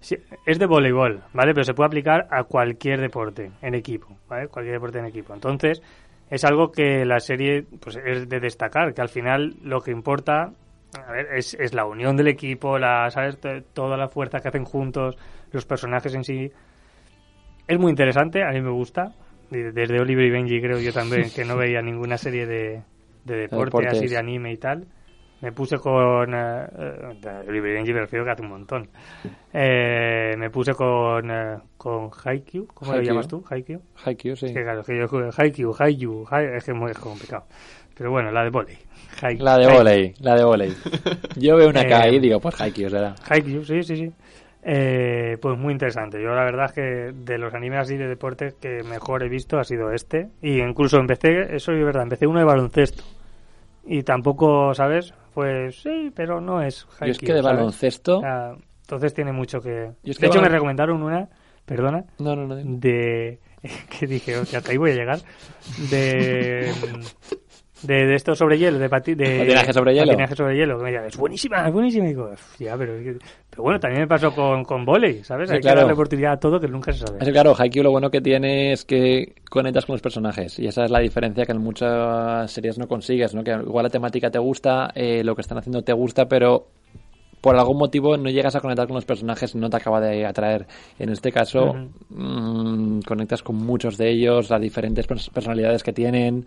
sí, 0.00 0.16
es 0.46 0.58
de 0.58 0.66
voleibol, 0.66 1.22
¿vale? 1.32 1.52
Pero 1.52 1.64
se 1.64 1.74
puede 1.74 1.88
aplicar 1.88 2.26
a 2.30 2.44
cualquier 2.44 3.00
deporte 3.00 3.50
en 3.60 3.74
equipo, 3.74 4.16
¿vale? 4.28 4.48
Cualquier 4.48 4.74
deporte 4.74 4.98
en 4.98 5.06
equipo. 5.06 5.34
Entonces, 5.34 5.82
es 6.32 6.44
algo 6.44 6.72
que 6.72 7.04
la 7.04 7.20
serie 7.20 7.64
pues 7.80 7.96
es 7.96 8.28
de 8.28 8.40
destacar, 8.40 8.94
que 8.94 9.02
al 9.02 9.08
final 9.08 9.54
lo 9.62 9.80
que 9.80 9.90
importa 9.90 10.52
a 11.06 11.12
ver, 11.12 11.28
es, 11.36 11.54
es 11.54 11.72
la 11.74 11.84
unión 11.86 12.16
del 12.16 12.28
equipo, 12.28 12.78
la, 12.78 13.10
¿sabes? 13.10 13.38
Toda 13.72 13.96
la 13.96 14.08
fuerza 14.08 14.40
que 14.40 14.48
hacen 14.48 14.64
juntos, 14.64 15.16
los 15.52 15.64
personajes 15.64 16.14
en 16.14 16.24
sí. 16.24 16.50
Es 17.68 17.78
muy 17.78 17.90
interesante, 17.90 18.42
a 18.42 18.50
mí 18.50 18.60
me 18.60 18.70
gusta. 18.70 19.12
De- 19.50 19.72
Desde 19.72 20.00
Oliver 20.00 20.24
y 20.26 20.30
Benji 20.30 20.60
creo 20.60 20.78
yo 20.80 20.92
también 20.92 21.30
que 21.30 21.44
no 21.44 21.56
veía 21.56 21.80
ninguna 21.82 22.16
serie 22.18 22.46
de, 22.46 22.82
de 23.24 23.36
deporte, 23.42 23.64
deportes. 23.66 23.98
así 23.98 24.08
de 24.08 24.18
anime 24.18 24.52
y 24.52 24.56
tal. 24.56 24.86
Me 25.42 25.52
puse 25.52 25.76
con... 25.78 26.32
eh, 26.34 26.66
eh, 26.78 27.60
Benji 27.60 27.92
me 27.92 28.00
refiero 28.00 28.24
que 28.24 28.30
hace 28.30 28.42
un 28.42 28.48
montón. 28.48 28.88
Eh, 29.52 30.34
me 30.38 30.48
puse 30.50 30.72
con, 30.72 31.30
eh, 31.30 31.58
con 31.76 32.10
Haikyuu, 32.24 32.66
¿cómo 32.68 32.92
lo 32.92 32.98
Haikyuu. 32.98 33.12
llamas 33.12 33.28
tú? 33.28 33.44
Haikyuu. 33.50 33.82
Haikyuu, 34.04 34.36
sí. 34.36 34.46
Es 34.46 34.52
que 34.52 34.62
claro, 34.62 34.80
es 34.80 34.86
que 34.86 34.96
yo 34.98 35.08
juego 35.08 35.30
Haikyuu, 35.36 35.74
Haikyuu, 35.78 36.26
Hai- 36.30 36.56
es 36.56 36.64
que 36.64 36.70
es 36.70 36.76
muy 36.76 36.92
complicado. 36.94 37.44
Pero 37.94 38.10
bueno, 38.10 38.30
la 38.30 38.44
de 38.44 38.50
volei. 38.50 38.78
Hai- 39.20 39.36
La 39.38 39.58
de 39.58 39.66
volei, 39.66 40.14
la 40.20 40.36
de 40.36 40.44
volei. 40.44 40.72
Yo 41.36 41.56
veo 41.56 41.68
una 41.68 41.82
Eh, 41.82 41.88
K 41.88 42.08
y 42.08 42.18
digo, 42.20 42.40
pues 42.40 42.58
Haikyuu 42.60 42.88
será. 42.88 43.14
Haikyuu, 43.28 43.64
sí, 43.64 43.82
sí, 43.82 43.96
sí. 43.96 44.12
Eh, 44.62 45.36
pues 45.42 45.58
muy 45.58 45.72
interesante. 45.72 46.22
Yo 46.22 46.34
la 46.34 46.44
verdad 46.44 46.66
es 46.66 46.72
que 46.72 46.80
de 47.14 47.36
los 47.38 47.52
animes 47.52 47.80
así 47.80 47.96
de 47.96 48.06
deporte 48.08 48.54
que 48.60 48.82
mejor 48.84 49.22
he 49.22 49.28
visto 49.28 49.58
ha 49.58 49.64
sido 49.64 49.92
este. 49.92 50.28
Y 50.40 50.60
incluso 50.60 50.98
empecé, 50.98 51.54
eso 51.54 51.72
es 51.72 51.84
verdad, 51.84 52.04
empecé 52.04 52.26
uno 52.26 52.38
de 52.38 52.44
baloncesto. 52.46 53.02
Y 53.84 54.02
tampoco, 54.04 54.72
¿sabes? 54.74 55.12
Pues 55.34 55.82
sí, 55.82 56.12
pero 56.14 56.40
no 56.40 56.62
es 56.62 56.86
Haikyuu. 57.00 57.06
Yo 57.06 57.12
es 57.12 57.18
que 57.18 57.32
de 57.32 57.42
¿sabes? 57.42 57.56
baloncesto... 57.56 58.18
O 58.18 58.20
sea, 58.20 58.54
entonces 58.82 59.14
tiene 59.14 59.32
mucho 59.32 59.60
que... 59.60 59.92
Yo 60.02 60.10
es 60.10 60.18
de 60.18 60.20
que 60.20 60.26
hecho 60.26 60.42
me 60.42 60.48
recomendaron 60.48 61.02
una, 61.02 61.28
perdona, 61.64 62.04
No, 62.18 62.36
no, 62.36 62.46
no. 62.46 62.56
de... 62.56 63.38
que 63.98 64.06
dije, 64.06 64.36
hostia, 64.36 64.58
hasta 64.58 64.72
ahí 64.72 64.76
voy 64.76 64.90
a 64.90 64.94
llegar. 64.94 65.20
De... 65.90 66.72
de, 67.82 68.06
de 68.06 68.14
esto 68.14 68.34
sobre 68.34 68.58
hielo, 68.58 68.78
de, 68.78 68.88
pati, 68.88 69.14
de 69.14 69.38
Patinaje 69.38 69.72
sobre 69.72 69.94
hielo. 69.94 70.06
patinaje 70.06 70.36
sobre 70.36 70.56
hielo, 70.56 70.78
que 70.78 70.84
me 70.84 70.90
decía, 70.92 71.06
es 71.06 71.16
buenísima, 71.16 71.66
es 71.66 71.72
buenísima. 71.72 72.04
Y 72.06 72.08
digo, 72.08 72.30
"Uf, 72.32 72.60
ya, 72.60 72.76
pero, 72.76 72.92
pero 73.50 73.62
bueno, 73.62 73.78
también 73.80 74.02
me 74.02 74.08
pasó 74.08 74.32
con, 74.34 74.64
con 74.64 74.84
volei, 74.84 75.22
¿sabes? 75.24 75.48
Sí, 75.48 75.56
Hay 75.56 75.60
claro. 75.60 75.76
que 75.76 75.80
darle 75.82 75.92
oportunidad 75.94 76.32
a 76.32 76.36
todo 76.40 76.60
que 76.60 76.68
nunca 76.68 76.92
se 76.92 77.06
sabe. 77.06 77.18
Es 77.20 77.28
claro, 77.30 77.54
Haikyuu 77.58 77.82
lo 77.84 77.90
bueno 77.90 78.10
que 78.10 78.20
tiene 78.20 78.72
es 78.72 78.84
que 78.84 79.34
conectas 79.50 79.84
con 79.86 79.94
los 79.94 80.02
personajes 80.02 80.58
y 80.58 80.66
esa 80.66 80.84
es 80.84 80.90
la 80.90 81.00
diferencia 81.00 81.44
que 81.44 81.52
en 81.52 81.58
muchas 81.58 82.50
series 82.50 82.78
no 82.78 82.86
consigues, 82.88 83.34
¿no? 83.34 83.42
Que 83.44 83.52
igual 83.52 83.82
la 83.84 83.90
temática 83.90 84.30
te 84.30 84.38
gusta, 84.38 84.90
eh, 84.94 85.22
lo 85.24 85.34
que 85.34 85.42
están 85.42 85.58
haciendo 85.58 85.82
te 85.82 85.92
gusta, 85.92 86.26
pero 86.26 86.66
por 87.40 87.56
algún 87.56 87.76
motivo 87.76 88.16
no 88.16 88.30
llegas 88.30 88.54
a 88.54 88.60
conectar 88.60 88.86
con 88.86 88.94
los 88.94 89.04
personajes, 89.04 89.56
no 89.56 89.68
te 89.68 89.76
acaba 89.76 90.00
de 90.00 90.24
atraer. 90.24 90.64
En 91.00 91.08
este 91.10 91.32
caso, 91.32 91.74
mm, 92.10 93.00
conectas 93.00 93.42
con 93.42 93.56
muchos 93.56 93.98
de 93.98 94.10
ellos, 94.10 94.48
las 94.48 94.60
diferentes 94.60 95.08
pers- 95.08 95.28
personalidades 95.32 95.82
que 95.82 95.92
tienen. 95.92 96.46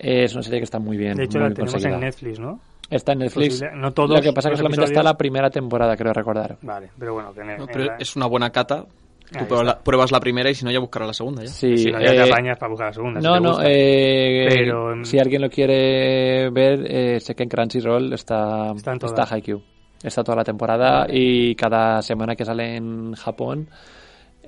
Es 0.00 0.32
una 0.34 0.42
serie 0.42 0.60
que 0.60 0.64
está 0.64 0.78
muy 0.78 0.96
bien. 0.96 1.16
De 1.16 1.24
hecho, 1.24 1.38
muy 1.38 1.48
la 1.48 1.54
tenemos 1.54 1.72
conseguida. 1.72 1.96
en 1.98 2.04
Netflix, 2.04 2.38
¿no? 2.38 2.60
Está 2.88 3.12
en 3.12 3.18
Netflix. 3.18 3.60
Posible- 3.60 3.76
no 3.76 3.92
todos 3.92 4.10
Lo 4.10 4.22
que 4.22 4.32
pasa 4.32 4.48
es 4.48 4.52
que 4.52 4.56
solamente 4.58 4.84
está 4.84 4.92
episodios. 5.00 5.04
la 5.12 5.18
primera 5.18 5.50
temporada, 5.50 5.96
creo 5.96 6.12
recordar. 6.12 6.56
Vale, 6.62 6.90
pero 6.98 7.14
bueno, 7.14 7.34
que 7.34 7.40
en, 7.40 7.46
No, 7.48 7.54
en 7.54 7.66
pero 7.66 7.84
la- 7.84 7.96
es 7.98 8.16
una 8.16 8.26
buena 8.26 8.50
cata. 8.50 8.84
Tú 9.30 9.34
pruebas 9.34 9.50
está. 9.50 9.64
la, 9.64 9.78
pruebas 9.80 10.10
la 10.12 10.20
primera 10.20 10.48
y 10.50 10.54
si 10.54 10.64
no 10.64 10.70
ya 10.70 10.78
buscarás 10.78 11.08
la 11.08 11.12
segunda 11.12 11.42
ya. 11.42 11.48
Sí, 11.50 11.76
si 11.76 11.90
no, 11.92 12.00
ya 12.00 12.12
te 12.12 12.16
eh, 12.16 12.22
apañas 12.32 12.56
para 12.58 12.70
buscar 12.70 12.86
la 12.86 12.92
segunda. 12.94 13.20
si 13.20 13.26
No, 13.26 13.34
te 13.34 13.40
no, 13.40 13.58
eh, 13.62 14.46
Pero, 14.48 15.04
si 15.04 15.18
alguien 15.18 15.42
lo 15.42 15.50
quiere 15.50 16.48
ver, 16.50 16.86
eh, 16.88 17.20
sé 17.20 17.34
que 17.34 17.42
en 17.42 17.48
Crunchyroll 17.50 18.12
está, 18.14 18.72
Está 18.74 18.94
está. 18.94 19.24
Haikyuu. 19.34 19.60
Está 20.02 20.22
toda 20.24 20.36
la 20.36 20.44
temporada 20.44 21.06
y 21.10 21.54
cada 21.56 22.00
semana 22.00 22.36
que 22.36 22.44
sale 22.46 22.76
en 22.76 23.12
Japón, 23.14 23.68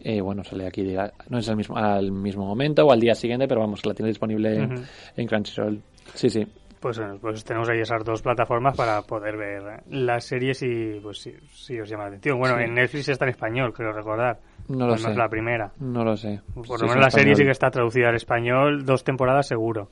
eh, 0.03 0.21
bueno, 0.21 0.43
sale 0.45 0.67
aquí, 0.67 0.83
no 1.29 1.39
es 1.39 1.49
el 1.49 1.57
mismo, 1.57 1.77
al 1.77 2.11
mismo 2.13 2.45
momento 2.47 2.87
o 2.87 2.93
al 2.93 3.01
día 3.01 3.15
siguiente, 3.15 3.47
pero 3.49 3.61
vamos, 3.61 3.81
que 3.83 3.89
la 3.89 3.95
tiene 3.95 4.09
disponible 4.09 4.69
en 5.17 5.27
Crunchyroll. 5.27 5.81
Sí, 6.15 6.29
sí. 6.31 6.47
Pues, 6.81 6.99
bueno, 6.99 7.19
pues 7.21 7.45
tenemos 7.45 7.69
ahí 7.69 7.81
esas 7.81 8.03
dos 8.05 8.23
plataformas 8.23 8.75
para 8.75 9.03
poder 9.03 9.37
ver 9.37 9.83
las 9.91 10.25
series 10.25 10.63
y 10.63 10.99
pues 11.03 11.19
si, 11.21 11.35
si 11.53 11.79
os 11.79 11.87
llama 11.89 12.05
la 12.05 12.09
atención. 12.09 12.39
Bueno, 12.39 12.57
Sí. 12.57 12.65
en 12.65 12.75
Netflix 12.75 13.09
está 13.11 13.27
en 13.27 13.33
español, 13.33 13.73
creo 13.75 13.93
recordar. 13.93 14.39
No 14.69 14.87
lo 14.87 14.95
Al 14.95 14.99
menos 14.99 15.13
sé. 15.13 15.19
la 15.19 15.29
primera. 15.29 15.73
No 15.79 16.05
lo 16.05 16.17
sé. 16.17 16.41
Por 16.55 16.65
Sí, 16.65 16.71
lo 16.71 16.77
es 16.77 16.81
menos 16.83 16.95
en 16.95 17.01
la 17.03 17.11
serie 17.11 17.35
sí 17.37 17.45
que 17.45 17.51
está 17.51 17.71
traducida 17.71 18.09
al 18.09 18.15
español, 18.17 18.87
dos 18.87 19.05
temporadas 19.05 19.47
seguro. 19.47 19.89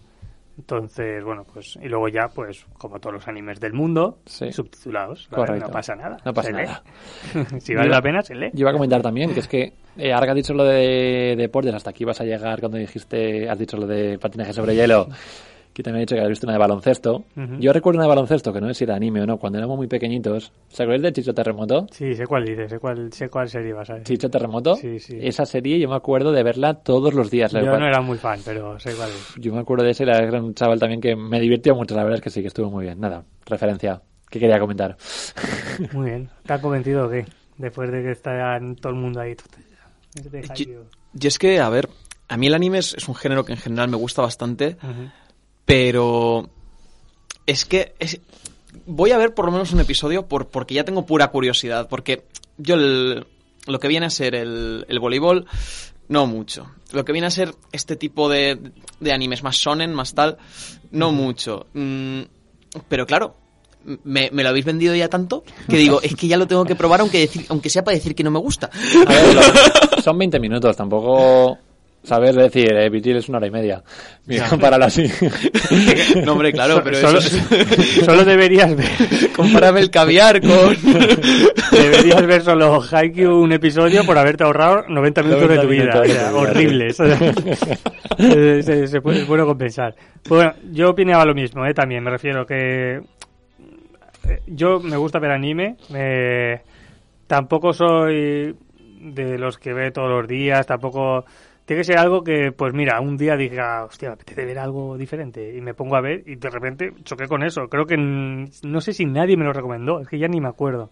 Entonces, 0.58 1.22
bueno, 1.22 1.44
pues 1.52 1.78
y 1.80 1.88
luego 1.88 2.08
ya, 2.08 2.28
pues 2.28 2.66
como 2.78 2.98
todos 2.98 3.14
los 3.14 3.28
animes 3.28 3.60
del 3.60 3.72
mundo, 3.72 4.18
Sí. 4.26 4.52
subtitulados. 4.52 5.28
Correcto. 5.28 5.66
No 5.66 5.72
pasa 5.72 5.94
nada. 5.94 6.16
No 6.24 6.34
pasa 6.34 6.48
se 6.50 6.54
lee. 6.56 6.64
nada. 6.64 6.82
si 7.60 7.74
vale 7.74 7.88
Yo- 7.88 7.94
la 7.94 8.02
pena, 8.02 8.22
se 8.22 8.34
lee. 8.34 8.50
Yo 8.52 8.60
iba 8.62 8.70
a 8.70 8.72
comentar 8.74 9.00
también 9.00 9.32
que 9.32 9.40
es 9.40 9.48
que 9.48 9.72
eh, 9.96 10.12
ahora 10.12 10.26
que 10.26 10.30
has 10.32 10.36
dicho 10.36 10.54
lo 10.54 10.64
de 10.64 11.34
deportes, 11.38 11.72
hasta 11.74 11.90
aquí 11.90 12.04
vas 12.04 12.20
a 12.20 12.24
llegar 12.24 12.58
cuando 12.60 12.76
dijiste, 12.78 13.48
has 13.48 13.58
dicho 13.58 13.76
lo 13.76 13.86
de 13.86 14.18
patinaje 14.18 14.52
sobre 14.52 14.74
hielo, 14.74 15.08
que 15.78 15.82
también 15.84 16.00
he 16.00 16.02
dicho 16.06 16.16
que 16.16 16.22
has 16.22 16.28
visto 16.28 16.44
una 16.44 16.54
de 16.54 16.58
baloncesto. 16.58 17.24
Yo 17.60 17.72
recuerdo 17.72 17.98
una 17.98 18.04
de 18.04 18.08
baloncesto, 18.08 18.52
que 18.52 18.60
no 18.60 18.66
sé 18.66 18.74
si 18.74 18.82
era 18.84 18.96
anime 18.96 19.22
o 19.22 19.26
no, 19.26 19.38
cuando 19.38 19.58
éramos 19.58 19.76
muy 19.76 19.86
pequeñitos. 19.86 20.52
¿Se 20.68 20.82
acordáis 20.82 21.02
de 21.02 21.12
Chicho 21.12 21.32
Terremoto? 21.32 21.86
Sí, 21.92 22.14
sé 22.16 22.26
cuál 22.26 22.44
dices, 22.44 22.68
sé 22.68 22.80
cuál, 22.80 23.12
sé 23.12 23.28
cuál 23.28 23.48
serie 23.48 23.72
vas 23.72 23.88
a 23.90 23.94
ver. 23.94 24.02
Chicho 24.02 24.28
Terremoto. 24.28 24.74
Sí, 24.74 24.98
sí. 24.98 25.16
Esa 25.20 25.46
serie 25.46 25.78
yo 25.78 25.88
me 25.88 25.94
acuerdo 25.94 26.32
de 26.32 26.42
verla 26.42 26.74
todos 26.74 27.14
los 27.14 27.30
días. 27.30 27.52
Yo 27.52 27.60
cual- 27.60 27.78
no 27.78 27.86
era 27.86 28.00
muy 28.00 28.18
fan, 28.18 28.40
pero 28.44 28.78
sé 28.80 28.92
cuál 28.96 29.10
es. 29.10 29.34
yo 29.38 29.52
me 29.54 29.60
acuerdo 29.60 29.84
de 29.84 29.92
ese, 29.92 30.04
la 30.04 30.14
verdad, 30.14 30.28
era 30.34 30.42
un 30.42 30.54
chaval 30.54 30.80
también 30.80 31.00
que 31.00 31.14
me 31.14 31.38
divirtió 31.40 31.76
mucho, 31.76 31.94
la 31.94 32.02
verdad 32.02 32.16
es 32.18 32.22
que 32.24 32.30
sí, 32.30 32.40
que 32.42 32.48
estuvo 32.48 32.70
muy 32.72 32.84
bien. 32.84 32.98
Nada, 32.98 33.22
referencia 33.46 34.02
que 34.28 34.40
quería 34.40 34.58
comentar. 34.58 34.96
Muy 35.92 36.10
bien. 36.10 36.28
¿Te 36.44 36.60
convencido 36.60 37.06
o 37.06 37.08
qué? 37.10 37.24
Después 37.56 37.90
de 37.92 38.02
que 38.02 38.10
está 38.10 38.60
todo 38.80 38.92
el 38.92 38.98
mundo 38.98 39.20
ahí. 39.20 39.36
Yo-. 40.66 40.84
Y 41.18 41.26
es 41.26 41.38
que, 41.38 41.60
a 41.60 41.68
ver, 41.68 41.88
a 42.28 42.36
mí 42.36 42.46
el 42.46 42.54
anime 42.54 42.78
es, 42.78 42.94
es 42.94 43.08
un 43.08 43.14
género 43.14 43.44
que 43.44 43.52
en 43.52 43.58
general 43.58 43.88
me 43.88 43.96
gusta 43.96 44.22
bastante. 44.22 44.76
Pero 45.68 46.48
es 47.46 47.66
que 47.66 47.92
es- 47.98 48.20
voy 48.86 49.12
a 49.12 49.18
ver 49.18 49.34
por 49.34 49.44
lo 49.44 49.52
menos 49.52 49.70
un 49.72 49.80
episodio 49.80 50.26
por, 50.26 50.48
porque 50.48 50.72
ya 50.74 50.82
tengo 50.84 51.04
pura 51.04 51.28
curiosidad, 51.28 51.88
porque 51.90 52.24
yo 52.56 52.74
el- 52.76 53.26
lo 53.66 53.78
que 53.78 53.86
viene 53.88 54.06
a 54.06 54.10
ser 54.10 54.34
el, 54.34 54.86
el 54.88 54.98
voleibol, 54.98 55.44
no 56.08 56.26
mucho. 56.26 56.70
Lo 56.92 57.04
que 57.04 57.12
viene 57.12 57.26
a 57.26 57.30
ser 57.30 57.54
este 57.70 57.96
tipo 57.96 58.30
de, 58.30 58.58
de 58.98 59.12
animes 59.12 59.42
más 59.42 59.58
sonen, 59.58 59.92
más 59.92 60.14
tal, 60.14 60.38
no 60.90 61.12
mucho. 61.12 61.66
Mm, 61.74 62.22
pero 62.88 63.06
claro, 63.06 63.36
me, 64.04 64.30
me 64.32 64.42
lo 64.42 64.48
habéis 64.48 64.64
vendido 64.64 64.94
ya 64.94 65.08
tanto 65.10 65.44
que 65.68 65.76
digo, 65.76 66.00
es 66.02 66.14
que 66.16 66.28
ya 66.28 66.38
lo 66.38 66.46
tengo 66.46 66.64
que 66.64 66.76
probar 66.76 67.00
aunque, 67.00 67.18
decir, 67.18 67.44
aunque 67.50 67.68
sea 67.68 67.84
para 67.84 67.94
decir 67.98 68.14
que 68.14 68.24
no 68.24 68.30
me 68.30 68.38
gusta. 68.38 68.70
A 69.06 69.12
ver, 69.12 70.02
son 70.02 70.16
20 70.16 70.40
minutos, 70.40 70.74
tampoco... 70.78 71.58
Sabes 72.04 72.34
decir, 72.36 72.72
eh, 72.72 72.88
Vigil 72.88 73.16
es 73.16 73.28
una 73.28 73.38
hora 73.38 73.48
y 73.48 73.50
media. 73.50 73.82
Mira, 74.26 74.48
compáralo 74.48 74.84
así. 74.86 75.10
No, 76.24 76.32
hombre, 76.32 76.52
claro, 76.52 76.80
pero 76.82 76.96
solo, 76.96 77.18
eso 77.18 77.36
es- 77.36 78.04
solo 78.04 78.24
deberías 78.24 78.74
ver 78.74 78.86
Compárame 79.36 79.80
el 79.80 79.90
caviar 79.90 80.40
con... 80.40 80.50
deberías 81.72 82.26
ver 82.26 82.42
solo 82.42 82.82
Haikyuu 82.90 83.40
un 83.42 83.52
episodio 83.52 84.04
por 84.04 84.16
haberte 84.16 84.44
ahorrado 84.44 84.84
90 84.88 85.22
minutos 85.22 85.48
de 85.48 85.56
90 85.56 85.62
tu 85.62 85.68
vida. 85.68 86.00
de 86.30 86.34
horribles. 86.34 87.00
Eh, 87.00 88.62
se, 88.62 88.86
se 88.86 89.00
puede- 89.00 89.20
es 89.22 89.26
bueno 89.26 89.44
compensar. 89.46 89.94
Bueno, 90.28 90.54
yo 90.72 90.90
opinaba 90.90 91.24
lo 91.24 91.34
mismo, 91.34 91.66
eh, 91.66 91.74
también. 91.74 92.02
Me 92.04 92.10
refiero 92.10 92.46
que 92.46 92.96
eh, 94.28 94.40
yo 94.46 94.80
me 94.80 94.96
gusta 94.96 95.18
ver 95.18 95.32
anime. 95.32 95.76
me- 95.90 96.60
tampoco 97.26 97.72
soy 97.72 98.54
de 99.00 99.38
los 99.38 99.58
que 99.58 99.72
ve 99.74 99.90
todos 99.90 100.08
los 100.10 100.26
días. 100.26 100.66
Tampoco 100.66 101.24
tiene 101.68 101.80
que 101.80 101.84
ser 101.84 101.98
algo 101.98 102.24
que, 102.24 102.50
pues 102.50 102.72
mira, 102.72 102.98
un 102.98 103.18
día 103.18 103.36
diga, 103.36 103.84
hostia, 103.84 104.08
me 104.08 104.14
apetece 104.14 104.46
ver 104.46 104.58
algo 104.58 104.96
diferente 104.96 105.54
y 105.54 105.60
me 105.60 105.74
pongo 105.74 105.96
a 105.96 106.00
ver 106.00 106.22
y 106.24 106.36
de 106.36 106.48
repente 106.48 106.94
choqué 107.04 107.28
con 107.28 107.42
eso. 107.42 107.68
Creo 107.68 107.84
que 107.84 107.98
no 107.98 108.80
sé 108.80 108.94
si 108.94 109.04
nadie 109.04 109.36
me 109.36 109.44
lo 109.44 109.52
recomendó, 109.52 110.00
es 110.00 110.08
que 110.08 110.18
ya 110.18 110.28
ni 110.28 110.40
me 110.40 110.48
acuerdo. 110.48 110.88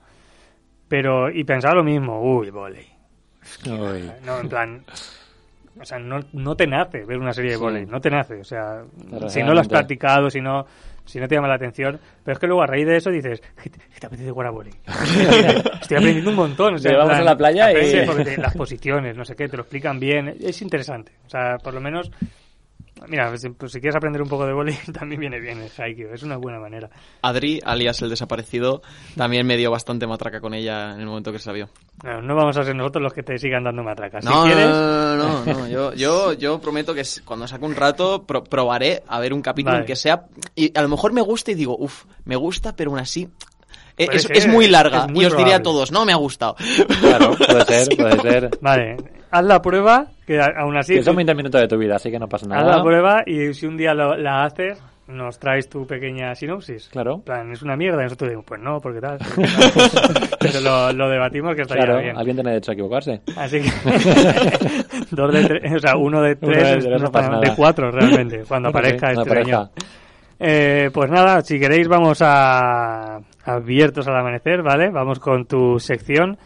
Pero, 0.87 1.31
y 1.31 1.45
pensaba 1.45 1.75
lo 1.77 1.83
mismo, 1.83 2.21
uy, 2.21 2.51
volei. 2.51 2.85
Uy. 3.65 4.11
No, 4.27 4.39
en 4.39 4.49
plan, 4.51 4.85
o 5.81 5.85
sea, 5.87 5.99
no, 5.99 6.21
no 6.35 6.57
te 6.57 6.67
nace 6.67 7.07
ver 7.07 7.17
una 7.21 7.33
serie 7.33 7.53
de 7.53 7.57
Sí. 7.57 7.63
volei, 7.63 7.87
no 7.87 7.99
te 8.03 8.11
nace. 8.11 8.39
O 8.39 8.45
sea, 8.45 8.85
si 9.29 9.43
no 9.43 9.55
lo 9.55 9.61
has 9.61 9.69
practicado, 9.69 10.29
si 10.29 10.43
no, 10.43 10.67
si 11.07 11.19
no 11.19 11.27
te 11.29 11.35
llama 11.35 11.49
la 11.49 11.55
atención. 11.55 11.99
Pero 12.25 12.35
es 12.35 12.39
que 12.39 12.47
luego 12.47 12.63
a 12.63 12.67
raíz 12.67 12.87
de 12.87 12.97
eso 12.97 13.11
dices, 13.11 13.41
¿qué 13.63 13.71
te, 13.71 13.79
qué 13.79 14.01
te 14.01 14.07
apetece 14.07 14.31
jugar 14.31 14.49
a? 14.49 14.71
Estoy 15.81 15.97
aprendiendo 15.97 16.31
un 16.31 16.37
montón. 16.37 16.75
O 16.75 16.79
sea, 16.79 16.93
Vamos 16.99 17.11
plan, 17.11 17.21
a 17.23 17.25
la 17.25 17.37
playa 17.37 17.71
y- 17.73 17.75
te- 18.25 18.37
las 18.39 18.55
posiciones, 18.55 19.17
no 19.17 19.25
sé 19.25 19.35
qué, 19.35 19.49
te 19.49 19.57
lo 19.57 19.63
explican 19.63 19.99
bien. 19.99 20.37
Es 20.41 20.61
interesante. 20.63 21.13
O 21.27 21.31
sea, 21.31 21.57
por 21.59 21.73
lo 21.75 21.81
menos. 21.81 22.11
Mira, 23.09 23.29
pues, 23.29 23.47
pues, 23.59 23.73
si 23.73 23.81
quieres 23.81 23.95
aprender 23.97 24.23
un 24.23 24.29
poco 24.29 24.47
de 24.47 24.53
volei, 24.55 24.75
también 24.93 25.21
viene 25.21 25.39
bien 25.39 25.61
el 25.61 25.71
Haikyuu. 25.77 26.15
Es 26.15 26.23
una 26.23 26.37
buena 26.39 26.59
manera. 26.59 26.89
Adri, 27.23 27.61
alias 27.65 28.01
el 28.03 28.09
desaparecido, 28.11 28.81
también 29.17 29.47
me 29.47 29.57
dio 29.57 29.71
bastante 29.71 30.07
matraca 30.07 30.41
con 30.41 30.55
ella 30.55 30.95
en 30.95 31.01
el 31.01 31.07
momento 31.07 31.31
que 31.31 31.39
se 31.39 31.51
la 31.51 31.53
vio. 31.55 31.69
No, 32.03 32.23
no 32.23 32.35
vamos 32.35 32.57
a 32.57 32.63
ser 32.63 32.75
nosotros 32.75 33.03
los 33.03 33.13
que 33.13 33.23
te 33.23 33.37
sigan 33.39 33.65
dando 33.65 33.83
matracas. 33.83 34.25
Si 34.25 34.31
no, 34.31 34.45
quieres, 34.45 34.67
no, 34.67 35.17
no, 35.17 35.45
no, 35.45 35.53
no, 35.55 35.69
Yo, 35.69 35.93
yo, 35.95 36.33
yo 36.33 36.59
prometo 36.61 36.95
que 36.95 37.03
cuando 37.25 37.47
saque 37.47 37.65
un 37.65 37.75
rato 37.77 38.25
pro- 38.25 38.45
probaré 38.45 39.03
a 39.07 39.21
ver 39.21 39.33
un 39.35 39.43
capítulo 39.43 39.73
Vale. 39.75 39.83
en 39.83 39.87
que 39.87 39.97
sea 39.97 40.25
y 40.55 40.77
a 40.77 40.83
lo 40.83 40.89
mejor 40.89 41.13
me 41.13 41.21
gusta 41.21 41.51
y 41.51 41.55
digo, 41.55 41.77
uff, 41.79 42.05
me 42.25 42.37
gusta, 42.37 42.75
pero 42.75 42.91
aún 42.91 42.99
así 43.01 43.29
es, 43.97 44.23
ser, 44.23 44.37
es 44.37 44.47
muy 44.49 44.69
larga 44.69 45.07
es 45.07 45.13
muy 45.13 45.23
y 45.23 45.27
os 45.27 45.33
diré 45.37 45.55
a 45.55 45.59
probable. 45.59 45.63
todos, 45.65 45.93
no 45.93 46.05
me 46.05 46.13
ha 46.13 46.17
gustado. 46.17 46.57
Claro, 47.01 47.35
puede 47.37 47.65
ser, 47.65 47.97
puede 47.97 48.21
ser. 48.21 48.51
Vale, 48.61 48.97
haz 49.31 49.45
la 49.45 49.61
prueba, 49.63 50.07
que 50.27 50.41
aún 50.41 50.77
así... 50.77 50.95
Que 50.95 51.03
son 51.03 51.17
20 51.17 51.35
minutos 51.35 51.61
de 51.61 51.69
tu 51.69 51.79
vida, 51.79 51.97
así 51.97 52.11
que 52.11 52.19
no 52.19 52.29
pasa 52.29 52.45
Haz 52.47 52.51
nada. 52.51 52.77
la 52.79 52.83
prueba 52.83 53.23
y 53.27 53.55
si 53.55 53.67
un 53.67 53.77
día 53.77 53.95
lo- 53.95 54.17
la 54.17 54.45
haces, 54.45 54.83
nos 55.09 55.39
traes 55.39 55.69
tu 55.69 55.87
pequeña 55.87 56.35
sinopsis. 56.35 56.89
Claro. 56.89 57.15
En 57.15 57.21
plan, 57.23 57.53
es 57.53 57.63
una 57.63 57.77
mierda. 57.77 58.01
Y 58.01 58.05
nosotros 58.05 58.29
decimos, 58.29 58.45
pues 58.47 58.61
no, 58.61 58.81
porque 58.81 59.01
tal. 59.01 59.19
Pero 60.41 60.61
lo, 60.61 60.93
lo 60.93 61.09
debatimos 61.09 61.55
que 61.55 61.63
estaría 61.63 61.85
Claro, 61.85 62.01
bien. 62.03 62.17
alguien 62.17 62.37
tiene 62.37 62.51
derecho 62.51 62.73
a 62.73 62.75
equivocarse. 62.75 63.21
Así 63.37 63.61
que. 63.63 63.71
dos 65.13 65.33
de 65.33 65.45
tres, 65.45 65.73
o 65.75 65.79
sea, 65.79 65.97
uno 65.97 66.21
de 66.23 66.37
Uno 66.41 66.51
de 66.53 66.57
tres, 66.61 66.85
tres, 66.85 66.99
no 67.01 67.07
no, 67.07 67.13
pasa 67.13 67.29
de 67.31 67.41
nada. 67.41 67.55
cuatro 67.57 67.91
realmente, 67.93 68.43
cuando 68.49 68.69
aparezca 68.71 69.15
sí, 69.15 69.21
este 69.21 69.45
señor. 69.45 69.69
Eh, 70.41 70.91
pues 70.93 71.11
nada, 71.11 71.41
si 71.43 71.59
queréis 71.61 71.87
vamos 71.89 72.19
a 72.21 73.21
abiertos 73.47 74.07
al 74.09 74.17
amanecer, 74.17 74.63
¿vale? 74.63 74.91
Vamos 74.91 75.19
con 75.21 75.47
tu 75.47 75.79
sección 75.79 76.37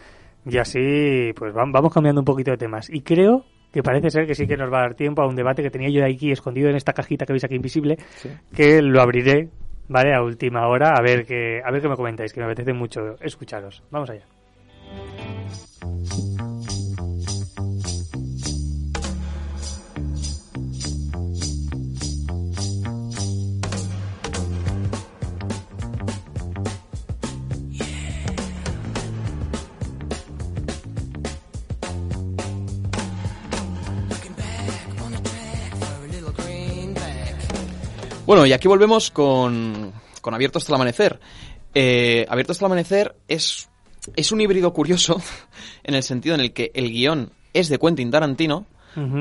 y 0.45 0.57
así 0.57 1.31
pues 1.35 1.53
vam- 1.53 1.71
vamos 1.71 1.93
cambiando 1.93 2.21
un 2.21 2.25
poquito 2.25 2.51
de 2.51 2.57
temas. 2.57 2.89
Y 2.89 3.01
creo 3.01 3.45
que 3.71 3.83
parece 3.83 4.09
ser 4.09 4.27
que 4.27 4.35
sí 4.35 4.47
que 4.47 4.57
nos 4.57 4.71
va 4.71 4.79
a 4.79 4.81
dar 4.81 4.95
tiempo 4.95 5.21
a 5.21 5.27
un 5.27 5.35
debate 5.35 5.63
que 5.63 5.69
tenía 5.69 5.89
yo 5.89 6.05
aquí 6.05 6.31
escondido 6.31 6.69
en 6.69 6.75
esta 6.75 6.93
cajita 6.93 7.25
que 7.25 7.33
veis 7.33 7.43
aquí 7.43 7.55
invisible, 7.55 7.97
Sí. 8.15 8.29
que 8.55 8.81
lo 8.81 9.01
abriré, 9.01 9.49
¿vale? 9.87 10.13
A 10.13 10.21
última 10.23 10.67
hora, 10.67 10.93
a 10.97 11.01
ver 11.01 11.25
qué, 11.25 11.61
a 11.63 11.71
ver 11.71 11.81
qué 11.81 11.87
me 11.89 11.95
comentáis, 11.95 12.33
que 12.33 12.39
me 12.41 12.47
apetece 12.47 12.73
mucho 12.73 13.15
escucharos. 13.21 13.81
Vamos 13.91 14.09
allá. 14.09 14.25
Bueno, 38.31 38.45
y 38.45 38.53
aquí 38.53 38.69
volvemos 38.69 39.11
con, 39.11 39.91
con 40.21 40.33
Abierto 40.33 40.57
hasta 40.57 40.71
el 40.71 40.75
amanecer. 40.75 41.19
Eh, 41.75 42.25
Abierto 42.29 42.53
hasta 42.53 42.63
el 42.63 42.71
amanecer 42.71 43.13
es, 43.27 43.67
es 44.15 44.31
un 44.31 44.39
híbrido 44.39 44.71
curioso 44.71 45.21
en 45.83 45.95
el 45.95 46.01
sentido 46.01 46.35
en 46.35 46.39
el 46.39 46.53
que 46.53 46.71
el 46.73 46.93
guion 46.93 47.33
es 47.51 47.67
de 47.67 47.77
Quentin 47.77 48.09
Tarantino, 48.09 48.67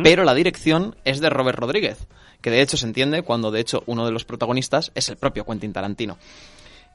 pero 0.04 0.22
la 0.22 0.32
dirección 0.32 0.94
es 1.04 1.18
de 1.18 1.28
Robert 1.28 1.58
Rodríguez, 1.58 2.06
que 2.40 2.52
de 2.52 2.62
hecho 2.62 2.76
se 2.76 2.86
entiende 2.86 3.22
cuando 3.22 3.50
de 3.50 3.58
hecho 3.58 3.82
uno 3.86 4.06
de 4.06 4.12
los 4.12 4.24
protagonistas 4.24 4.92
es 4.94 5.08
el 5.08 5.16
propio 5.16 5.44
Quentin 5.44 5.72
Tarantino. 5.72 6.16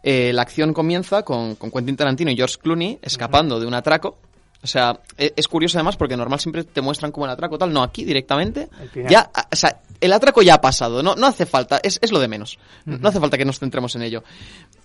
Eh, 0.01 0.31
la 0.31 0.43
acción 0.43 0.73
comienza 0.73 1.23
con, 1.23 1.55
con 1.55 1.69
Quentin 1.69 1.97
Tarantino 1.97 2.31
y 2.31 2.37
George 2.37 2.55
Clooney 2.63 2.97
escapando 3.01 3.59
de 3.59 3.65
un 3.65 3.73
atraco. 3.73 4.17
O 4.63 4.67
sea, 4.67 4.99
e- 5.17 5.33
es 5.35 5.47
curioso 5.47 5.77
además 5.77 5.95
porque 5.97 6.17
normal 6.17 6.39
siempre 6.39 6.63
te 6.63 6.81
muestran 6.81 7.11
como 7.11 7.25
el 7.25 7.31
atraco 7.31 7.57
tal. 7.57 7.71
No, 7.71 7.83
aquí 7.83 8.03
directamente 8.03 8.67
ya, 9.09 9.29
o 9.51 9.55
sea, 9.55 9.81
el 10.01 10.11
atraco 10.13 10.41
ya 10.41 10.55
ha 10.55 10.61
pasado. 10.61 11.03
No, 11.03 11.15
no 11.15 11.27
hace 11.27 11.45
falta, 11.45 11.79
es, 11.83 11.99
es 12.01 12.11
lo 12.11 12.19
de 12.19 12.27
menos. 12.27 12.57
No 12.85 13.09
hace 13.09 13.19
falta 13.19 13.37
que 13.37 13.45
nos 13.45 13.59
centremos 13.59 13.95
en 13.95 14.01
ello. 14.01 14.23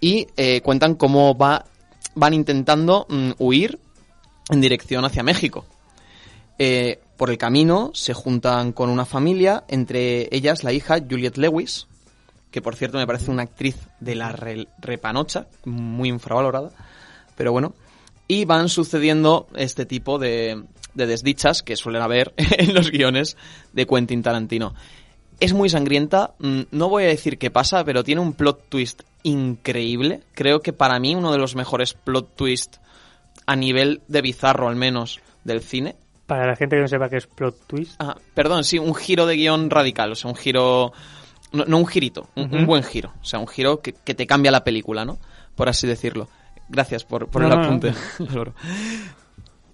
Y 0.00 0.26
eh, 0.36 0.60
cuentan 0.62 0.94
cómo 0.96 1.36
va, 1.36 1.64
van 2.14 2.34
intentando 2.34 3.06
mm, 3.08 3.30
huir 3.38 3.78
en 4.50 4.60
dirección 4.60 5.04
hacia 5.04 5.22
México. 5.22 5.64
Eh, 6.58 7.00
por 7.16 7.30
el 7.30 7.38
camino 7.38 7.90
se 7.94 8.12
juntan 8.12 8.72
con 8.72 8.90
una 8.90 9.04
familia, 9.06 9.64
entre 9.68 10.28
ellas 10.34 10.62
la 10.64 10.72
hija 10.72 10.98
Juliette 10.98 11.38
Lewis, 11.38 11.86
que 12.50 12.60
por 12.60 12.76
cierto 12.76 12.98
me 12.98 13.06
parece 13.06 13.30
una 13.30 13.44
actriz 13.44 13.76
de 14.00 14.14
la 14.14 14.32
re- 14.32 14.68
repanocha, 14.78 15.46
muy 15.64 16.08
infravalorada, 16.10 16.70
pero 17.36 17.52
bueno. 17.52 17.74
Y 18.30 18.44
van 18.44 18.68
sucediendo 18.68 19.48
este 19.56 19.86
tipo 19.86 20.20
de, 20.20 20.62
de 20.94 21.06
desdichas 21.08 21.64
que 21.64 21.74
suelen 21.74 22.00
haber 22.00 22.32
en 22.36 22.74
los 22.74 22.92
guiones 22.92 23.36
de 23.72 23.88
Quentin 23.88 24.22
Tarantino. 24.22 24.72
Es 25.40 25.52
muy 25.52 25.68
sangrienta, 25.68 26.34
mm, 26.38 26.60
no 26.70 26.88
voy 26.88 27.02
a 27.02 27.08
decir 27.08 27.38
qué 27.38 27.50
pasa, 27.50 27.84
pero 27.84 28.04
tiene 28.04 28.20
un 28.20 28.34
plot 28.34 28.68
twist 28.68 29.02
increíble. 29.24 30.20
Creo 30.32 30.60
que 30.60 30.72
para 30.72 31.00
mí 31.00 31.16
uno 31.16 31.32
de 31.32 31.38
los 31.38 31.56
mejores 31.56 31.94
plot 31.94 32.36
twists 32.36 32.80
a 33.46 33.56
nivel 33.56 34.00
de 34.06 34.22
bizarro 34.22 34.68
al 34.68 34.76
menos 34.76 35.18
del 35.42 35.60
cine. 35.60 35.96
Para 36.28 36.46
la 36.46 36.54
gente 36.54 36.76
que 36.76 36.82
no 36.82 36.86
sepa 36.86 37.08
qué 37.08 37.16
es 37.16 37.26
plot 37.26 37.66
twist. 37.66 37.96
Ah, 37.98 38.16
perdón, 38.34 38.62
sí, 38.62 38.78
un 38.78 38.94
giro 38.94 39.26
de 39.26 39.34
guion 39.34 39.70
radical, 39.70 40.12
o 40.12 40.14
sea, 40.14 40.30
un 40.30 40.36
giro... 40.36 40.92
No, 41.50 41.64
no 41.64 41.78
un 41.78 41.86
girito, 41.88 42.28
un, 42.36 42.64
buen 42.64 42.84
giro, 42.84 43.12
o 43.20 43.24
sea, 43.24 43.40
un 43.40 43.48
giro 43.48 43.80
que, 43.80 43.92
que 43.92 44.14
te 44.14 44.24
cambia 44.24 44.52
la 44.52 44.62
película, 44.62 45.04
¿no? 45.04 45.18
Por 45.56 45.68
así 45.68 45.88
decirlo. 45.88 46.28
Gracias 46.70 47.04
por, 47.04 47.28
por 47.28 47.42
No, 47.42 47.48
el 47.48 47.54
no, 47.54 47.60
no. 47.60 47.66
apunte, 47.66 47.92
Álvaro. 48.30 48.54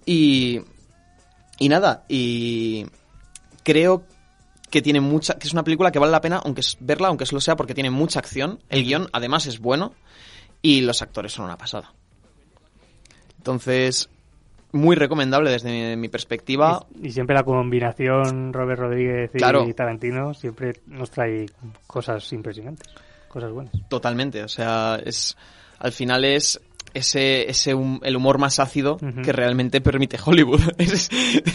Y, 0.05 0.61
y 1.59 1.69
nada, 1.69 2.03
y 2.09 2.85
creo 3.63 4.03
que 4.69 4.81
tiene 4.81 4.99
mucha, 4.99 5.35
que 5.37 5.47
es 5.47 5.53
una 5.53 5.63
película 5.63 5.91
que 5.91 5.99
vale 5.99 6.11
la 6.11 6.21
pena 6.21 6.41
aunque 6.43 6.61
es- 6.61 6.77
verla, 6.79 7.07
aunque 7.07 7.25
solo 7.25 7.39
sea 7.39 7.55
porque 7.55 7.73
tiene 7.73 7.89
mucha 7.91 8.19
acción. 8.19 8.59
El 8.69 8.83
guion 8.83 9.07
además 9.13 9.45
es 9.45 9.59
bueno 9.59 9.93
y 10.61 10.81
los 10.81 11.01
actores 11.01 11.31
son 11.33 11.45
una 11.45 11.57
pasada. 11.57 11.93
Entonces, 13.37 14.09
muy 14.71 14.95
recomendable 14.95 15.49
desde 15.51 15.71
mi, 15.71 15.95
mi 15.95 16.09
perspectiva. 16.09 16.85
Y, 17.01 17.07
y 17.07 17.11
siempre 17.11 17.35
la 17.35 17.43
combinación 17.43 18.51
Robert 18.53 18.79
Rodríguez 18.79 19.31
y 19.33 19.37
Claro. 19.37 19.65
Tarantino 19.73 20.33
siempre 20.33 20.73
nos 20.87 21.11
trae 21.11 21.45
cosas 21.85 22.31
impresionantes, 22.33 22.87
cosas 23.27 23.51
buenas. 23.51 23.73
Totalmente, 23.89 24.43
o 24.43 24.47
sea, 24.49 24.99
es 25.03 25.37
al 25.79 25.91
final 25.91 26.25
es 26.25 26.59
ese, 26.97 27.49
ese 27.49 27.73
hum- 27.73 27.99
el 28.03 28.15
humor 28.15 28.37
más 28.37 28.59
ácido 28.59 28.97
que 29.23 29.31
realmente 29.31 29.81
permite 29.81 30.17
Hollywood. 30.23 30.61
Es- 30.77 31.09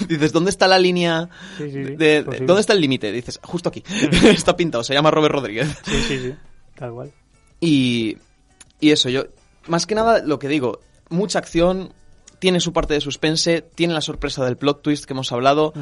dices, 0.09 0.33
¿dónde 0.33 0.51
está 0.51 0.67
la 0.69 0.79
línea? 0.79 1.29
Sí, 1.59 1.65
sí, 1.65 1.71
sí, 1.73 1.79
de- 1.79 1.97
de- 1.97 2.23
posible. 2.25 2.47
¿Dónde 2.47 2.61
está 2.61 2.73
el 2.73 2.81
límite? 2.81 3.13
Dices, 3.13 3.39
justo 3.43 3.69
aquí. 3.69 3.83
está 4.35 4.57
pintado, 4.57 4.83
se 4.85 4.95
llama 4.95 5.11
Robert 5.11 5.35
Rodríguez. 5.35 5.69
Sí, 5.85 6.03
sí, 6.09 6.19
sí, 6.19 6.35
tal 6.77 6.93
cual. 6.93 7.13
Y, 7.61 8.17
y 8.81 8.91
eso, 8.91 9.09
yo, 9.09 9.25
más 9.69 9.87
que 9.87 9.95
nada 9.95 10.21
lo 10.25 10.39
que 10.39 10.49
digo, 10.49 10.81
mucha 11.09 11.39
acción, 11.39 11.93
tiene 12.39 12.59
su 12.61 12.73
parte 12.73 12.95
de 12.95 13.01
suspense, 13.01 13.63
tiene 13.63 13.95
la 13.95 14.01
sorpresa 14.01 14.45
del 14.45 14.57
plot 14.57 14.83
twist 14.83 15.05
que 15.05 15.13
hemos 15.13 15.31
hablado. 15.33 15.73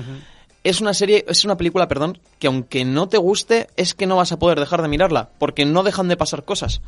Es 0.63 0.83
una 0.83 0.93
serie, 0.93 1.25
es 1.27 1.47
una 1.47 1.57
película, 1.57 1.89
perdón, 1.89 2.19
que 2.39 2.47
aunque 2.49 2.85
no 2.85 3.09
te 3.09 3.17
guste, 3.17 3.69
es 3.77 3.95
que 3.95 4.07
no 4.07 4.17
vas 4.17 4.31
a 4.33 4.39
poder 4.39 4.61
dejar 4.61 4.83
de 4.83 4.89
mirarla, 4.89 5.31
porque 5.39 5.65
no 5.65 5.83
dejan 5.83 6.09
de 6.09 6.19
pasar 6.19 6.45
cosas. 6.45 6.83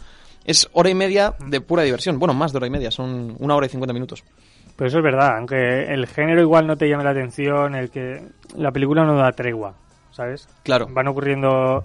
Es 0.44 0.68
hora 0.72 0.90
y 0.90 0.94
media 0.94 1.34
de 1.46 1.60
pura 1.60 1.82
diversión. 1.82 2.18
Bueno, 2.18 2.34
más 2.34 2.52
de 2.52 2.58
hora 2.58 2.66
y 2.66 2.70
media, 2.70 2.90
son 2.90 3.36
una 3.38 3.54
hora 3.54 3.66
y 3.66 3.68
cincuenta 3.68 3.92
minutos. 3.92 4.24
Pero 4.76 4.88
eso 4.88 4.98
es 4.98 5.04
verdad, 5.04 5.36
aunque 5.36 5.84
el 5.92 6.06
género 6.06 6.40
igual 6.40 6.66
no 6.66 6.76
te 6.76 6.88
llame 6.88 7.04
la 7.04 7.10
atención, 7.10 7.74
el 7.74 7.90
que 7.90 8.22
la 8.56 8.72
película 8.72 9.04
no 9.04 9.14
da 9.16 9.30
tregua, 9.32 9.74
¿sabes? 10.10 10.48
Claro. 10.62 10.86
Van 10.90 11.06
ocurriendo 11.08 11.84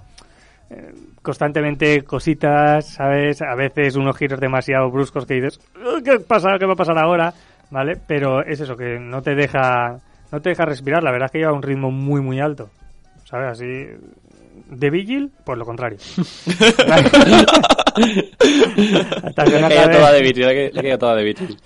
eh, 0.69 0.93
constantemente 1.21 2.03
cositas, 2.03 2.87
¿sabes? 2.93 3.41
A 3.41 3.55
veces 3.55 3.95
unos 3.95 4.17
giros 4.17 4.39
demasiado 4.39 4.89
bruscos 4.89 5.25
que 5.25 5.35
dices, 5.35 5.59
"Oh, 5.85 6.01
¿qué 6.03 6.19
pasa? 6.19 6.57
¿Qué 6.57 6.65
va 6.65 6.73
a 6.73 6.77
pasar 6.77 6.97
ahora? 6.97 7.33
¿Vale? 7.69 7.97
Pero 8.07 8.41
es 8.43 8.61
eso, 8.61 8.75
que 8.77 8.97
no 8.97 9.21
te 9.21 9.35
deja 9.35 9.99
no 10.31 10.41
te 10.41 10.49
deja 10.49 10.65
respirar, 10.65 11.03
la 11.03 11.11
verdad 11.11 11.27
es 11.27 11.31
que 11.31 11.37
lleva 11.39 11.53
un 11.53 11.61
ritmo 11.63 11.89
muy, 11.89 12.21
muy 12.21 12.39
alto, 12.39 12.69
¿sabes? 13.23 13.51
Así... 13.51 13.87
De 14.69 14.89
Vigil, 14.89 15.31
pues 15.45 15.57
lo 15.57 15.65
contrario. 15.65 15.97
Hasta 19.23 19.43
que 19.43 19.51
toda 19.51 19.87
de 19.87 20.97
toda 20.97 21.15
de 21.15 21.23
Beatles. 21.23 21.57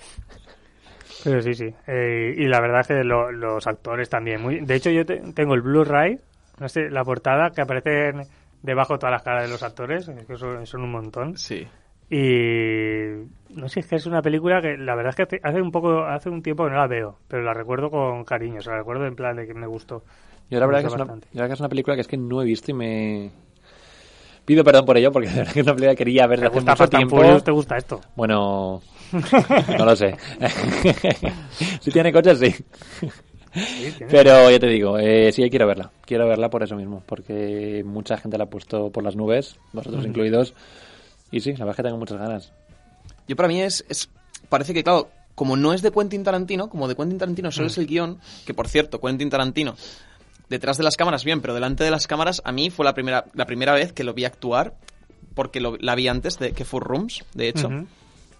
Pero 1.24 1.40
sí, 1.42 1.54
sí. 1.54 1.72
Eh, 1.86 2.34
y 2.36 2.46
la 2.48 2.60
verdad 2.60 2.80
es 2.80 2.86
que 2.88 3.04
lo- 3.04 3.30
los 3.30 3.66
actores 3.66 4.08
también. 4.08 4.42
Muy... 4.42 4.60
De 4.60 4.74
hecho, 4.74 4.90
yo 4.90 5.04
te- 5.06 5.22
tengo 5.34 5.54
el 5.54 5.60
Blu-ray, 5.62 6.18
no 6.58 6.68
sé, 6.68 6.90
la 6.90 7.04
portada, 7.04 7.50
que 7.50 7.60
aparecen 7.62 8.22
debajo 8.62 8.98
todas 8.98 9.12
las 9.12 9.22
caras 9.22 9.44
de 9.44 9.50
los 9.50 9.62
actores, 9.62 10.08
es 10.08 10.26
que 10.26 10.36
son, 10.36 10.66
son 10.66 10.82
un 10.82 10.90
montón. 10.90 11.36
Sí. 11.38 11.66
Y 12.10 13.24
no 13.54 13.68
sé, 13.68 13.80
es 13.80 13.86
que 13.86 13.96
es 13.96 14.06
una 14.06 14.20
película 14.20 14.60
que 14.60 14.76
la 14.76 14.94
verdad 14.96 15.10
es 15.10 15.16
que 15.16 15.22
hace- 15.22 15.40
hace 15.42 15.62
un 15.62 15.70
poco, 15.70 16.02
hace 16.04 16.28
un 16.28 16.42
tiempo 16.42 16.64
que 16.64 16.70
no 16.70 16.76
la 16.76 16.86
veo, 16.88 17.18
pero 17.28 17.42
la 17.42 17.54
recuerdo 17.54 17.88
con 17.90 18.24
cariño, 18.24 18.58
o 18.58 18.62
sea, 18.62 18.72
la 18.72 18.78
recuerdo 18.80 19.06
en 19.06 19.14
plan 19.16 19.36
de 19.36 19.46
que 19.46 19.54
me 19.54 19.66
gustó. 19.66 20.02
Yo 20.52 20.60
la 20.60 20.66
verdad 20.66 20.80
que 20.82 20.86
es 20.88 20.92
una, 20.92 21.04
bastante. 21.04 21.28
yo 21.32 21.36
la 21.38 21.42
verdad 21.42 21.48
que 21.48 21.54
es 21.54 21.60
una 21.60 21.68
película 21.68 21.94
que 21.96 22.00
es 22.02 22.08
que 22.08 22.16
no 22.16 22.42
he 22.42 22.44
visto 22.44 22.70
y 22.70 22.74
me... 22.74 23.30
Pido 24.44 24.64
perdón 24.64 24.84
por 24.84 24.96
ello, 24.96 25.12
porque 25.12 25.28
de 25.28 25.36
verdad 25.36 25.52
que 25.52 25.60
es 25.60 25.66
una 25.66 25.74
película 25.74 25.92
que 25.94 25.98
quería 25.98 26.26
ver 26.26 26.40
¿Te 26.40 26.44
desde 26.46 26.58
hace 26.58 26.66
gusta 26.66 26.84
mucho 26.84 26.96
tiempo. 26.96 27.42
¿Te 27.42 27.50
gusta 27.52 27.76
esto? 27.78 28.00
Bueno, 28.16 28.82
no 29.78 29.84
lo 29.84 29.96
sé. 29.96 30.16
si 31.80 31.90
tiene 31.90 32.12
coches, 32.12 32.38
sí. 32.38 32.54
Pero 34.10 34.50
ya 34.50 34.58
te 34.58 34.66
digo, 34.66 34.98
eh, 34.98 35.30
sí 35.32 35.48
quiero 35.50 35.66
verla. 35.66 35.90
Quiero 36.04 36.26
verla 36.26 36.50
por 36.50 36.62
eso 36.62 36.74
mismo, 36.74 37.02
porque 37.06 37.82
mucha 37.86 38.16
gente 38.16 38.38
la 38.38 38.44
ha 38.44 38.50
puesto 38.50 38.90
por 38.90 39.04
las 39.04 39.14
nubes, 39.16 39.56
vosotros 39.72 40.04
incluidos. 40.06 40.54
Y 41.30 41.40
sí, 41.40 41.52
la 41.52 41.58
verdad 41.64 41.70
es 41.72 41.76
que 41.76 41.82
tengo 41.84 41.98
muchas 41.98 42.18
ganas. 42.18 42.52
Yo 43.28 43.36
para 43.36 43.48
mí 43.48 43.60
es, 43.62 43.84
es- 43.88 44.08
Parece 44.48 44.74
que, 44.74 44.82
claro, 44.82 45.08
como 45.34 45.56
no 45.56 45.72
es 45.72 45.80
de 45.82 45.92
Quentin 45.92 46.24
Tarantino, 46.24 46.68
como 46.68 46.88
de 46.88 46.94
Quentin 46.96 47.16
Tarantino 47.18 47.50
solo 47.52 47.68
es 47.68 47.78
el 47.78 47.86
guion, 47.86 48.18
que 48.44 48.52
por 48.54 48.68
cierto, 48.68 49.00
Quentin 49.00 49.30
Tarantino, 49.30 49.76
detrás 50.52 50.76
de 50.76 50.84
las 50.84 50.96
cámaras 50.96 51.24
bien, 51.24 51.40
pero 51.40 51.54
delante 51.54 51.82
de 51.82 51.90
las 51.90 52.06
cámaras, 52.06 52.40
a 52.44 52.52
mí 52.52 52.70
fue 52.70 52.84
la 52.84 52.94
primera, 52.94 53.24
la 53.34 53.46
primera 53.46 53.72
vez 53.72 53.92
que 53.92 54.04
lo 54.04 54.14
vi 54.14 54.24
actuar, 54.24 54.74
porque 55.34 55.60
lo- 55.60 55.76
la 55.80 55.94
vi 55.96 56.06
antes 56.06 56.38
de 56.38 56.52
que 56.52 56.64
fue 56.64 56.80
Rooms, 56.80 57.24
de 57.34 57.48
hecho, 57.48 57.68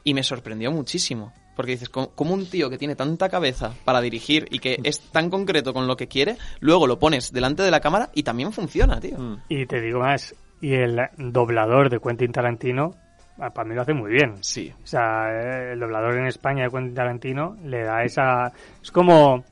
y 0.04 0.14
me 0.14 0.22
sorprendió 0.22 0.70
muchísimo. 0.70 1.32
Porque 1.56 1.72
dices, 1.72 1.90
¿cómo 1.90 2.10
cómo 2.14 2.32
un 2.32 2.46
tío 2.46 2.70
que 2.70 2.78
tiene 2.78 2.96
tanta 2.96 3.28
cabeza 3.28 3.74
para 3.84 4.00
dirigir 4.00 4.46
y 4.50 4.58
que 4.58 4.78
es 4.84 5.00
tan 5.10 5.28
concreto 5.28 5.74
con 5.74 5.86
lo 5.86 5.96
que 5.98 6.06
quiere, 6.08 6.36
luego 6.60 6.86
lo 6.86 6.98
pones 6.98 7.30
delante 7.30 7.62
de 7.62 7.70
la 7.70 7.80
cámara 7.80 8.08
y 8.14 8.22
también 8.22 8.52
funciona, 8.52 8.98
tío? 9.00 9.18
Mm. 9.18 9.36
Y 9.50 9.66
te 9.66 9.80
digo 9.82 10.00
más, 10.00 10.34
y 10.62 10.72
el 10.72 10.98
doblador 11.18 11.90
de 11.90 11.98
Quentin 12.00 12.32
Tarantino, 12.32 12.94
ah, 13.38 13.50
para 13.50 13.68
mí 13.68 13.74
lo 13.74 13.82
hace 13.82 13.92
muy 13.92 14.10
bien. 14.12 14.36
Sí. 14.40 14.72
O 14.82 14.86
sea, 14.86 15.28
eh, 15.30 15.72
el 15.74 15.80
doblador 15.80 16.16
en 16.16 16.26
España 16.26 16.64
de 16.64 16.70
Quentin 16.70 16.94
Tarantino 16.94 17.56
le 17.64 17.82
da 17.84 18.02
esa... 18.02 18.50
Es 18.82 18.90
como... 18.90 19.44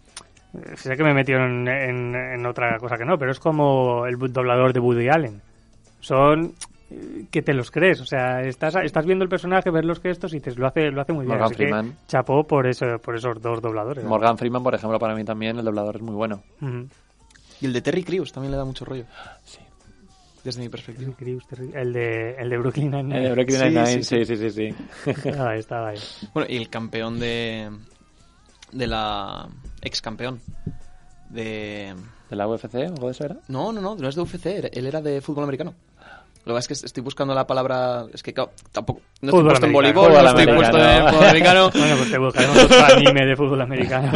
Sé 0.74 0.96
que 0.96 1.04
me 1.04 1.10
he 1.10 1.14
metido 1.14 1.38
en, 1.40 1.68
en- 1.68 2.14
en 2.14 2.46
otra 2.46 2.76
cosa 2.78 2.96
que 2.96 3.04
no, 3.04 3.16
pero 3.18 3.30
es 3.30 3.38
como 3.38 4.04
el 4.06 4.16
doblador 4.32 4.72
de 4.72 4.80
Woody 4.80 5.08
Allen. 5.08 5.40
Son 6.00 6.52
eh, 6.90 7.26
que 7.30 7.42
te 7.42 7.54
los 7.54 7.70
crees, 7.70 8.00
o 8.00 8.06
sea, 8.06 8.40
estás, 8.42 8.74
estás 8.82 9.06
viendo 9.06 9.22
el 9.22 9.28
personaje, 9.28 9.70
ves 9.70 9.84
los 9.84 10.00
gestos 10.00 10.32
y 10.32 10.38
dices, 10.38 10.58
lo 10.58 10.66
hace, 10.66 10.90
lo 10.90 11.00
hace 11.02 11.12
muy 11.12 11.24
bien. 11.24 11.38
Morgan 11.38 11.46
Así 11.46 11.54
que 11.54 11.62
Freeman. 11.68 11.94
chapó 12.08 12.42
por, 12.44 12.66
eso, 12.66 12.86
por 13.02 13.14
esos 13.16 13.40
dos 13.40 13.60
dobladores. 13.62 14.04
Morgan 14.04 14.36
Freeman, 14.38 14.62
por 14.62 14.74
ejemplo, 14.74 14.98
para 14.98 15.14
mí 15.14 15.22
también 15.24 15.56
el 15.58 15.64
doblador 15.64 15.96
es 15.96 16.02
muy 16.02 16.14
bueno. 16.14 16.42
Y 17.60 17.66
el 17.66 17.72
de 17.72 17.80
Terry 17.82 18.02
Crews 18.02 18.32
también 18.32 18.50
le 18.50 18.56
da 18.56 18.64
mucho 18.64 18.84
rollo, 18.84 19.04
Sí. 19.44 19.58
desde 20.42 20.62
mi 20.62 20.68
perspectiva. 20.68 21.12
El 21.74 21.92
de, 21.92 22.32
el 22.38 22.48
de 22.50 22.58
Brooklyn 22.58 22.92
El 22.94 23.08
de 23.08 23.14
Nine-Nine. 23.14 23.32
Brooklyn 23.34 23.58
Sí, 23.58 23.64
Nine-Nine, 23.66 24.02
sí, 24.02 24.24
sí, 24.24 24.24
sí, 24.24 24.36
sí, 24.36 24.50
sí. 24.50 24.74
Estaba 25.10 25.50
ahí, 25.52 25.58
estaba 25.60 25.88
ahí. 25.90 25.98
Bueno, 26.34 26.48
y 26.50 26.56
el 26.56 26.68
campeón 26.70 27.20
de. 27.20 27.68
De 28.72 28.86
la. 28.86 29.48
ex 29.82 30.00
campeón. 30.00 30.40
De. 31.28 31.94
¿De 32.28 32.36
la 32.36 32.46
UFC 32.46 32.74
o 32.74 32.78
algo 32.78 33.06
de 33.06 33.12
eso 33.12 33.24
era? 33.24 33.36
No, 33.48 33.72
no, 33.72 33.80
no, 33.80 33.96
no 33.96 34.08
es 34.08 34.14
de 34.14 34.20
UFC, 34.20 34.46
él 34.72 34.86
era 34.86 35.00
de 35.00 35.20
fútbol 35.20 35.44
americano. 35.44 35.74
Lo 36.44 36.54
que 36.54 36.58
pasa 36.58 36.72
es 36.72 36.80
que 36.80 36.86
estoy 36.86 37.02
buscando 37.02 37.34
la 37.34 37.46
palabra. 37.46 38.06
Es 38.14 38.22
que 38.22 38.32
claro, 38.32 38.52
tampoco. 38.72 39.00
No 39.20 39.28
estoy 39.28 39.40
Fútbol 39.40 39.46
puesto 39.48 39.66
en 39.66 39.72
voleibol, 39.72 40.12
no 40.12 40.28
estoy 40.28 40.46
puesto 40.46 40.78
en 40.78 41.08
fútbol 41.08 41.24
americano. 41.24 41.70
Bueno, 41.74 41.96
pues 41.96 42.10
te 42.10 42.18
buscaremos 42.18 42.64
otro 42.64 42.84
anime 42.84 43.26
de 43.26 43.36
fútbol 43.36 43.60
americano. 43.60 44.12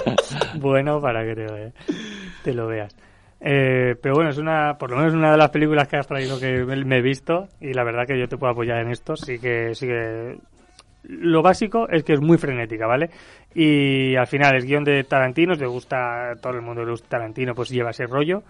bueno, 0.56 1.00
para 1.00 1.24
que 1.24 1.34
te, 1.34 1.72
te 2.42 2.52
lo 2.52 2.66
veas. 2.66 2.94
Eh, 3.40 3.96
pero 4.00 4.14
bueno, 4.14 4.30
es 4.30 4.38
una, 4.38 4.76
por 4.78 4.90
lo 4.90 4.96
menos 4.96 5.14
una 5.14 5.32
de 5.32 5.38
las 5.38 5.50
películas 5.50 5.88
que 5.88 5.96
has 5.96 6.06
traído 6.06 6.38
que 6.38 6.64
me 6.64 6.98
he 6.98 7.02
visto 7.02 7.48
y 7.60 7.72
la 7.72 7.84
verdad 7.84 8.06
que 8.06 8.18
yo 8.18 8.28
te 8.28 8.36
puedo 8.36 8.52
apoyar 8.52 8.78
en 8.78 8.90
esto. 8.90 9.16
Sí 9.16 9.38
que, 9.38 9.74
sí 9.74 9.86
que 9.86 10.38
lo 11.04 11.42
básico 11.42 11.88
es 11.88 12.04
que 12.04 12.14
es 12.14 12.20
muy 12.20 12.38
frenética, 12.38 12.86
¿vale? 12.86 13.10
Y 13.54 14.16
al 14.16 14.26
final 14.26 14.56
es 14.56 14.64
guion 14.64 14.82
de 14.82 15.04
Tarantino, 15.04 15.56
te 15.56 15.66
gusta 15.66 16.32
a 16.32 16.36
todo 16.36 16.54
el 16.54 16.62
mundo 16.62 16.84
le 16.84 16.90
gusta 16.90 17.08
Tarantino, 17.08 17.54
pues 17.54 17.70
lleva 17.70 17.90
ese 17.90 18.06
rollo. 18.06 18.42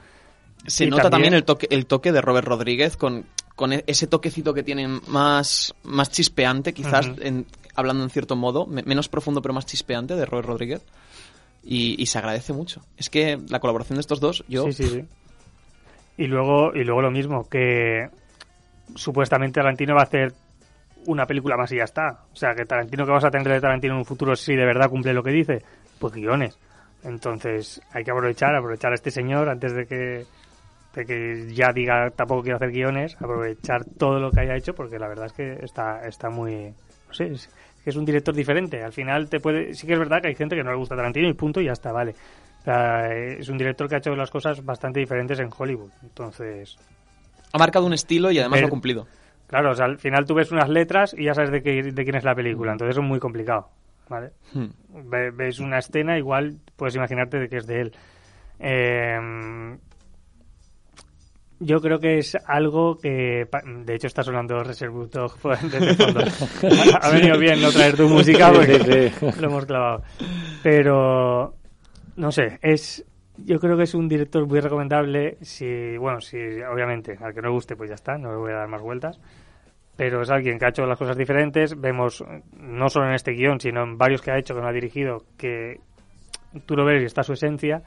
Se 0.67 0.87
nota 0.87 1.11
también, 1.11 1.35
el, 1.35 1.45
toque, 1.45 1.67
el 1.71 1.85
toque 1.85 2.11
de 2.11 2.23
Robert 2.23 2.47
Rodríguez 2.47 2.97
con, 2.97 3.27
con 3.55 3.75
e, 3.75 3.85
ese 3.87 4.07
toquecito 4.07 4.55
que 4.55 4.63
tiene 4.63 4.89
más, 5.09 5.75
más 5.83 6.11
chispeante, 6.11 6.73
quizás, 6.73 7.11
en, 7.21 7.47
hablando 7.75 8.03
en 8.03 8.11
cierto 8.11 8.35
modo, 8.35 8.67
menos 8.67 9.09
profundo 9.09 9.43
pero 9.43 9.53
más 9.53 9.67
chispeante 9.67 10.17
de 10.17 10.25
Robert 10.25 10.49
Rodríguez. 10.49 10.83
Y, 11.67 12.05
se 12.07 12.19
agradece 12.19 12.53
mucho. 12.53 12.83
Es 12.99 13.09
que 13.09 13.39
la 13.49 13.59
colaboración 13.59 13.97
de 13.97 14.03
estos 14.03 14.21
dos, 14.21 14.45
yo... 14.49 14.65
Sí, 14.65 14.73
sí, 14.73 14.87
sí. 14.87 15.05
Y 16.19 16.27
luego, 16.27 16.75
y 16.75 16.85
luego 16.85 17.01
lo 17.01 17.11
mismo, 17.11 17.49
que 17.49 18.11
supuestamente 18.95 19.61
Tarantino 19.61 19.95
va 19.95 20.03
a 20.03 20.05
hacer 20.05 20.35
una 21.07 21.27
película 21.27 21.57
más 21.57 21.71
y 21.73 21.77
ya 21.77 21.85
está. 21.85 22.25
O 22.33 22.37
sea, 22.37 22.55
que 22.55 22.65
Tarantino 22.65 23.05
que 23.05 23.13
vas 23.13 23.25
a 23.25 23.31
tener 23.31 23.49
de 23.49 23.61
Tarantino 23.61 23.95
en 23.95 24.01
un 24.01 24.05
futuro 24.05 24.35
si 24.37 24.55
de 24.55 24.65
verdad 24.65 24.89
cumple 24.89 25.13
lo 25.13 25.23
que 25.23 25.31
dice, 25.31 25.63
pues 25.99 26.13
guiones. 26.13 26.59
Entonces 27.05 27.81
hay 27.93 28.05
que 28.05 28.11
aprovechar, 28.11 28.55
aprovechar 28.55 28.93
a 28.93 28.95
este 28.95 29.11
señor 29.11 29.49
antes 29.49 29.75
de 29.75 29.87
que, 29.87 30.25
de 30.95 31.05
que 31.05 31.55
ya 31.55 31.73
diga 31.73 32.11
tampoco 32.11 32.43
quiero 32.43 32.57
hacer 32.57 32.71
guiones, 32.71 33.15
aprovechar 33.17 33.85
todo 33.85 34.19
lo 34.19 34.31
que 34.31 34.41
haya 34.41 34.57
hecho 34.57 34.75
porque 34.75 34.99
la 34.99 35.09
verdad 35.09 35.27
es 35.27 35.33
que 35.33 35.65
está, 35.65 36.07
está 36.07 36.31
muy... 36.31 36.75
No 37.09 37.15
sé, 37.15 37.27
es, 37.27 37.51
que 37.85 37.91
es 37.91 37.97
un 37.97 38.07
director 38.07 38.35
diferente. 38.35 38.83
Al 38.83 38.93
final 38.93 39.29
te 39.29 39.41
puede... 39.41 39.75
Sí 39.75 39.87
que 39.87 39.93
es 39.93 39.99
verdad 39.99 40.23
que 40.23 40.29
hay 40.29 40.35
gente 40.35 40.57
que 40.57 40.65
no 40.65 40.71
le 40.71 40.79
gusta 40.79 40.97
Tarantino 40.97 41.29
y 41.29 41.35
punto 41.35 41.61
y 41.61 41.67
ya 41.67 41.73
está, 41.73 41.93
vale. 41.93 42.15
O 42.61 42.65
sea, 42.65 43.13
es 43.13 43.47
un 43.51 43.59
director 43.59 43.87
que 43.87 43.97
ha 43.97 43.99
hecho 43.99 44.17
las 44.17 44.31
cosas 44.31 44.65
bastante 44.65 45.01
diferentes 45.01 45.39
en 45.39 45.51
Hollywood. 45.55 45.91
Entonces... 46.03 46.79
Ha 47.53 47.59
marcado 47.59 47.85
un 47.85 47.93
estilo 47.93 48.31
y 48.31 48.39
además 48.39 48.63
lo 48.63 48.67
ha 48.69 48.71
cumplido. 48.71 49.07
Claro, 49.47 49.71
o 49.71 49.75
sea, 49.75 49.87
al 49.87 49.99
final 49.99 50.25
tú 50.25 50.35
ves 50.35 50.51
unas 50.53 50.69
letras 50.69 51.15
y 51.17 51.25
ya 51.25 51.35
sabes 51.35 51.51
de, 51.51 51.63
qué, 51.63 51.83
de 51.83 52.05
quién 52.05 52.17
es 52.17 52.25
la 52.25 52.35
película. 52.35 52.73
Entonces 52.73 52.97
es 52.97 53.03
muy 53.03 53.19
complicado. 53.19 53.69
¿vale? 54.09 54.33
Hmm. 54.53 54.69
ves 55.37 55.61
una 55.61 55.79
escena, 55.79 56.19
igual 56.19 56.57
puedes 56.77 56.95
imaginarte 56.95 57.39
de 57.39 57.49
que 57.49 57.57
es 57.57 57.67
de 57.67 57.81
él. 57.81 57.93
Eh, 58.59 59.77
yo 61.61 61.81
creo 61.81 61.99
que 61.99 62.19
es 62.19 62.37
algo 62.47 62.99
que, 62.99 63.49
de 63.85 63.95
hecho, 63.95 64.07
está 64.07 64.23
sonando 64.23 64.63
Reservoir 64.63 65.09
Dog 65.09 65.39
desde 65.63 65.95
fondo. 65.95 66.21
ha 67.01 67.11
venido 67.11 67.39
bien 67.39 67.63
no 67.63 67.71
traer 67.71 67.97
tu 67.97 68.09
música 68.09 68.53
porque 68.53 69.13
lo 69.41 69.47
hemos 69.47 69.65
clavado. 69.65 70.03
Pero, 70.63 71.55
no 72.17 72.33
sé, 72.33 72.59
es, 72.61 73.05
yo 73.39 73.59
creo 73.59 73.77
que 73.77 73.85
es 73.85 73.95
un 73.95 74.09
director 74.09 74.47
muy 74.47 74.61
recomendable. 74.61 75.39
Si, 75.41 75.97
bueno, 75.97 76.21
si, 76.21 76.37
obviamente, 76.39 77.17
al 77.21 77.35
que 77.35 77.43
no 77.43 77.53
guste, 77.53 77.77
pues 77.77 77.91
ya 77.91 77.95
está, 77.95 78.17
no 78.17 78.31
le 78.31 78.37
voy 78.37 78.53
a 78.53 78.57
dar 78.57 78.69
más 78.69 78.83
vueltas. 78.83 79.21
Pero 79.97 80.23
es 80.23 80.31
alguien 80.31 80.59
que 80.59 80.67
ha 80.67 80.71
hecho 80.71 80.87
las 80.87 80.99
cosas 80.99 81.17
diferentes. 81.17 81.81
Vemos, 81.81 82.25
no 82.59 82.89
solo 82.89 83.07
en 83.07 83.15
este 83.15 83.33
guion, 83.33 83.61
sino 83.61 83.83
en 83.83 83.97
varios 83.97 84.23
que 84.23 84.33
ha 84.33 84.39
hecho, 84.39 84.55
que 84.55 84.61
no 84.61 84.69
ha 84.69 84.73
dirigido, 84.73 85.23
que 85.39 85.81
tú 86.67 86.75
lo 86.75 86.85
ves 86.85 87.03
y 87.03 87.07
está 87.07 87.23
su 87.23 87.33
esencia 87.35 87.83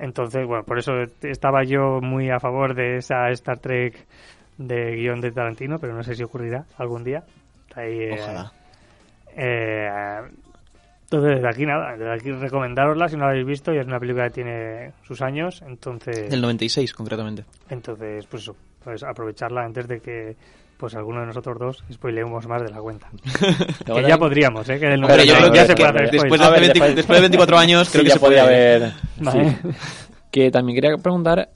entonces, 0.00 0.46
bueno, 0.46 0.64
por 0.64 0.78
eso 0.78 0.92
estaba 1.22 1.62
yo 1.62 2.00
muy 2.00 2.30
a 2.30 2.40
favor 2.40 2.74
de 2.74 2.96
esa 2.96 3.28
Star 3.30 3.58
Trek 3.58 4.06
de 4.56 4.96
guion 4.96 5.20
de 5.20 5.30
Tarantino, 5.30 5.78
pero 5.78 5.94
no 5.94 6.02
sé 6.02 6.14
si 6.14 6.22
ocurrirá 6.22 6.64
algún 6.78 7.04
día. 7.04 7.22
Ahí, 7.74 8.04
eh, 8.04 8.18
Ojalá. 8.18 8.52
Eh, 9.36 10.20
entonces, 11.10 11.38
desde 11.38 11.48
aquí 11.48 11.66
nada, 11.66 11.96
desde 11.96 12.12
aquí 12.12 12.30
recomendarosla 12.30 13.08
si 13.08 13.16
no 13.16 13.24
la 13.24 13.30
habéis 13.32 13.44
visto, 13.44 13.74
y 13.74 13.78
es 13.78 13.86
una 13.86 13.98
película 13.98 14.28
que 14.28 14.30
tiene 14.30 14.92
sus 15.02 15.20
años, 15.22 15.60
entonces... 15.66 16.30
Del 16.30 16.40
96, 16.40 16.94
concretamente. 16.94 17.44
Entonces, 17.68 18.24
pues 18.26 18.44
eso, 18.44 18.54
pues 18.84 19.02
aprovecharla 19.02 19.64
antes 19.64 19.88
de 19.88 19.98
que 19.98 20.36
pues 20.76 20.94
alguno 20.94 21.20
de 21.20 21.26
nosotros 21.26 21.58
dos 21.58 21.84
spoileemos 21.92 22.46
más 22.46 22.62
de 22.62 22.70
la 22.70 22.78
cuenta. 22.78 23.08
que 23.84 24.02
ya 24.06 24.16
podríamos, 24.18 24.68
¿eh? 24.68 24.78
Que 24.78 24.86
del 24.86 25.00
Pero 25.00 25.24
yo 25.24 25.34
creo 25.34 25.52
que 25.52 25.64
se 25.64 25.74
puede 25.74 26.10
después, 26.12 26.40
de 26.40 26.94
después, 26.94 27.18
de 27.18 27.20
24 27.20 27.58
años 27.58 27.90
creo 27.90 28.04
que 28.04 28.10
se 28.10 28.20
puede 28.20 28.38
haber... 28.38 28.92
Que 30.30 30.52
también 30.52 30.76
quería 30.76 30.96
preguntar, 30.96 31.50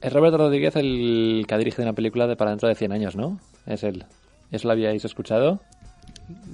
es 0.00 0.12
Roberto 0.14 0.38
Rodríguez 0.38 0.76
el 0.76 1.44
que 1.46 1.54
ha 1.54 1.58
dirigido 1.58 1.82
una 1.82 1.92
película 1.92 2.26
de 2.26 2.36
para 2.36 2.52
dentro 2.52 2.70
de 2.70 2.74
100 2.74 2.92
años, 2.92 3.16
¿no? 3.16 3.38
Es 3.66 3.84
él. 3.84 4.06
¿Eso 4.50 4.66
lo 4.66 4.72
habíais 4.72 5.04
escuchado? 5.04 5.60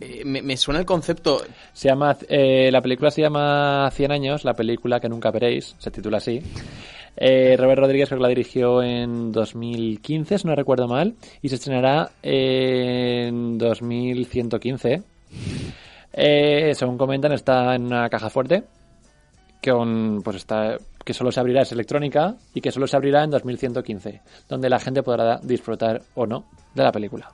Eh, 0.00 0.24
me, 0.24 0.56
suena 0.56 0.80
el 0.80 0.86
concepto. 0.86 1.42
Se 1.72 1.88
llama, 1.88 2.16
eh, 2.28 2.70
la 2.72 2.80
película 2.80 3.10
se 3.10 3.22
llama 3.22 3.90
100 3.92 4.12
años, 4.12 4.44
la 4.44 4.54
película 4.54 5.00
que 5.00 5.08
nunca 5.08 5.30
veréis, 5.30 5.74
se 5.78 5.90
titula 5.90 6.18
así. 6.18 6.42
Eh, 7.16 7.56
Robert 7.58 7.80
Rodríguez 7.80 8.08
creo 8.08 8.18
que 8.18 8.22
la 8.22 8.28
dirigió 8.28 8.82
en 8.82 9.32
2015, 9.32 10.38
si 10.38 10.46
no 10.46 10.54
recuerdo 10.54 10.88
mal, 10.88 11.14
y 11.42 11.48
se 11.48 11.56
estrenará 11.56 12.10
en 12.22 13.58
2115. 13.58 15.02
Eh, 16.12 16.72
según 16.74 16.98
comentan, 16.98 17.32
está 17.32 17.74
en 17.74 17.86
una 17.86 18.08
caja 18.08 18.30
fuerte, 18.30 18.64
pues 20.24 20.36
está, 20.36 20.78
que 21.04 21.12
solo 21.12 21.30
se 21.30 21.40
abrirá, 21.40 21.62
es 21.62 21.72
electrónica, 21.72 22.36
y 22.54 22.60
que 22.60 22.72
solo 22.72 22.86
se 22.86 22.96
abrirá 22.96 23.22
en 23.22 23.30
2115, 23.30 24.22
donde 24.48 24.70
la 24.70 24.80
gente 24.80 25.02
podrá 25.02 25.38
disfrutar 25.42 26.02
o 26.14 26.26
no 26.26 26.46
de 26.74 26.82
la 26.82 26.92
película. 26.92 27.30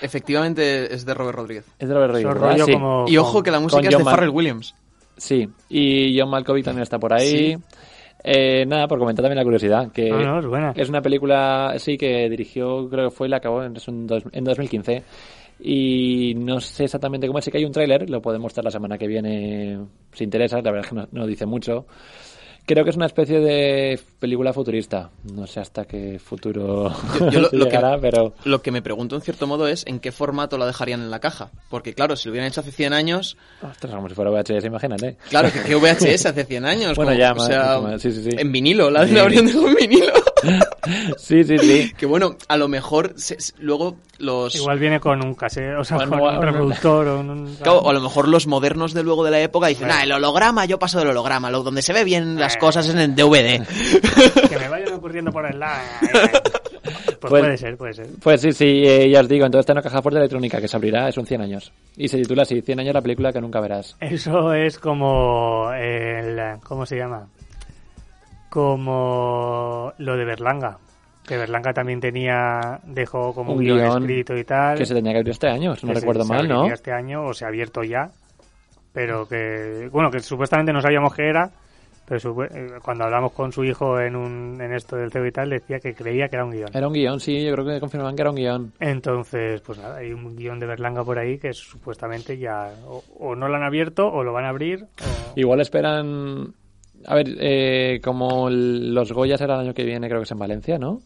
Efectivamente 0.00 0.94
es 0.94 1.04
de 1.04 1.14
Robert 1.14 1.38
Rodríguez. 1.38 1.64
Es 1.78 1.88
de 1.88 1.94
Robert 1.94 2.12
Rodríguez. 2.12 2.78
y 3.08 3.16
ojo 3.16 3.42
que 3.42 3.50
la 3.50 3.60
música 3.60 3.88
es 3.88 3.98
de 3.98 4.04
Farrell 4.04 4.30
Williams. 4.30 4.74
Sí, 5.16 5.48
y 5.68 6.18
John 6.18 6.30
Malkovich 6.30 6.64
también 6.64 6.82
está 6.82 6.98
por 6.98 7.12
ahí. 7.12 7.56
Eh, 8.22 8.66
nada, 8.66 8.88
por 8.88 8.98
comentar 8.98 9.22
también 9.22 9.38
la 9.38 9.44
curiosidad, 9.44 9.92
que 9.92 10.08
es, 10.74 10.88
una 10.88 11.00
película, 11.00 11.74
sí, 11.78 11.96
que 11.96 12.28
dirigió, 12.28 12.88
creo 12.88 13.10
que 13.10 13.14
fue 13.14 13.28
y 13.28 13.30
la 13.30 13.36
acabó 13.36 13.62
en, 13.62 13.74
en 14.32 14.44
2015. 14.44 15.02
Y 15.60 16.34
no 16.36 16.60
sé 16.60 16.84
exactamente 16.84 17.26
cómo 17.26 17.38
es, 17.38 17.44
sí 17.44 17.50
que 17.50 17.58
hay 17.58 17.64
un 17.64 17.72
tráiler, 17.72 18.10
lo 18.10 18.20
podemos 18.20 18.46
mostrar 18.46 18.64
la 18.64 18.70
semana 18.70 18.98
que 18.98 19.06
viene 19.06 19.78
si 20.12 20.24
interesa, 20.24 20.56
la 20.56 20.70
verdad 20.70 20.84
es 20.84 20.90
que 20.90 21.16
no 21.16 21.26
dice 21.26 21.46
mucho. 21.46 21.86
Creo 22.66 22.82
que 22.82 22.90
es 22.90 22.96
una 22.96 23.06
especie 23.06 23.38
de 23.38 23.98
película 24.18 24.52
futurista. 24.52 25.10
No 25.32 25.46
sé 25.46 25.60
hasta 25.60 25.84
qué 25.84 26.18
futuro 26.18 26.92
lo, 27.20 27.50
llegará, 27.50 27.94
que, 27.94 28.00
pero... 28.00 28.34
Lo 28.44 28.60
que 28.60 28.72
me 28.72 28.82
pregunto 28.82 29.14
en 29.14 29.22
cierto 29.22 29.46
modo 29.46 29.68
es 29.68 29.86
en 29.86 30.00
qué 30.00 30.10
formato 30.10 30.58
la 30.58 30.66
dejarían 30.66 31.00
en 31.00 31.10
la 31.10 31.20
caja. 31.20 31.50
Porque 31.70 31.94
claro, 31.94 32.16
si 32.16 32.28
lo 32.28 32.32
hubieran 32.32 32.48
hecho 32.48 32.62
hace 32.62 32.72
100 32.72 32.92
años... 32.92 33.36
Ostras, 33.62 33.94
como 33.94 34.08
si 34.08 34.16
fuera 34.16 34.32
VHS, 34.32 34.64
imagínate. 34.64 35.16
Claro, 35.28 35.52
que, 35.52 35.62
que 35.62 35.76
VHS 35.76 36.26
hace 36.26 36.44
100 36.44 36.64
años. 36.64 36.96
bueno, 36.96 37.14
ya, 37.14 37.32
o 37.34 37.38
sea, 37.38 37.98
sí, 37.98 38.10
sí, 38.10 38.24
sí. 38.24 38.30
En 38.36 38.50
vinilo, 38.50 38.90
la, 38.90 39.04
la 39.04 39.22
habrían 39.22 39.46
dejado 39.46 39.68
en 39.68 39.74
vinilo. 39.76 40.12
sí, 41.16 41.44
sí, 41.44 41.58
sí. 41.58 41.92
Que 41.96 42.06
bueno, 42.06 42.36
a 42.48 42.56
lo 42.56 42.68
mejor 42.68 43.14
luego 43.58 43.96
los... 44.18 44.54
Igual 44.54 44.78
viene 44.78 45.00
con 45.00 45.24
un 45.24 45.34
cassette, 45.34 45.78
o 45.78 45.84
sea, 45.84 45.98
con 45.98 46.20
un 46.20 46.42
reproductor 46.42 47.08
o 47.08 47.20
un... 47.20 47.56
o 47.64 47.90
a 47.90 47.92
lo 47.92 48.00
mejor 48.00 48.28
los 48.28 48.46
modernos 48.46 48.94
de 48.94 49.02
luego 49.02 49.24
de 49.24 49.30
la 49.30 49.40
época 49.40 49.68
dicen, 49.68 49.90
ah, 49.90 50.02
el 50.02 50.12
holograma, 50.12 50.64
yo 50.64 50.78
paso 50.78 50.98
del 50.98 51.08
holograma, 51.08 51.50
lo, 51.50 51.62
donde 51.62 51.82
se 51.82 51.92
ve 51.92 52.04
bien 52.04 52.38
las 52.38 52.56
cosas 52.56 52.86
es 52.86 52.94
en 52.94 53.00
el 53.00 53.14
DVD. 53.14 53.66
que 54.48 54.58
me 54.58 54.68
vayan 54.68 54.94
ocurriendo 54.94 55.32
por 55.32 55.46
el 55.46 55.58
lado. 55.58 55.82
Pues, 57.20 57.30
pues, 57.30 57.42
puede 57.42 57.56
ser, 57.56 57.76
puede 57.76 57.94
ser. 57.94 58.06
Pues 58.22 58.40
sí, 58.40 58.52
sí, 58.52 58.84
eh, 58.86 59.10
ya 59.10 59.20
os 59.20 59.28
digo, 59.28 59.46
entonces 59.46 59.62
está 59.62 59.72
en 59.72 59.78
una 59.78 59.82
caja 59.82 60.02
fuerte 60.02 60.18
electrónica 60.18 60.60
que 60.60 60.68
se 60.68 60.76
abrirá, 60.76 61.08
es 61.08 61.16
un 61.16 61.26
100 61.26 61.40
años. 61.40 61.72
Y 61.96 62.08
se 62.08 62.18
titula 62.18 62.42
así, 62.42 62.60
100 62.60 62.80
años 62.80 62.94
la 62.94 63.02
película 63.02 63.32
que 63.32 63.40
nunca 63.40 63.60
verás. 63.60 63.96
Eso 64.00 64.52
es 64.52 64.78
como 64.78 65.72
el... 65.72 66.38
¿Cómo 66.62 66.86
se 66.86 66.96
llama? 66.96 67.26
Como 68.56 69.92
lo 69.98 70.16
de 70.16 70.24
Berlanga. 70.24 70.78
Que 71.28 71.36
Berlanga 71.36 71.74
también 71.74 72.00
tenía, 72.00 72.80
dejó 72.84 73.34
como 73.34 73.52
un, 73.52 73.58
guion, 73.58 73.80
escrito 73.80 74.34
y 74.34 74.44
tal. 74.44 74.78
Que 74.78 74.86
se 74.86 74.94
tenía 74.94 75.12
que 75.12 75.18
abrir 75.18 75.32
este 75.32 75.46
año, 75.46 75.76
si 75.76 75.86
no 75.86 75.92
recuerdo 75.92 76.24
mal, 76.24 76.48
¿no? 76.48 76.64
este 76.72 76.90
año 76.90 77.26
o 77.26 77.34
se 77.34 77.44
ha 77.44 77.48
abierto 77.48 77.82
ya. 77.82 78.08
Pero 78.94 79.28
que, 79.28 79.90
bueno, 79.92 80.10
que 80.10 80.20
supuestamente 80.20 80.72
no 80.72 80.80
sabíamos 80.80 81.14
qué 81.14 81.28
era. 81.28 81.50
Pero 82.08 82.44
eh, 82.44 82.78
cuando 82.82 83.04
hablamos 83.04 83.32
con 83.32 83.52
su 83.52 83.62
hijo 83.62 84.00
en, 84.00 84.16
un, 84.16 84.58
en 84.58 84.72
esto 84.72 84.96
del 84.96 85.12
CEO 85.12 85.26
y 85.26 85.32
tal, 85.32 85.50
decía 85.50 85.78
que 85.78 85.92
creía 85.92 86.28
que 86.28 86.36
era 86.36 86.46
un 86.46 86.52
guion. 86.52 86.70
Era 86.72 86.86
un 86.86 86.94
guion, 86.94 87.20
sí, 87.20 87.44
yo 87.44 87.52
creo 87.52 87.66
que 87.66 87.78
confirmaban 87.78 88.16
que 88.16 88.22
era 88.22 88.30
un 88.30 88.36
guion. 88.36 88.72
Entonces, 88.80 89.60
pues 89.60 89.78
nada, 89.78 89.98
hay 89.98 90.14
un 90.14 90.34
guion 90.34 90.58
de 90.58 90.66
Berlanga 90.66 91.04
por 91.04 91.18
ahí 91.18 91.36
que 91.36 91.52
supuestamente 91.52 92.38
ya 92.38 92.72
o, 92.86 93.34
no 93.34 93.48
lo 93.48 93.56
han 93.56 93.64
abierto 93.64 94.06
o 94.06 94.24
lo 94.24 94.32
van 94.32 94.46
a 94.46 94.48
abrir. 94.48 94.86
Igual 95.34 95.60
esperan 95.60 96.54
a 97.06 97.14
ver, 97.14 97.26
eh, 97.38 98.00
como 98.02 98.48
los 98.50 99.12
Goya 99.12 99.38
será 99.38 99.54
el 99.54 99.60
año 99.60 99.74
que 99.74 99.84
viene, 99.84 100.08
creo 100.08 100.20
que 100.20 100.24
es 100.24 100.30
en 100.32 100.38
Valencia, 100.38 100.78
¿no? 100.78 101.00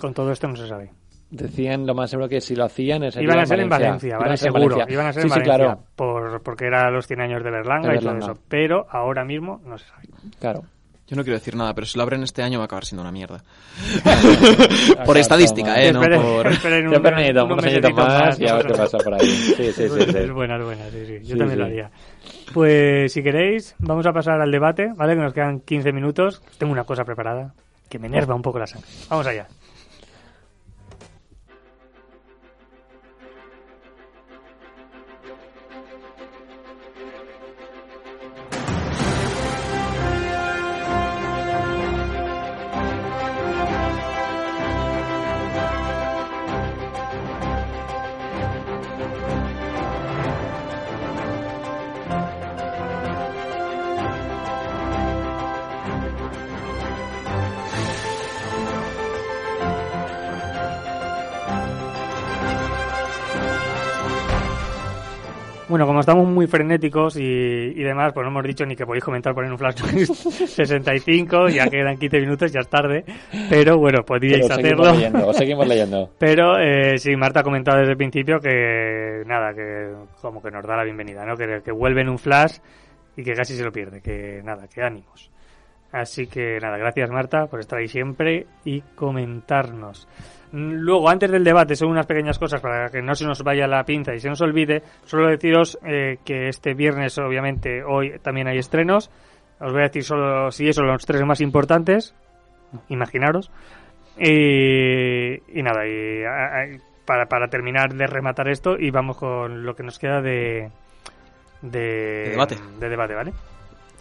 Con 0.00 0.14
todo 0.14 0.30
esto 0.32 0.48
no 0.48 0.56
se 0.56 0.68
sabe. 0.68 0.90
Decían 1.30 1.86
lo 1.86 1.94
más 1.94 2.10
seguro 2.10 2.28
que 2.28 2.42
si 2.42 2.54
lo 2.54 2.64
hacían 2.64 3.04
es 3.04 3.16
Iban 3.16 3.38
a 3.38 3.46
ser 3.46 3.60
en 3.60 3.68
Valencia, 3.68 4.18
¿vale? 4.18 4.36
Seguro. 4.36 4.76
Iban 4.86 5.06
a 5.06 5.12
ser 5.14 5.22
en 5.22 5.30
Valencia. 5.30 5.56
claro. 5.56 5.84
Por, 5.96 6.42
porque 6.42 6.66
era 6.66 6.90
los 6.90 7.06
100 7.06 7.20
años 7.22 7.42
de 7.42 7.50
Berlanga, 7.50 7.94
y 7.94 7.98
todo 7.98 8.18
eso. 8.18 8.38
Pero 8.48 8.86
ahora 8.90 9.24
mismo 9.24 9.60
no 9.64 9.78
se 9.78 9.86
sabe. 9.86 10.08
Claro. 10.38 10.62
Yo 11.12 11.16
no 11.16 11.24
quiero 11.24 11.38
decir 11.38 11.54
nada, 11.56 11.74
pero 11.74 11.86
si 11.86 11.98
lo 11.98 12.04
abren 12.04 12.22
este 12.22 12.42
año 12.42 12.58
va 12.58 12.64
a 12.64 12.64
acabar 12.64 12.86
siendo 12.86 13.02
una 13.02 13.12
mierda. 13.12 13.44
por 15.04 15.18
estadística, 15.18 15.78
¿eh? 15.78 15.92
No 15.92 16.00
por... 16.00 16.46
Esperen 16.46 16.88
un, 16.88 16.94
unos 16.96 17.12
añitos 17.12 17.92
más, 17.92 18.40
y 18.40 18.48
a 18.48 18.54
ver 18.54 18.66
qué 18.68 18.72
pasa 18.72 18.96
por 18.96 19.12
ahí. 19.12 19.26
Sí, 19.26 19.72
sí, 19.74 19.88
sí. 19.90 20.16
Es 20.16 20.32
buena, 20.32 20.56
es 20.56 20.64
buena, 20.64 20.84
sí, 20.90 21.04
sí. 21.04 21.18
Yo 21.22 21.36
también 21.36 21.58
lo 21.58 21.66
haría. 21.66 21.90
Pues 22.54 23.12
si 23.12 23.22
queréis, 23.22 23.74
vamos 23.78 24.06
a 24.06 24.12
pasar 24.14 24.40
al 24.40 24.50
debate, 24.50 24.90
¿vale? 24.96 25.14
Que 25.14 25.20
nos 25.20 25.34
quedan 25.34 25.60
15 25.60 25.92
minutos. 25.92 26.40
Tengo 26.56 26.72
una 26.72 26.84
cosa 26.84 27.04
preparada. 27.04 27.52
que 27.90 27.98
me 27.98 28.06
enerva 28.06 28.34
un 28.34 28.40
poco 28.40 28.58
la 28.58 28.66
sangre. 28.66 28.88
Vamos 29.10 29.26
allá. 29.26 29.46
Bueno, 65.72 65.86
como 65.86 66.00
estamos 66.00 66.28
muy 66.28 66.46
frenéticos 66.46 67.16
y, 67.16 67.22
y, 67.22 67.82
demás, 67.82 68.12
pues 68.12 68.24
no 68.24 68.30
hemos 68.30 68.44
dicho 68.44 68.66
ni 68.66 68.76
que 68.76 68.84
podéis 68.84 69.02
comentar 69.02 69.32
por 69.32 69.42
en 69.42 69.52
un 69.52 69.58
flash 69.58 69.76
65, 69.76 71.48
ya 71.48 71.66
quedan 71.70 71.96
15 71.96 72.20
minutos, 72.20 72.52
ya 72.52 72.60
es 72.60 72.68
tarde, 72.68 73.06
pero 73.48 73.78
bueno, 73.78 74.04
podríais 74.04 74.50
hacerlo. 74.50 74.84
Seguimos 74.84 74.98
leyendo, 74.98 75.32
seguimos 75.32 75.68
leyendo. 75.68 76.10
Pero 76.18 76.58
eh, 76.58 76.98
sí, 76.98 77.16
Marta 77.16 77.40
ha 77.40 77.42
comentado 77.42 77.78
desde 77.78 77.92
el 77.92 77.96
principio 77.96 78.38
que 78.38 79.22
nada, 79.24 79.54
que 79.54 79.94
como 80.20 80.42
que 80.42 80.50
nos 80.50 80.62
da 80.66 80.76
la 80.76 80.84
bienvenida, 80.84 81.24
¿no? 81.24 81.38
Que, 81.38 81.62
que 81.64 81.72
vuelve 81.72 82.02
en 82.02 82.10
un 82.10 82.18
flash 82.18 82.58
y 83.16 83.24
que 83.24 83.32
casi 83.32 83.56
se 83.56 83.64
lo 83.64 83.72
pierde, 83.72 84.02
que 84.02 84.42
nada, 84.44 84.68
que 84.68 84.82
ánimos. 84.82 85.30
Así 85.90 86.26
que 86.26 86.58
nada, 86.60 86.76
gracias 86.76 87.08
Marta 87.10 87.46
por 87.46 87.60
estar 87.60 87.78
ahí 87.78 87.88
siempre 87.88 88.46
y 88.66 88.82
comentarnos. 88.94 90.06
Luego, 90.52 91.08
antes 91.08 91.30
del 91.30 91.44
debate, 91.44 91.74
son 91.76 91.88
unas 91.90 92.06
pequeñas 92.06 92.38
cosas 92.38 92.60
para 92.60 92.90
que 92.90 93.00
no 93.00 93.14
se 93.14 93.24
nos 93.24 93.42
vaya 93.42 93.66
la 93.66 93.84
pinza 93.84 94.14
y 94.14 94.20
se 94.20 94.28
nos 94.28 94.40
olvide. 94.42 94.82
Solo 95.04 95.28
deciros 95.28 95.78
eh, 95.84 96.18
que 96.24 96.48
este 96.48 96.74
viernes, 96.74 97.18
obviamente, 97.18 97.82
hoy 97.82 98.18
también 98.22 98.48
hay 98.48 98.58
estrenos. 98.58 99.10
Os 99.60 99.72
voy 99.72 99.80
a 99.80 99.86
decir 99.86 100.04
solo, 100.04 100.50
si 100.50 100.68
eso, 100.68 100.82
los 100.82 101.06
tres 101.06 101.24
más 101.24 101.40
importantes. 101.40 102.14
Imaginaros. 102.88 103.50
Y, 104.18 105.34
y 105.58 105.62
nada, 105.62 105.86
y, 105.86 106.78
para, 107.06 107.26
para 107.26 107.48
terminar 107.48 107.94
de 107.94 108.06
rematar 108.06 108.48
esto, 108.48 108.76
y 108.78 108.90
vamos 108.90 109.16
con 109.16 109.64
lo 109.64 109.74
que 109.74 109.82
nos 109.82 109.98
queda 109.98 110.20
de, 110.20 110.70
de, 111.62 111.80
de 111.80 112.30
debate. 112.30 112.56
De 112.78 112.88
debate, 112.88 113.14
¿vale? 113.14 113.32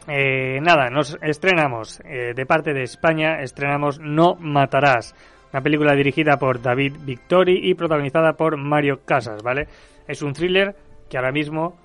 Eh, 0.08 0.60
nada, 0.62 0.90
nos 0.90 1.18
estrenamos 1.22 2.02
eh, 2.04 2.34
de 2.36 2.46
parte 2.46 2.74
de 2.74 2.84
España, 2.84 3.42
estrenamos 3.42 4.00
No 4.00 4.36
Matarás, 4.36 5.16
una 5.54 5.62
película 5.62 5.96
dirigida 5.96 6.38
por 6.38 6.62
David 6.62 6.96
Victori 7.02 7.70
y 7.70 7.74
protagonizada 7.74 8.34
por 8.34 8.58
Mario 8.58 9.02
Casas, 9.06 9.44
¿vale? 9.44 9.68
Es 10.08 10.22
un 10.22 10.34
thriller 10.34 10.76
que 11.10 11.18
ahora 11.18 11.32
mismo 11.32 11.78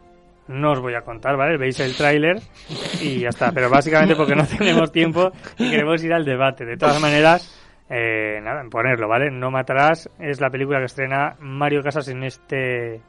no 0.49 0.73
os 0.73 0.81
voy 0.81 0.95
a 0.95 1.03
contar, 1.03 1.37
¿vale? 1.37 1.57
Veis 1.57 1.81
el 1.81 1.97
tráiler 1.97 2.39
y 3.01 3.21
ya 3.21 3.31
está, 3.31 3.51
pero 3.53 3.69
básicamente 3.69 4.15
porque 4.15 4.37
no 4.37 4.47
tenemos 4.59 4.93
tiempo 4.93 5.33
y 5.59 5.71
queremos 5.71 6.03
ir 6.05 6.13
al 6.13 6.25
debate. 6.25 6.65
De 6.65 6.77
todas 6.77 7.01
maneras, 7.01 7.61
eh, 7.91 8.41
nada, 8.43 8.63
ponerlo, 8.71 9.09
¿vale? 9.09 9.31
No 9.31 9.51
Matarás 9.51 10.09
es 10.19 10.41
la 10.41 10.51
película 10.51 10.79
que 10.79 10.87
estrena 10.87 11.37
Mario 11.41 11.83
Casas 11.83 12.09
en 12.09 12.23
este 12.23 13.01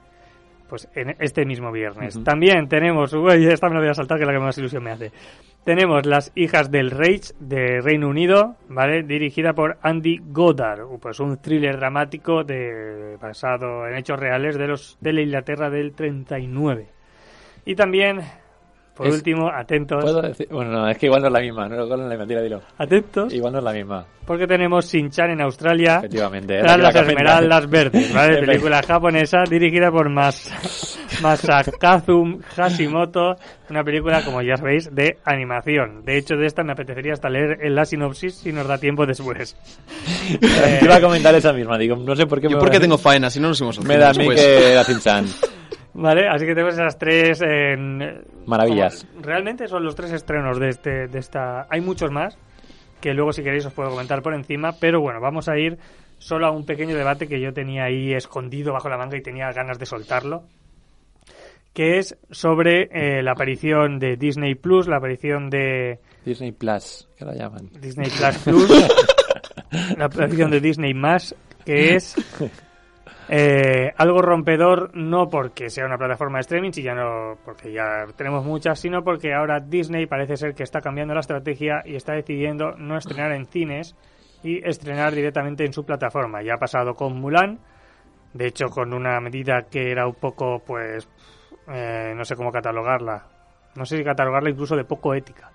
pues 0.67 0.87
en 0.95 1.15
este 1.19 1.45
mismo 1.45 1.71
viernes. 1.71 2.15
Uh 2.15 2.19
-huh. 2.19 2.23
También 2.23 2.67
tenemos, 2.67 3.13
uy, 3.13 3.47
esta 3.47 3.67
me 3.69 3.75
la 3.75 3.81
voy 3.81 3.89
a 3.89 3.93
saltar 3.93 4.17
que 4.17 4.23
es 4.23 4.27
la 4.27 4.33
que 4.33 4.39
más 4.39 4.57
ilusión 4.57 4.83
me 4.83 4.91
hace. 4.91 5.11
Tenemos 5.63 6.05
Las 6.05 6.31
hijas 6.35 6.71
del 6.71 6.91
Rage 6.91 7.33
de 7.39 7.81
Reino 7.81 8.07
Unido, 8.07 8.55
¿vale? 8.69 9.03
Dirigida 9.03 9.53
por 9.53 9.77
Andy 9.81 10.19
Goddard, 10.23 10.81
pues 11.01 11.19
un 11.19 11.37
thriller 11.41 11.77
dramático 11.77 12.43
de 12.43 13.17
basado 13.19 13.87
en 13.87 13.95
hechos 13.97 14.19
reales 14.19 14.57
de 14.57 14.67
los 14.67 14.97
de 15.01 15.13
la 15.13 15.21
Inglaterra 15.21 15.69
del 15.69 15.93
39. 15.93 16.87
Y 17.65 17.75
también 17.75 18.21
por 18.97 19.07
es, 19.07 19.13
último, 19.13 19.49
atentos. 19.49 20.03
¿Puedo 20.03 20.21
decir? 20.21 20.47
Bueno, 20.49 20.71
no, 20.71 20.89
es 20.89 20.97
que 20.97 21.05
igual 21.05 21.21
no 21.21 21.27
es 21.27 21.33
la 21.33 21.39
misma, 21.39 21.69
no 21.69 21.83
es 21.83 21.89
la 21.89 21.97
misma, 21.97 22.25
tira, 22.25 22.41
dilo. 22.41 22.61
Atentos. 22.77 23.33
Igual 23.33 23.53
no 23.53 23.59
es 23.59 23.63
la 23.63 23.73
misma. 23.73 24.05
Porque 24.25 24.45
tenemos 24.45 24.91
Shin-Chan 24.91 25.29
en 25.31 25.41
Australia. 25.41 25.97
Efectivamente. 25.99 26.59
Tras 26.59 26.79
las 26.79 26.95
Esmeraldas 26.95 27.69
Verdes, 27.69 28.13
¿vale? 28.13 28.37
Película 28.45 28.81
japonesa 28.85 29.43
dirigida 29.49 29.89
por 29.89 30.09
Mas 30.09 30.97
Masakazu 31.21 32.39
Hashimoto. 32.55 33.35
Una 33.69 33.83
película, 33.83 34.23
como 34.23 34.41
ya 34.41 34.57
sabéis, 34.57 34.93
de 34.93 35.17
animación. 35.23 36.03
De 36.03 36.17
hecho, 36.17 36.35
de 36.35 36.45
esta 36.45 36.63
me 36.63 36.73
apetecería 36.73 37.13
hasta 37.13 37.29
leer 37.29 37.59
en 37.61 37.75
la 37.75 37.85
sinopsis 37.85 38.35
si 38.35 38.51
nos 38.51 38.67
da 38.67 38.77
tiempo 38.77 39.05
después. 39.05 39.55
eh, 40.41 40.79
iba 40.81 40.95
a 40.95 41.01
comentar 41.01 41.33
esa 41.35 41.53
misma, 41.53 41.77
digo, 41.77 41.95
no 41.95 42.15
sé 42.15 42.25
por 42.25 42.41
qué. 42.41 42.49
Yo 42.49 42.59
porque 42.59 42.79
tengo 42.79 42.97
faena, 42.97 43.29
si 43.29 43.39
no 43.39 43.49
nos 43.49 43.61
hemos 43.61 43.79
Me 43.83 43.97
da 43.97 44.09
a 44.09 44.13
mí 44.13 44.27
que 44.29 44.73
la 44.75 44.83
Shin-Chan. 44.83 45.25
Vale, 45.97 46.27
así 46.27 46.45
que 46.45 46.53
tenemos 46.53 46.75
esas 46.75 46.99
tres 46.99 47.41
en... 47.41 48.23
maravillas. 48.45 49.03
Como, 49.03 49.23
realmente 49.23 49.67
son 49.67 49.83
los 49.83 49.95
tres 49.95 50.11
estrenos 50.11 50.59
de 50.59 50.69
este 50.69 51.07
de 51.07 51.17
esta. 51.17 51.65
Hay 51.71 51.81
muchos 51.81 52.11
más 52.11 52.37
que 53.01 53.15
luego 53.15 53.33
si 53.33 53.41
queréis 53.41 53.65
os 53.65 53.73
puedo 53.73 53.89
comentar 53.89 54.21
por 54.21 54.35
encima, 54.35 54.73
pero 54.79 55.01
bueno, 55.01 55.19
vamos 55.19 55.49
a 55.49 55.57
ir 55.57 55.79
solo 56.19 56.45
a 56.45 56.51
un 56.51 56.65
pequeño 56.65 56.95
debate 56.95 57.27
que 57.27 57.41
yo 57.41 57.51
tenía 57.51 57.85
ahí 57.85 58.13
escondido 58.13 58.73
bajo 58.73 58.89
la 58.89 58.97
manga 58.97 59.17
y 59.17 59.23
tenía 59.23 59.51
ganas 59.51 59.79
de 59.79 59.87
soltarlo, 59.87 60.43
que 61.73 61.97
es 61.97 62.15
sobre 62.29 62.89
eh, 62.91 63.23
la 63.23 63.31
aparición 63.31 63.97
de 63.97 64.17
Disney 64.17 64.53
Plus, 64.53 64.87
la 64.87 64.97
aparición 64.97 65.49
de 65.49 65.99
Disney 66.23 66.51
Plus, 66.51 67.07
que 67.17 67.25
la 67.25 67.33
llaman. 67.33 67.71
Disney 67.79 68.09
Plus 68.09 68.37
Plus, 68.43 68.87
la 69.97 70.05
aparición 70.05 70.51
de 70.51 70.61
Disney 70.61 70.93
más, 70.93 71.35
que 71.65 71.95
es 71.95 72.15
eh, 73.29 73.91
algo 73.97 74.21
rompedor 74.21 74.91
no 74.95 75.29
porque 75.29 75.69
sea 75.69 75.85
una 75.85 75.97
plataforma 75.97 76.37
de 76.37 76.41
streaming, 76.41 76.71
si 76.71 76.81
ya 76.81 76.93
no, 76.93 77.37
porque 77.43 77.73
ya 77.73 78.05
tenemos 78.15 78.45
muchas, 78.45 78.79
sino 78.79 79.03
porque 79.03 79.33
ahora 79.33 79.59
Disney 79.59 80.05
parece 80.05 80.37
ser 80.37 80.55
que 80.55 80.63
está 80.63 80.79
cambiando 80.79 81.13
la 81.13 81.19
estrategia 81.19 81.81
y 81.85 81.95
está 81.95 82.13
decidiendo 82.13 82.71
no 82.77 82.97
estrenar 82.97 83.33
en 83.33 83.45
cines 83.45 83.95
y 84.43 84.65
estrenar 84.65 85.13
directamente 85.13 85.65
en 85.65 85.73
su 85.73 85.85
plataforma. 85.85 86.41
Ya 86.41 86.53
ha 86.53 86.57
pasado 86.57 86.95
con 86.95 87.19
Mulan, 87.19 87.59
de 88.33 88.47
hecho 88.47 88.67
con 88.67 88.93
una 88.93 89.19
medida 89.19 89.63
que 89.69 89.91
era 89.91 90.07
un 90.07 90.15
poco, 90.15 90.63
pues, 90.65 91.09
eh, 91.67 92.13
no 92.15 92.23
sé 92.23 92.35
cómo 92.37 92.51
catalogarla, 92.51 93.25
no 93.75 93.85
sé 93.85 93.97
si 93.97 94.03
catalogarla 94.05 94.49
incluso 94.49 94.77
de 94.77 94.85
poco 94.85 95.13
ética, 95.13 95.51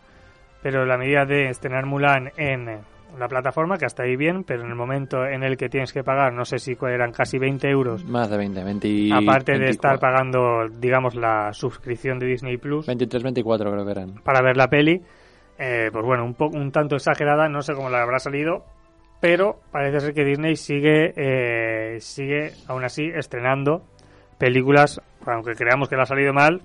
pero 0.62 0.84
la 0.84 0.98
medida 0.98 1.24
de 1.24 1.48
estrenar 1.48 1.86
Mulan 1.86 2.32
en 2.36 2.82
la 3.18 3.28
plataforma, 3.28 3.78
que 3.78 3.84
hasta 3.84 4.02
ahí 4.02 4.16
bien, 4.16 4.44
pero 4.44 4.62
en 4.62 4.68
el 4.68 4.74
momento 4.74 5.24
en 5.26 5.42
el 5.42 5.56
que 5.56 5.68
tienes 5.68 5.92
que 5.92 6.02
pagar, 6.02 6.32
no 6.32 6.44
sé 6.44 6.58
si 6.58 6.76
eran 6.82 7.12
casi 7.12 7.38
20 7.38 7.68
euros. 7.68 8.04
Más 8.04 8.30
de 8.30 8.36
20, 8.36 8.64
20 8.64 8.88
Aparte 9.12 9.52
24. 9.52 9.64
de 9.64 9.70
estar 9.70 9.98
pagando, 9.98 10.68
digamos, 10.68 11.14
la 11.14 11.52
suscripción 11.52 12.18
de 12.18 12.26
Disney 12.26 12.56
Plus. 12.56 12.86
23, 12.86 13.22
24 13.22 13.70
creo 13.70 13.84
que 13.84 13.90
eran. 13.90 14.14
Para 14.22 14.42
ver 14.42 14.56
la 14.56 14.68
peli. 14.68 15.02
Eh, 15.58 15.90
pues 15.92 16.04
bueno, 16.04 16.24
un, 16.24 16.36
un 16.38 16.72
tanto 16.72 16.96
exagerada, 16.96 17.48
no 17.48 17.62
sé 17.62 17.74
cómo 17.74 17.90
le 17.90 17.96
habrá 17.96 18.18
salido, 18.18 18.64
pero 19.20 19.60
parece 19.70 20.00
ser 20.00 20.14
que 20.14 20.24
Disney 20.24 20.56
sigue, 20.56 21.12
eh, 21.16 22.00
sigue 22.00 22.52
aún 22.66 22.84
así 22.84 23.04
estrenando 23.14 23.84
películas, 24.38 25.00
aunque 25.24 25.52
creamos 25.52 25.88
que 25.88 25.94
le 25.94 26.02
ha 26.02 26.06
salido 26.06 26.32
mal, 26.32 26.62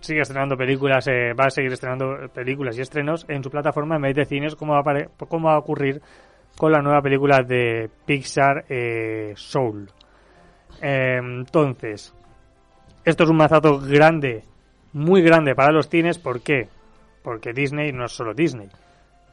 sigue 0.00 0.22
estrenando 0.22 0.56
películas, 0.56 1.06
eh, 1.08 1.32
va 1.32 1.46
a 1.46 1.50
seguir 1.50 1.72
estrenando 1.72 2.28
películas 2.32 2.76
y 2.76 2.80
estrenos 2.80 3.24
en 3.28 3.42
su 3.42 3.50
plataforma 3.50 3.96
en 3.96 4.02
vez 4.02 4.14
de 4.16 4.24
cines, 4.24 4.56
como 4.56 4.72
va 4.72 4.80
a, 4.80 5.26
como 5.26 5.48
va 5.48 5.54
a 5.54 5.58
ocurrir 5.58 6.00
con 6.56 6.72
la 6.72 6.80
nueva 6.80 7.00
película 7.00 7.42
de 7.42 7.88
Pixar 8.06 8.64
eh, 8.68 9.32
Soul. 9.36 9.88
Eh, 10.82 11.18
entonces, 11.22 12.14
esto 13.04 13.24
es 13.24 13.30
un 13.30 13.36
mazazo 13.36 13.78
grande, 13.78 14.44
muy 14.92 15.22
grande 15.22 15.54
para 15.54 15.72
los 15.72 15.88
cines, 15.88 16.18
¿por 16.18 16.42
qué? 16.42 16.68
Porque 17.22 17.52
Disney 17.52 17.92
no 17.92 18.06
es 18.06 18.12
solo 18.12 18.34
Disney. 18.34 18.68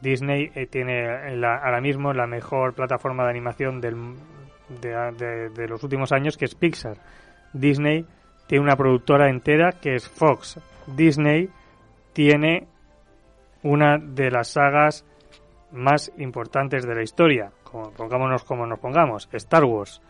Disney 0.02 0.52
eh, 0.54 0.68
tiene 0.68 1.36
la, 1.38 1.58
ahora 1.58 1.82
mismo 1.82 2.14
la 2.14 2.28
mejor 2.28 2.74
plataforma 2.74 3.24
de 3.24 3.30
animación 3.32 3.82
del, 3.82 3.96
de, 4.82 4.90
de, 5.18 5.50
de 5.50 5.68
los 5.68 5.84
últimos 5.84 6.12
años, 6.12 6.38
que 6.38 6.46
es 6.46 6.56
Pixar. 6.56 6.98
Disney 7.54 8.06
tiene 8.48 8.64
una 8.64 8.76
productora 8.76 9.30
entera 9.30 9.74
que 9.74 9.96
es 9.96 10.08
Fox. 10.08 10.60
Disney 10.88 11.50
tiene 12.14 12.68
una 13.64 13.98
de 13.98 14.32
las 14.32 14.50
sagas 14.50 15.06
más 15.72 16.12
importantes 16.18 16.86
de 16.86 16.96
la 16.96 17.04
historia, 17.04 17.52
como 17.64 17.92
pongámonos 17.92 18.44
como 18.44 18.66
nos 18.66 18.80
pongamos, 18.80 19.28
Star 19.34 19.66
Wars. 19.66 20.02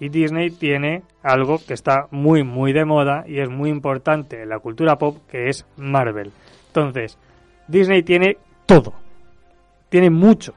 Y 0.00 0.08
Disney 0.08 0.50
tiene 0.50 1.02
algo 1.22 1.58
que 1.64 1.74
está 1.74 2.08
muy 2.10 2.42
muy 2.42 2.72
de 2.72 2.84
moda 2.84 3.24
y 3.26 3.38
es 3.38 3.48
muy 3.48 3.70
importante 3.70 4.42
en 4.42 4.48
la 4.48 4.58
cultura 4.58 4.98
pop, 4.98 5.18
que 5.28 5.48
es 5.48 5.64
Marvel. 5.76 6.32
Entonces, 6.66 7.16
Disney 7.68 8.02
tiene 8.02 8.38
todo. 8.66 8.92
Tiene 9.88 10.10
mucho. 10.10 10.54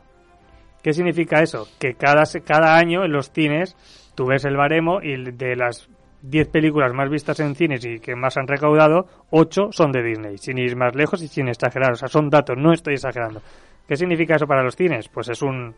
¿Qué 0.81 0.93
significa 0.93 1.41
eso? 1.41 1.67
Que 1.79 1.93
cada, 1.93 2.23
cada 2.43 2.75
año 2.75 3.05
en 3.05 3.11
los 3.11 3.31
cines 3.31 3.75
tú 4.15 4.25
ves 4.25 4.45
el 4.45 4.57
baremo 4.57 5.01
y 5.01 5.31
de 5.31 5.55
las 5.55 5.87
10 6.21 6.49
películas 6.49 6.93
más 6.93 7.09
vistas 7.09 7.39
en 7.39 7.55
cines 7.55 7.85
y 7.85 7.99
que 7.99 8.15
más 8.15 8.37
han 8.37 8.47
recaudado, 8.47 9.07
8 9.29 9.69
son 9.71 9.91
de 9.91 10.03
Disney, 10.03 10.37
sin 10.37 10.57
ir 10.57 10.75
más 10.75 10.95
lejos 10.95 11.21
y 11.21 11.27
sin 11.27 11.47
exagerar. 11.47 11.93
O 11.93 11.95
sea, 11.95 12.07
son 12.07 12.29
datos, 12.29 12.57
no 12.57 12.73
estoy 12.73 12.95
exagerando. 12.95 13.41
¿Qué 13.87 13.95
significa 13.95 14.35
eso 14.35 14.47
para 14.47 14.63
los 14.63 14.75
cines? 14.75 15.07
Pues 15.09 15.29
es 15.29 15.41
un, 15.41 15.75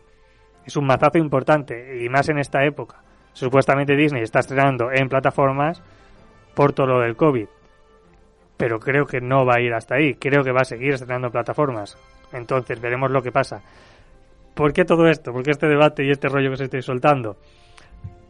es 0.64 0.76
un 0.76 0.86
mazazo 0.86 1.18
importante, 1.18 2.02
y 2.02 2.08
más 2.08 2.28
en 2.28 2.38
esta 2.38 2.64
época. 2.64 3.02
Supuestamente 3.32 3.96
Disney 3.96 4.22
está 4.22 4.40
estrenando 4.40 4.90
en 4.92 5.08
plataformas 5.08 5.82
por 6.54 6.72
todo 6.72 6.86
lo 6.86 7.00
del 7.00 7.16
COVID. 7.16 7.46
Pero 8.56 8.78
creo 8.78 9.06
que 9.06 9.20
no 9.20 9.46
va 9.46 9.54
a 9.56 9.60
ir 9.60 9.72
hasta 9.72 9.94
ahí. 9.94 10.14
Creo 10.14 10.42
que 10.42 10.52
va 10.52 10.62
a 10.62 10.64
seguir 10.64 10.94
estrenando 10.94 11.28
en 11.28 11.32
plataformas. 11.32 11.96
Entonces 12.32 12.80
veremos 12.80 13.10
lo 13.10 13.22
que 13.22 13.32
pasa. 13.32 13.62
¿Por 14.54 14.72
qué 14.72 14.84
todo 14.84 15.06
esto? 15.08 15.32
¿Por 15.32 15.42
qué 15.42 15.52
este 15.52 15.68
debate 15.68 16.04
y 16.04 16.10
este 16.10 16.28
rollo 16.28 16.50
que 16.50 16.56
se 16.56 16.64
estoy 16.64 16.82
soltando? 16.82 17.36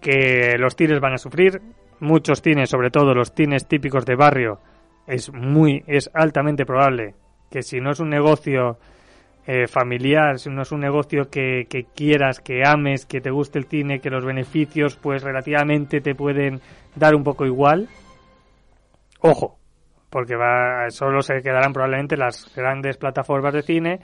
Que 0.01 0.57
los 0.59 0.77
cines 0.77 1.01
van 1.01 1.15
a 1.15 1.19
sufrir. 1.19 1.61
Muchos 2.01 2.43
cines, 2.43 2.71
sobre 2.71 2.91
todo 2.91 3.15
los 3.15 3.33
cines 3.33 3.67
típicos 3.67 4.07
de 4.07 4.17
barrio, 4.17 4.59
es 5.07 5.33
muy, 5.33 5.85
es 5.87 6.11
altamente 6.15 6.65
probable 6.65 7.15
que 7.51 7.63
si 7.63 7.81
no 7.81 7.91
es 7.91 8.01
un 8.01 8.09
negocio 8.09 8.79
eh, 9.47 9.67
familiar, 9.67 10.39
si 10.39 10.51
no 10.51 10.63
es 10.63 10.73
un 10.73 10.81
negocio 10.81 11.29
que, 11.29 11.67
que, 11.69 11.85
quieras, 11.85 12.41
que 12.41 12.63
ames, 12.65 13.07
que 13.07 13.21
te 13.21 13.31
guste 13.31 13.59
el 13.59 13.65
cine, 13.65 14.01
que 14.01 14.11
los 14.11 14.25
beneficios 14.25 14.97
pues 14.97 15.23
relativamente 15.23 16.01
te 16.01 16.15
pueden 16.15 16.61
dar 16.95 17.15
un 17.15 17.25
poco 17.25 17.45
igual, 17.45 17.89
ojo, 19.21 19.59
porque 20.11 20.37
va, 20.37 20.91
solo 20.91 21.23
se 21.23 21.43
quedarán 21.43 21.73
probablemente 21.73 22.17
las 22.17 22.53
grandes 22.55 22.97
plataformas 22.97 23.55
de 23.55 23.63
cine, 23.63 24.01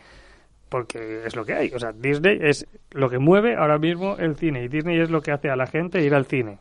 porque 0.68 1.24
es 1.24 1.36
lo 1.36 1.44
que 1.44 1.54
hay. 1.54 1.72
O 1.74 1.78
sea, 1.78 1.92
Disney 1.92 2.38
es 2.40 2.66
lo 2.90 3.08
que 3.08 3.18
mueve 3.18 3.56
ahora 3.56 3.78
mismo 3.78 4.16
el 4.16 4.36
cine 4.36 4.64
y 4.64 4.68
Disney 4.68 5.00
es 5.00 5.10
lo 5.10 5.20
que 5.20 5.32
hace 5.32 5.50
a 5.50 5.56
la 5.56 5.66
gente 5.66 6.02
ir 6.02 6.14
al 6.14 6.26
cine. 6.26 6.58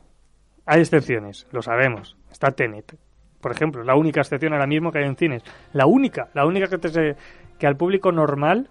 Hay 0.65 0.81
excepciones, 0.81 1.47
lo 1.51 1.61
sabemos. 1.61 2.17
Está 2.31 2.51
Tenet, 2.51 2.97
por 3.45 3.51
ejemplo, 3.51 3.83
la 3.83 3.93
única 3.93 4.21
excepción 4.21 4.53
ahora 4.53 4.65
mismo 4.65 4.91
que 4.91 4.97
hay 4.97 5.05
en 5.05 5.15
cines. 5.15 5.43
La 5.71 5.85
única, 5.85 6.29
la 6.33 6.47
única 6.47 6.65
que, 6.65 6.79
te, 6.79 7.15
que 7.59 7.67
al 7.67 7.77
público 7.77 8.11
normal, 8.11 8.69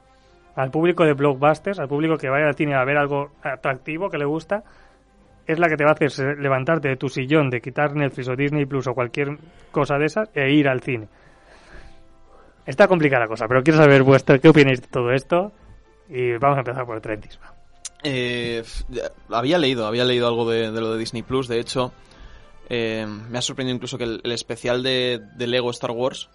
al 0.56 0.72
público 0.72 1.04
de 1.04 1.12
blockbusters, 1.12 1.78
al 1.78 1.86
público 1.86 2.16
que 2.16 2.28
vaya 2.28 2.48
al 2.48 2.56
cine 2.56 2.74
a 2.74 2.84
ver 2.84 2.96
algo 2.96 3.30
atractivo 3.40 4.10
que 4.10 4.18
le 4.18 4.24
gusta, 4.24 4.64
es 5.46 5.60
la 5.60 5.68
que 5.68 5.76
te 5.76 5.84
va 5.84 5.90
a 5.90 5.94
hacer 5.94 6.38
levantarte 6.40 6.88
de 6.88 6.96
tu 6.96 7.08
sillón, 7.08 7.50
de 7.50 7.60
quitar 7.60 7.94
Netflix 7.94 8.28
o 8.28 8.34
Disney 8.34 8.66
Plus 8.66 8.88
o 8.88 8.94
cualquier 8.94 9.38
cosa 9.70 9.96
de 9.96 10.06
esas 10.06 10.28
e 10.34 10.50
ir 10.50 10.66
al 10.66 10.80
cine. 10.80 11.06
Está 12.66 12.88
complicada 12.88 13.26
la 13.26 13.28
cosa, 13.28 13.46
pero 13.46 13.62
quiero 13.62 13.78
saber 13.78 14.02
vuestro, 14.02 14.40
qué 14.40 14.48
opináis 14.48 14.80
de 14.80 14.88
todo 14.88 15.12
esto 15.12 15.52
y 16.08 16.32
vamos 16.38 16.56
a 16.56 16.60
empezar 16.62 16.84
por 16.84 16.96
el 16.96 17.00
Trentis. 17.00 17.38
Eh, 18.04 18.62
había 19.30 19.58
leído, 19.58 19.86
había 19.86 20.04
leído 20.04 20.28
algo 20.28 20.48
de, 20.48 20.70
de, 20.70 20.80
lo 20.80 20.92
de 20.92 20.98
Disney 20.98 21.22
Plus, 21.22 21.48
de 21.48 21.58
hecho, 21.58 21.92
eh, 22.68 23.06
me 23.06 23.38
ha 23.38 23.42
sorprendido 23.42 23.74
incluso 23.74 23.96
que 23.96 24.04
el, 24.04 24.20
el 24.22 24.32
especial 24.32 24.82
de, 24.82 25.20
de, 25.36 25.46
Lego 25.46 25.70
Star 25.70 25.90
Wars, 25.90 26.28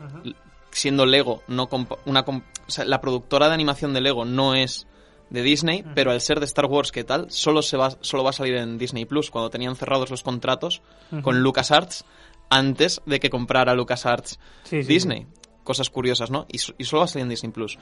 uh 0.00 0.04
-huh. 0.04 0.34
siendo 0.70 1.04
Lego, 1.04 1.42
no 1.46 1.68
una, 2.06 2.20
o 2.20 2.42
sea, 2.66 2.86
la 2.86 3.00
productora 3.00 3.48
de 3.48 3.54
animación 3.54 3.92
de 3.92 4.00
Lego 4.00 4.24
no 4.24 4.54
es 4.54 4.86
de 5.28 5.42
Disney, 5.42 5.82
uh 5.82 5.84
-huh. 5.84 5.92
pero 5.94 6.10
al 6.10 6.22
ser 6.22 6.40
de 6.40 6.46
Star 6.46 6.66
Wars, 6.66 6.90
¿qué 6.90 7.04
tal? 7.04 7.30
Solo, 7.30 7.60
se 7.60 7.76
va, 7.76 7.90
solo 8.00 8.24
va 8.24 8.30
a 8.30 8.34
salir 8.34 8.54
en 8.54 8.78
Disney 8.78 9.04
Plus, 9.04 9.30
cuando 9.30 9.50
tenían 9.50 9.76
cerrados 9.76 10.10
los 10.10 10.22
contratos 10.22 10.80
uh 11.12 11.16
-huh. 11.16 11.22
con 11.22 11.40
LucasArts 11.40 12.06
antes 12.48 13.02
de 13.04 13.20
que 13.20 13.28
comprara 13.28 13.74
LucasArts 13.74 14.40
sí, 14.64 14.82
sí, 14.82 14.88
Disney. 14.88 15.20
Sí. 15.20 15.40
Cosas 15.64 15.90
curiosas, 15.90 16.30
¿no? 16.30 16.46
Y, 16.48 16.56
y, 16.56 16.84
solo 16.84 17.00
va 17.00 17.04
a 17.04 17.08
salir 17.08 17.24
en 17.24 17.28
Disney 17.28 17.52
Plus. 17.52 17.78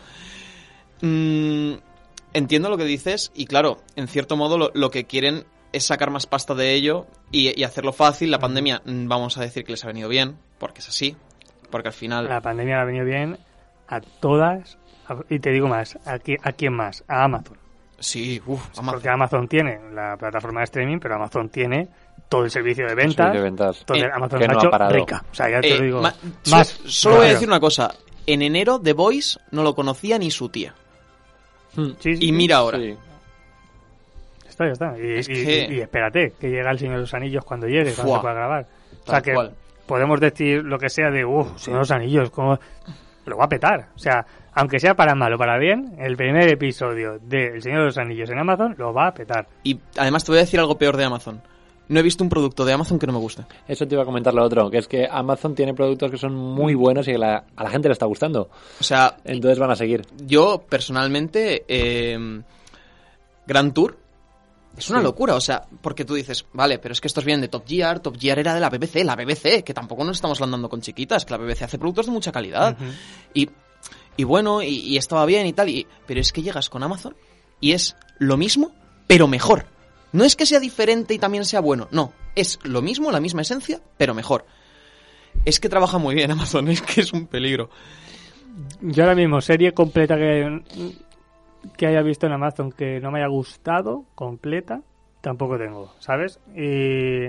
Mm, 1.00 1.74
entiendo 2.32 2.68
lo 2.68 2.76
que 2.76 2.84
dices, 2.84 3.32
y 3.34 3.46
claro, 3.46 3.78
en 3.96 4.08
cierto 4.08 4.36
modo 4.36 4.58
lo, 4.58 4.70
lo 4.74 4.90
que 4.90 5.04
quieren 5.04 5.44
es 5.72 5.84
sacar 5.84 6.10
más 6.10 6.26
pasta 6.26 6.54
de 6.54 6.74
ello 6.74 7.06
y, 7.30 7.58
y, 7.58 7.64
hacerlo 7.64 7.92
fácil. 7.92 8.30
La 8.30 8.38
pandemia, 8.38 8.82
mm, 8.84 9.08
vamos 9.08 9.36
a 9.38 9.42
decir 9.42 9.64
que 9.64 9.72
les 9.72 9.84
ha 9.84 9.88
venido 9.88 10.08
bien, 10.08 10.36
porque 10.58 10.80
es 10.80 10.88
así. 10.88 11.16
Porque 11.70 11.88
al 11.88 11.94
final. 11.94 12.28
La 12.28 12.40
pandemia 12.40 12.76
le 12.76 12.80
ha 12.80 12.84
venido 12.84 13.04
bien 13.04 13.38
a 13.88 14.00
todas. 14.00 14.78
Y 15.30 15.38
te 15.38 15.50
digo 15.50 15.68
más, 15.68 15.98
¿a, 16.04 16.18
qui 16.18 16.36
a 16.42 16.52
quién 16.52 16.74
más? 16.74 17.02
A 17.08 17.24
Amazon. 17.24 17.56
Sí, 17.98 18.40
uff, 18.46 18.60
Amazon. 18.78 18.92
Porque 18.92 19.08
Amazon 19.08 19.48
tiene 19.48 19.80
la 19.92 20.16
plataforma 20.16 20.60
de 20.60 20.64
streaming, 20.64 20.98
pero 20.98 21.14
Amazon 21.14 21.48
tiene 21.48 21.88
todo 22.28 22.44
el 22.44 22.50
servicio 22.50 22.86
de 22.86 22.94
ventas. 22.94 23.32
de 23.32 23.40
ventas. 23.40 23.84
Todo 23.86 23.96
eh, 23.96 24.10
Amazon 24.12 24.40
se 24.40 24.48
no 24.48 24.54
ha 24.54 24.56
hecho 24.58 24.70
parado. 24.70 24.92
rica. 24.92 25.24
O 25.30 25.34
sea, 25.34 25.50
ya 25.50 25.60
te 25.60 25.72
eh, 25.72 25.78
lo 25.78 25.84
digo. 25.84 26.02
Ma 26.02 26.14
más. 26.50 26.68
Solo, 26.68 26.90
solo 26.90 27.16
voy 27.16 27.26
a 27.26 27.30
decir 27.30 27.48
una 27.48 27.60
cosa. 27.60 27.94
En 28.26 28.42
enero, 28.42 28.78
The 28.78 28.92
Voice 28.92 29.40
no 29.50 29.62
lo 29.62 29.74
conocía 29.74 30.18
ni 30.18 30.30
su 30.30 30.50
tía. 30.50 30.74
Hmm. 31.74 31.90
Sí, 31.98 32.14
y 32.20 32.32
mira 32.32 32.56
ahora. 32.56 32.78
Sí. 32.78 32.96
Está, 34.48 34.66
ya 34.66 34.72
está. 34.72 34.98
Y, 34.98 35.18
es 35.18 35.28
y, 35.28 35.32
que... 35.32 35.66
y, 35.70 35.74
y, 35.76 35.80
espérate, 35.80 36.32
que 36.38 36.50
llega 36.50 36.70
el 36.70 36.78
Señor 36.78 36.96
de 36.96 37.00
los 37.02 37.14
Anillos 37.14 37.44
cuando 37.44 37.66
llegue, 37.66 37.94
cuando 37.94 38.14
se 38.14 38.20
pueda 38.20 38.34
grabar. 38.34 38.66
O 39.06 39.10
sea 39.10 39.20
que 39.22 39.34
cual. 39.34 39.54
podemos 39.86 40.20
decir 40.20 40.64
lo 40.64 40.78
que 40.78 40.88
sea 40.88 41.10
de, 41.10 41.24
uff, 41.24 41.56
Señor 41.56 41.78
de 41.78 41.82
los 41.82 41.90
Anillos, 41.90 42.30
como 42.30 42.58
lo 43.26 43.36
va 43.36 43.44
a 43.44 43.48
petar. 43.48 43.88
O 43.94 43.98
sea, 43.98 44.26
aunque 44.54 44.80
sea 44.80 44.94
para 44.94 45.14
mal 45.14 45.32
o 45.32 45.38
para 45.38 45.58
bien, 45.58 45.94
el 45.98 46.16
primer 46.16 46.48
episodio 46.48 47.18
de 47.20 47.54
El 47.54 47.62
Señor 47.62 47.80
de 47.80 47.86
los 47.86 47.98
Anillos 47.98 48.30
en 48.30 48.38
Amazon 48.38 48.74
lo 48.76 48.92
va 48.92 49.08
a 49.08 49.14
petar. 49.14 49.46
Y 49.62 49.78
además 49.96 50.24
te 50.24 50.32
voy 50.32 50.38
a 50.38 50.42
decir 50.42 50.58
algo 50.58 50.76
peor 50.76 50.96
de 50.96 51.04
Amazon. 51.04 51.40
No 51.88 52.00
he 52.00 52.02
visto 52.02 52.22
un 52.22 52.30
producto 52.30 52.64
de 52.64 52.72
Amazon 52.72 52.98
que 52.98 53.06
no 53.06 53.12
me 53.12 53.18
guste. 53.18 53.44
Eso 53.66 53.86
te 53.86 53.94
iba 53.94 54.02
a 54.02 54.06
comentar 54.06 54.34
lo 54.34 54.44
otro, 54.44 54.70
que 54.70 54.78
es 54.78 54.88
que 54.88 55.08
Amazon 55.10 55.54
tiene 55.54 55.74
productos 55.74 56.10
que 56.10 56.18
son 56.18 56.34
muy 56.34 56.74
buenos 56.74 57.08
y 57.08 57.12
que 57.12 57.18
la, 57.18 57.44
a 57.56 57.64
la 57.64 57.70
gente 57.70 57.88
le 57.88 57.92
está 57.92 58.06
gustando. 58.06 58.50
O 58.80 58.84
sea, 58.84 59.16
entonces 59.24 59.58
van 59.58 59.70
a 59.70 59.76
seguir. 59.76 60.06
Yo 60.26 60.62
personalmente, 60.68 61.64
eh, 61.66 62.42
Grand 63.46 63.72
Tour 63.72 63.96
es 64.76 64.90
una 64.90 64.98
sí. 65.00 65.04
locura, 65.04 65.34
o 65.34 65.40
sea, 65.40 65.66
porque 65.80 66.04
tú 66.04 66.14
dices, 66.14 66.44
vale, 66.52 66.78
pero 66.78 66.92
es 66.92 67.00
que 67.00 67.08
estos 67.08 67.24
vienen 67.24 67.40
de 67.40 67.48
Top 67.48 67.66
Gear, 67.66 68.00
Top 68.00 68.16
Gear 68.18 68.38
era 68.38 68.54
de 68.54 68.60
la 68.60 68.70
BBC, 68.70 69.02
la 69.04 69.16
BBC, 69.16 69.64
que 69.64 69.74
tampoco 69.74 70.04
nos 70.04 70.18
estamos 70.18 70.40
andando 70.42 70.68
con 70.68 70.80
chiquitas, 70.80 71.24
que 71.24 71.32
la 71.32 71.38
BBC 71.38 71.62
hace 71.62 71.78
productos 71.78 72.06
de 72.06 72.12
mucha 72.12 72.30
calidad. 72.30 72.76
Uh 72.78 72.84
-huh. 72.84 72.92
Y 73.34 73.48
y 74.18 74.24
bueno, 74.24 74.62
y, 74.62 74.80
y, 74.80 74.96
estaba 74.96 75.24
bien 75.26 75.46
y 75.46 75.52
tal, 75.52 75.68
y, 75.68 75.86
pero 76.04 76.20
es 76.20 76.32
que 76.32 76.42
llegas 76.42 76.68
con 76.68 76.82
Amazon 76.82 77.14
y 77.60 77.70
es 77.70 77.94
lo 78.18 78.36
mismo, 78.36 78.72
pero 79.06 79.28
mejor. 79.28 79.66
No 80.12 80.24
es 80.24 80.36
que 80.36 80.46
sea 80.46 80.60
diferente 80.60 81.14
y 81.14 81.18
también 81.18 81.44
sea 81.44 81.60
bueno, 81.60 81.88
no, 81.90 82.12
es 82.34 82.58
lo 82.64 82.82
mismo, 82.82 83.10
la 83.10 83.20
misma 83.20 83.42
esencia, 83.42 83.80
pero 83.96 84.14
mejor. 84.14 84.46
Es 85.44 85.60
que 85.60 85.68
trabaja 85.68 85.98
muy 85.98 86.14
bien 86.14 86.30
Amazon, 86.30 86.68
es 86.68 86.82
que 86.82 87.02
es 87.02 87.12
un 87.12 87.26
peligro. 87.26 87.70
Yo 88.80 89.04
ahora 89.04 89.14
mismo, 89.14 89.40
serie 89.40 89.72
completa 89.72 90.16
que, 90.16 90.62
que 91.76 91.86
haya 91.86 92.02
visto 92.02 92.26
en 92.26 92.32
Amazon 92.32 92.72
que 92.72 93.00
no 93.00 93.10
me 93.10 93.20
haya 93.20 93.28
gustado, 93.28 94.04
completa, 94.14 94.82
tampoco 95.20 95.58
tengo, 95.58 95.94
¿sabes? 96.00 96.40
Y 96.54 97.28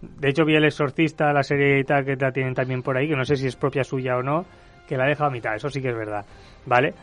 de 0.00 0.28
hecho 0.28 0.44
vi 0.44 0.56
El 0.56 0.64
Exorcista, 0.64 1.32
la 1.32 1.42
serie 1.42 1.80
y 1.80 1.84
tal, 1.84 2.04
que 2.04 2.16
la 2.16 2.32
tienen 2.32 2.54
también 2.54 2.82
por 2.82 2.96
ahí, 2.96 3.08
que 3.08 3.16
no 3.16 3.24
sé 3.24 3.36
si 3.36 3.46
es 3.46 3.56
propia 3.56 3.84
suya 3.84 4.16
o 4.16 4.22
no, 4.22 4.44
que 4.88 4.96
la 4.96 5.04
ha 5.04 5.08
dejado 5.08 5.30
a 5.30 5.32
mitad, 5.32 5.54
eso 5.54 5.68
sí 5.68 5.80
que 5.80 5.90
es 5.90 5.96
verdad, 5.96 6.24
¿vale? 6.66 6.94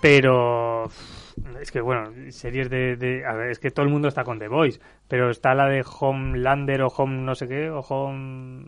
Pero 0.00 0.90
es 1.60 1.70
que 1.70 1.80
bueno, 1.80 2.10
series 2.30 2.70
de, 2.70 2.96
de, 2.96 3.24
a 3.26 3.34
ver, 3.34 3.50
es 3.50 3.58
que 3.58 3.70
todo 3.70 3.84
el 3.84 3.92
mundo 3.92 4.08
está 4.08 4.24
con 4.24 4.38
The 4.38 4.48
Voice, 4.48 4.80
pero 5.08 5.30
está 5.30 5.54
la 5.54 5.68
de 5.68 5.84
Homelander 6.00 6.82
o 6.82 6.88
Home 6.88 7.22
no 7.22 7.34
sé 7.34 7.48
qué, 7.48 7.70
o 7.70 7.80
Home 7.80 8.66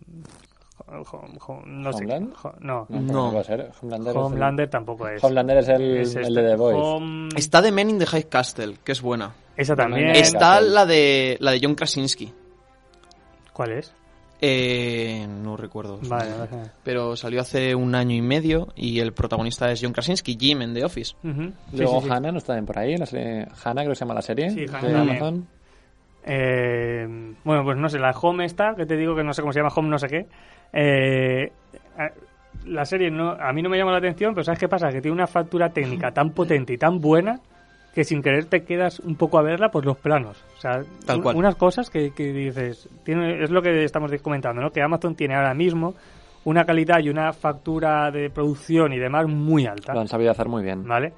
Home, 0.89 1.39
home, 1.47 1.63
no 1.67 1.91
¿Homeland? 1.91 2.35
sé. 2.35 2.49
no. 2.61 2.87
No, 2.89 3.01
no. 3.01 3.33
Va 3.33 3.45
ser. 3.45 3.71
Homelander, 3.81 4.17
Homelander 4.17 4.65
es 4.65 4.67
el... 4.67 4.71
tampoco 4.71 5.09
es. 5.09 5.25
Homelander 5.25 5.59
es 5.59 5.69
el, 5.69 5.97
es 5.99 6.09
este. 6.09 6.21
el 6.29 6.35
de 6.35 6.43
The 6.49 6.57
Voice. 6.57 6.81
Home... 6.81 7.29
Está 7.37 7.63
The 7.63 7.73
Men 7.73 7.91
in 7.91 7.99
the 7.99 8.07
High 8.07 8.25
Castle, 8.25 8.77
que 8.85 8.93
es 8.93 9.01
buena. 9.01 9.33
Esa 9.57 9.77
también. 9.77 10.11
Está 10.11 10.61
la 10.61 10.85
de 10.85 11.37
la 11.41 11.53
de 11.53 11.61
John 11.63 11.75
Krasinski. 11.75 12.33
¿Cuál 13.53 13.73
es? 13.73 13.95
Eh, 14.45 15.25
no 15.29 15.57
recuerdo. 15.57 16.01
Vale, 16.09 16.33
vale. 16.37 16.71
Pero 16.83 17.15
salió 17.15 17.41
hace 17.41 17.77
un 17.77 17.95
año 17.95 18.17
y 18.17 18.23
medio 18.23 18.73
y 18.75 18.99
el 18.99 19.13
protagonista 19.13 19.71
es 19.71 19.81
John 19.81 19.93
Krasinski, 19.93 20.37
Jim 20.39 20.63
en 20.63 20.75
The 20.75 20.85
Office. 20.85 21.15
Uh 21.23 21.29
-huh. 21.29 21.53
Luego 21.73 22.01
sí, 22.01 22.07
sí, 22.09 22.13
Hannah 22.13 22.33
no 22.33 22.39
está 22.39 22.55
bien 22.55 22.67
por 22.67 22.77
ahí, 22.77 22.97
la 22.97 23.07
serie 23.07 23.47
Hannah 23.65 23.83
creo 23.83 23.93
que 23.93 23.95
se 23.95 24.01
llama 24.01 24.15
la 24.15 24.23
serie 24.23 24.51
sí, 24.51 24.67
de 24.67 24.97
Amazon. 24.97 25.47
Eh, 26.25 27.07
bueno, 27.45 27.63
pues 27.63 27.79
no 27.79 27.89
sé, 27.89 28.01
la 28.01 28.11
Home 28.11 28.45
está, 28.45 28.75
que 28.75 28.85
te 28.85 28.97
digo 28.97 29.15
que 29.15 29.23
no 29.23 29.33
sé 29.33 29.43
cómo 29.43 29.53
se 29.53 29.61
llama 29.61 29.73
Home 29.77 29.89
no 29.89 29.99
sé 29.99 30.09
qué. 30.09 30.27
Eh, 30.73 31.53
la 32.67 32.85
serie 32.85 33.13
no, 33.13 33.31
a 33.31 33.53
mí 33.53 33.63
no 33.63 33.69
me 33.69 33.79
llama 33.79 33.93
la 33.93 33.99
atención, 33.99 34.35
pero 34.35 34.43
¿sabes 34.43 34.59
qué 34.59 34.69
pasa? 34.69 34.91
Que 34.91 35.01
tiene 35.01 35.15
una 35.15 35.29
factura 35.29 35.71
técnica 35.71 36.11
tan 36.11 36.31
potente 36.31 36.73
y 36.73 36.79
tan 36.79 37.01
buena 37.01 37.39
que 37.95 38.05
sin 38.05 38.23
querer 38.23 38.47
te 38.47 38.65
quedas 38.65 39.01
un 39.01 39.17
poco 39.17 39.39
a 39.39 39.43
verla 39.43 39.71
por 39.71 39.85
los 39.85 39.99
planos. 39.99 40.43
O 40.57 40.61
sea, 40.61 40.83
Tal 41.07 41.23
cual. 41.23 41.37
unas 41.37 41.57
cosas 41.57 41.91
que, 41.91 42.13
que 42.13 42.33
dices, 42.33 42.89
tiene, 43.05 43.43
es 43.43 43.51
lo 43.51 43.61
que 43.63 43.85
estamos 43.85 44.11
comentando, 44.23 44.63
¿no? 44.63 44.71
Que 44.71 44.83
Amazon 44.83 45.15
tiene 45.15 45.35
ahora 45.35 45.55
mismo 45.55 45.95
una 46.45 46.65
calidad 46.65 47.01
y 47.01 47.09
una 47.09 47.33
factura 47.33 48.11
de 48.11 48.31
producción 48.31 48.93
y 48.93 48.99
demás 48.99 49.27
muy 49.29 49.67
alta. 49.67 49.93
Lo 49.93 50.01
han 50.01 50.09
sabido 50.09 50.31
hacer 50.31 50.49
muy 50.49 50.63
bien. 50.63 50.87
¿Vale? 50.87 51.13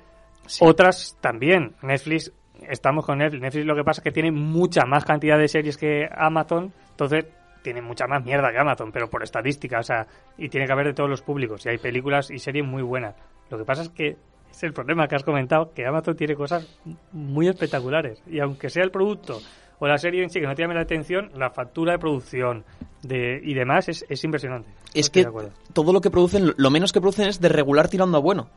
Sí. 0.46 0.64
Otras 0.66 1.16
también. 1.20 1.74
Netflix, 1.82 2.32
estamos 2.68 3.06
con 3.06 3.18
Netflix. 3.18 3.42
Netflix 3.42 3.66
lo 3.66 3.76
que 3.76 3.84
pasa 3.84 4.00
es 4.00 4.04
que 4.04 4.12
tiene 4.12 4.32
mucha 4.32 4.84
más 4.84 5.04
cantidad 5.04 5.38
de 5.38 5.48
series 5.48 5.78
que 5.78 6.06
Amazon, 6.14 6.72
entonces 6.90 7.26
tiene 7.62 7.80
mucha 7.80 8.06
más 8.06 8.22
mierda 8.22 8.50
que 8.50 8.58
Amazon, 8.58 8.92
pero 8.92 9.08
por 9.08 9.22
estadística, 9.22 9.78
o 9.78 9.82
sea, 9.82 10.06
y 10.36 10.50
tiene 10.50 10.66
que 10.66 10.72
haber 10.72 10.88
de 10.88 10.92
todos 10.92 11.08
los 11.08 11.22
públicos. 11.22 11.64
Y 11.64 11.70
hay 11.70 11.78
películas 11.78 12.30
y 12.30 12.38
series 12.38 12.66
muy 12.66 12.82
buenas. 12.82 13.14
Lo 13.48 13.56
que 13.56 13.64
pasa 13.64 13.82
es 13.82 13.88
que 13.88 14.16
es 14.56 14.62
el 14.62 14.72
problema 14.72 15.06
que 15.08 15.16
has 15.16 15.24
comentado, 15.24 15.72
que 15.74 15.86
Amazon 15.86 16.16
tiene 16.16 16.34
cosas 16.34 16.66
muy 17.12 17.48
espectaculares. 17.48 18.22
Y 18.30 18.40
aunque 18.40 18.70
sea 18.70 18.84
el 18.84 18.90
producto 18.90 19.40
o 19.78 19.86
la 19.86 19.98
serie 19.98 20.22
en 20.22 20.30
sí 20.30 20.40
que 20.40 20.46
no 20.46 20.54
te 20.54 20.62
llame 20.62 20.74
la 20.74 20.82
atención, 20.82 21.30
la 21.36 21.50
factura 21.50 21.92
de 21.92 21.98
producción 21.98 22.64
de, 23.02 23.40
y 23.42 23.54
demás 23.54 23.88
es, 23.88 24.04
es 24.08 24.22
impresionante. 24.24 24.68
Es 24.94 25.10
que 25.10 25.26
todo 25.72 25.92
lo 25.92 26.00
que 26.00 26.10
producen, 26.10 26.52
lo 26.56 26.70
menos 26.70 26.92
que 26.92 27.00
producen 27.00 27.28
es 27.28 27.40
de 27.40 27.48
regular 27.48 27.88
tirando 27.88 28.16
a 28.16 28.20
bueno. 28.20 28.48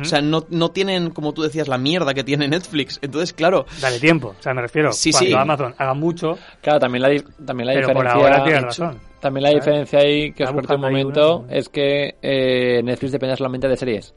O 0.00 0.04
sea, 0.04 0.20
no, 0.20 0.44
no 0.50 0.70
tienen, 0.72 1.10
como 1.10 1.32
tú 1.32 1.42
decías, 1.42 1.68
la 1.68 1.78
mierda 1.78 2.12
que 2.12 2.24
tiene 2.24 2.48
Netflix. 2.48 2.98
Entonces, 3.02 3.32
claro. 3.32 3.66
Dale 3.80 4.00
tiempo. 4.00 4.34
O 4.36 4.42
sea, 4.42 4.52
me 4.52 4.62
refiero. 4.62 4.90
Sí, 4.90 5.12
cuando 5.12 5.28
sí. 5.28 5.34
Amazon 5.34 5.74
haga 5.78 5.94
mucho, 5.94 6.36
Claro, 6.60 6.80
también 6.80 7.02
la, 7.02 7.22
también 7.46 7.68
la 7.68 7.72
pero 7.74 7.86
por 7.92 8.02
diferencia... 8.02 8.12
ahora 8.32 8.42
tienes 8.42 8.62
razón. 8.64 8.98
También 9.20 9.42
la 9.44 9.48
¿Sabes? 9.50 9.64
diferencia 9.64 9.98
ahí 10.00 10.32
que 10.32 10.42
os 10.42 10.50
corto 10.50 10.74
un 10.74 10.80
momento 10.80 11.38
una- 11.38 11.52
es 11.52 11.68
que 11.68 12.16
eh, 12.20 12.82
Netflix 12.82 13.12
depende 13.12 13.36
solamente 13.36 13.68
de 13.68 13.76
series. 13.76 14.12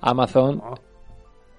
Amazon, 0.00 0.60
Oh, 0.64 0.74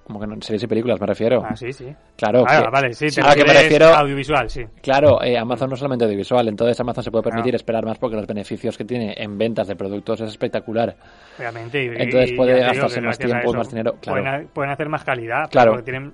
como 0.04 0.20
que 0.20 0.28
no, 0.28 0.36
series 0.42 0.64
y 0.64 0.68
películas 0.68 1.00
me 1.00 1.08
refiero. 1.08 1.42
ah, 1.46 1.56
sí, 1.56 1.72
sí. 1.72 1.94
Claro, 2.18 2.44
Ah, 2.48 2.64
que- 2.64 2.70
vale, 2.70 2.94
sí. 2.94 3.08
te 3.10 3.22
a 3.22 3.34
que 3.34 3.46
me 3.46 3.54
refiero, 3.54 3.88
Audiovisual, 3.96 4.50
sí. 4.50 4.66
claro, 4.82 5.24
eh, 5.24 5.38
Amazon 5.38 5.70
no 5.70 5.76
es 5.76 5.80
solamente 5.80 6.06
audiovisual, 6.06 6.48
entonces 6.50 6.78
Amazon 6.80 7.04
se 7.04 7.12
puede 7.12 7.24
permitir 7.24 7.56
esperar 7.56 7.86
más 7.86 7.98
porque 7.98 8.16
los 8.18 8.28
beneficios 8.28 8.78
que 8.78 8.84
tiene 8.84 9.14
en 9.18 9.38
ventas 9.38 9.68
de 9.68 9.76
productos 9.76 10.20
es 10.22 10.30
espectacular. 10.30 10.96
Obviamente. 11.40 11.84
y- 11.84 11.88
Entonces 11.88 12.32
y 12.32 12.36
puede 12.36 12.56
digo 12.56 12.66
gastarse 12.68 13.00
más 13.02 13.18
tiempo, 13.18 13.50
eso 13.50 13.58
más 13.58 13.70
dinero, 13.70 13.96
claro. 14.02 14.22
Pueden, 14.22 14.28
ha- 14.28 14.48
pueden 14.54 14.72
hacer 14.72 14.90
más 14.90 15.04
calidad. 15.04 15.50
Claro. 15.50 15.72
Porque 15.72 15.84
tienen 15.86 16.14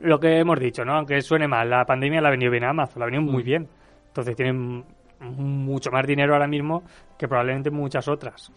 lo 0.00 0.20
que 0.20 0.38
hemos 0.38 0.58
dicho, 0.60 0.84
¿no? 0.84 0.94
Aunque 0.94 1.20
suene 1.22 1.48
mal, 1.48 1.68
la 1.68 1.84
pandemia 1.84 2.20
la 2.20 2.28
ha 2.28 2.30
venido 2.30 2.50
bien 2.50 2.64
a 2.64 2.70
Amazon, 2.70 3.00
la 3.00 3.04
ha 3.04 3.10
venido 3.10 3.22
muy 3.22 3.42
Mm. 3.42 3.46
bien. 3.46 3.68
Entonces 4.08 4.36
tienen 4.36 4.84
mucho 5.20 5.90
más 5.90 6.06
dinero 6.06 6.34
ahora 6.34 6.46
mismo 6.46 6.82
que 7.18 7.26
probablemente 7.26 7.70
muchas 7.70 8.06
otras. 8.08 8.52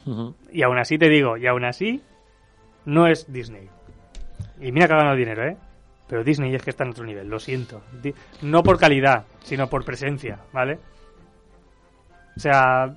Y 0.51 0.61
aún 0.61 0.77
así 0.77 0.97
te 0.97 1.07
digo, 1.09 1.37
y 1.37 1.47
aún 1.47 1.63
así 1.65 2.01
no 2.89 3.07
es 3.07 3.31
Disney. 3.31 3.67
Y 4.61 4.71
mira 4.71 4.87
que 4.87 4.93
ha 4.93 4.97
ganado 4.97 5.15
dinero, 5.15 5.45
¿eh? 5.47 5.57
Pero 6.07 6.23
Disney 6.23 6.53
es 6.55 6.63
que 6.63 6.71
está 6.71 6.83
en 6.83 6.89
otro 6.89 7.05
nivel, 7.05 7.27
lo 7.27 7.39
siento. 7.39 7.81
Di- 8.01 8.13
No 8.41 8.63
por 8.63 8.77
calidad, 8.79 9.25
sino 9.43 9.67
por 9.67 9.85
presencia, 9.85 10.39
¿vale? 10.51 10.79
O 12.35 12.39
sea, 12.39 12.93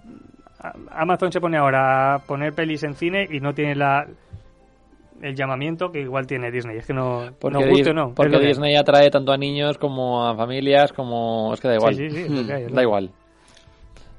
Amazon 0.90 1.32
se 1.32 1.40
pone 1.40 1.56
ahora 1.58 2.14
a 2.14 2.18
poner 2.20 2.52
pelis 2.54 2.82
en 2.84 2.94
cine 2.94 3.26
y 3.30 3.40
no 3.40 3.52
tiene 3.54 3.74
la 3.74 4.06
el 5.20 5.36
llamamiento 5.36 5.92
que 5.92 6.00
igual 6.00 6.26
tiene 6.26 6.50
Disney. 6.50 6.78
Es 6.78 6.86
que 6.86 6.92
no, 6.94 7.30
Porque, 7.38 7.58
no 7.64 7.70
guste 7.70 7.90
o 7.90 7.94
no. 7.94 8.12
porque. 8.14 8.38
Disney 8.40 8.74
atrae 8.74 9.08
tanto 9.10 9.30
a 9.30 9.36
niños 9.36 9.78
como 9.78 10.26
a 10.26 10.34
familias, 10.34 10.92
como... 10.92 11.52
Es 11.54 11.60
que 11.60 11.68
da 11.68 11.74
igual. 11.76 11.94
Sí, 11.94 12.10
sí, 12.10 12.24
sí, 12.26 12.38
es 12.40 12.46
que 12.46 12.52
hay, 12.52 12.64
Da 12.72 12.82
igual. 12.82 13.10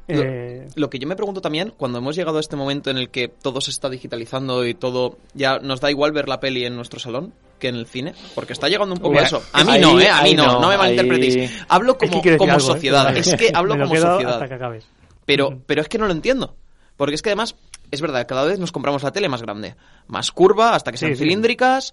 Eh, 0.08 0.68
Lo 0.76 0.90
que 0.90 1.00
yo 1.00 1.08
me 1.08 1.16
pregunto 1.16 1.40
también, 1.42 1.74
cuando 1.78 1.98
hemos 2.00 2.16
llegado 2.16 2.38
a 2.38 2.42
este 2.42 2.56
momento 2.56 2.90
en 2.90 2.98
el 2.98 3.10
que 3.10 3.28
todo 3.30 3.62
se 3.62 3.72
está 3.72 3.90
digitalizando 3.90 4.66
y 4.66 4.74
todo, 4.74 5.18
ya 5.34 5.60
nos 5.60 5.80
da 5.80 5.90
igual 5.92 6.12
ver 6.12 6.28
la 6.28 6.40
peli 6.40 6.66
en 6.66 6.76
nuestro 6.76 7.00
salón 7.00 7.34
que 7.60 7.70
en 7.70 7.76
el 7.76 7.86
cine, 7.86 8.14
porque 8.36 8.52
está 8.54 8.68
llegando 8.68 8.94
un 8.96 9.00
poco 9.00 9.12
Mira, 9.12 9.24
a 9.24 9.28
eso. 9.28 9.42
A 9.54 9.64
mí 9.64 9.72
ahí- 9.74 9.82
no, 9.82 10.00
¿eh? 10.00 10.10
A 10.10 10.24
mí 10.24 10.34
no, 10.34 10.46
no, 10.46 10.60
no, 10.60 10.68
me 10.70 10.78
malinterpretéis. 10.78 11.52
Hablo 11.70 11.94
es 11.94 11.98
que 12.00 12.10
como, 12.10 12.38
como 12.38 12.52
algo, 12.54 12.66
¿eh? 12.66 12.74
sociedad, 12.74 13.16
es 13.18 13.34
que 13.36 13.52
hablo 13.54 13.74
como 13.78 13.96
sociedad. 13.96 14.34
Hasta 14.34 14.48
que 14.50 14.54
acabes. 14.56 14.86
Pero, 15.26 15.62
pero 15.66 15.82
es 15.82 15.88
que 15.88 15.98
no 15.98 16.06
lo 16.08 16.12
entiendo. 16.12 16.58
Porque 16.98 17.16
es 17.16 17.22
que 17.24 17.30
además, 17.30 17.56
es 17.90 18.02
verdad, 18.02 18.28
cada 18.28 18.44
vez 18.44 18.60
nos 18.60 18.72
compramos 18.72 19.02
la 19.02 19.12
tele 19.12 19.28
más 19.30 19.42
grande. 19.42 19.76
Más 20.08 20.32
curva, 20.32 20.76
hasta 20.76 20.92
que 20.92 20.98
sean 20.98 21.14
Sí, 21.14 21.18
sí. 21.18 21.24
cilíndricas. 21.24 21.92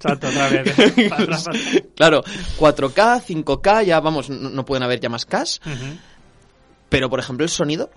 Salto 0.00 0.28
otra 0.28 0.48
vez. 0.48 0.74
claro, 1.96 2.22
4K, 2.58 3.22
5K, 3.22 3.84
ya 3.84 4.00
vamos, 4.00 4.30
no, 4.30 4.50
no 4.50 4.64
pueden 4.64 4.82
haber 4.82 4.98
ya 5.00 5.08
más 5.08 5.26
Ks. 5.26 5.60
Pero, 6.92 7.10
por 7.10 7.18
ejemplo, 7.18 7.42
el 7.44 7.50
sonido, 7.50 7.90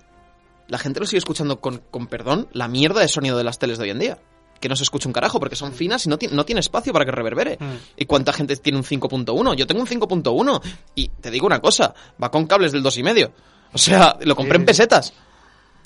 la 0.66 0.78
gente 0.78 0.98
lo 0.98 1.06
sigue 1.06 1.18
escuchando 1.18 1.60
con, 1.60 1.78
con 1.92 2.08
perdón, 2.08 2.48
la 2.52 2.66
mierda 2.66 3.00
de 3.00 3.06
sonido 3.08 3.38
de 3.38 3.44
las 3.44 3.58
teles 3.60 3.78
de 3.78 3.84
hoy 3.84 3.90
en 3.90 3.98
día. 4.00 4.18
Que 4.60 4.68
no 4.70 4.74
se 4.74 4.82
escucha 4.84 5.06
un 5.08 5.12
carajo 5.12 5.38
porque 5.38 5.54
son 5.54 5.72
finas 5.74 6.06
y 6.06 6.08
no, 6.08 6.16
no 6.32 6.44
tiene 6.46 6.60
espacio 6.60 6.92
para 6.92 7.04
que 7.04 7.12
reverbere. 7.12 7.58
Mm. 7.60 7.74
¿Y 7.98 8.06
cuánta 8.06 8.32
gente 8.32 8.56
tiene 8.56 8.78
un 8.78 8.84
5.1? 8.84 9.54
Yo 9.54 9.66
tengo 9.66 9.82
un 9.82 9.86
5.1 9.86 10.62
y 10.94 11.08
te 11.08 11.30
digo 11.30 11.46
una 11.46 11.60
cosa, 11.60 11.94
va 12.20 12.30
con 12.30 12.46
cables 12.46 12.72
del 12.72 12.82
2,5. 12.82 13.30
O 13.74 13.78
sea, 13.78 14.16
lo 14.22 14.34
compré 14.34 14.56
Sí, 14.56 14.60
en 14.62 14.66
pesetas. 14.66 15.12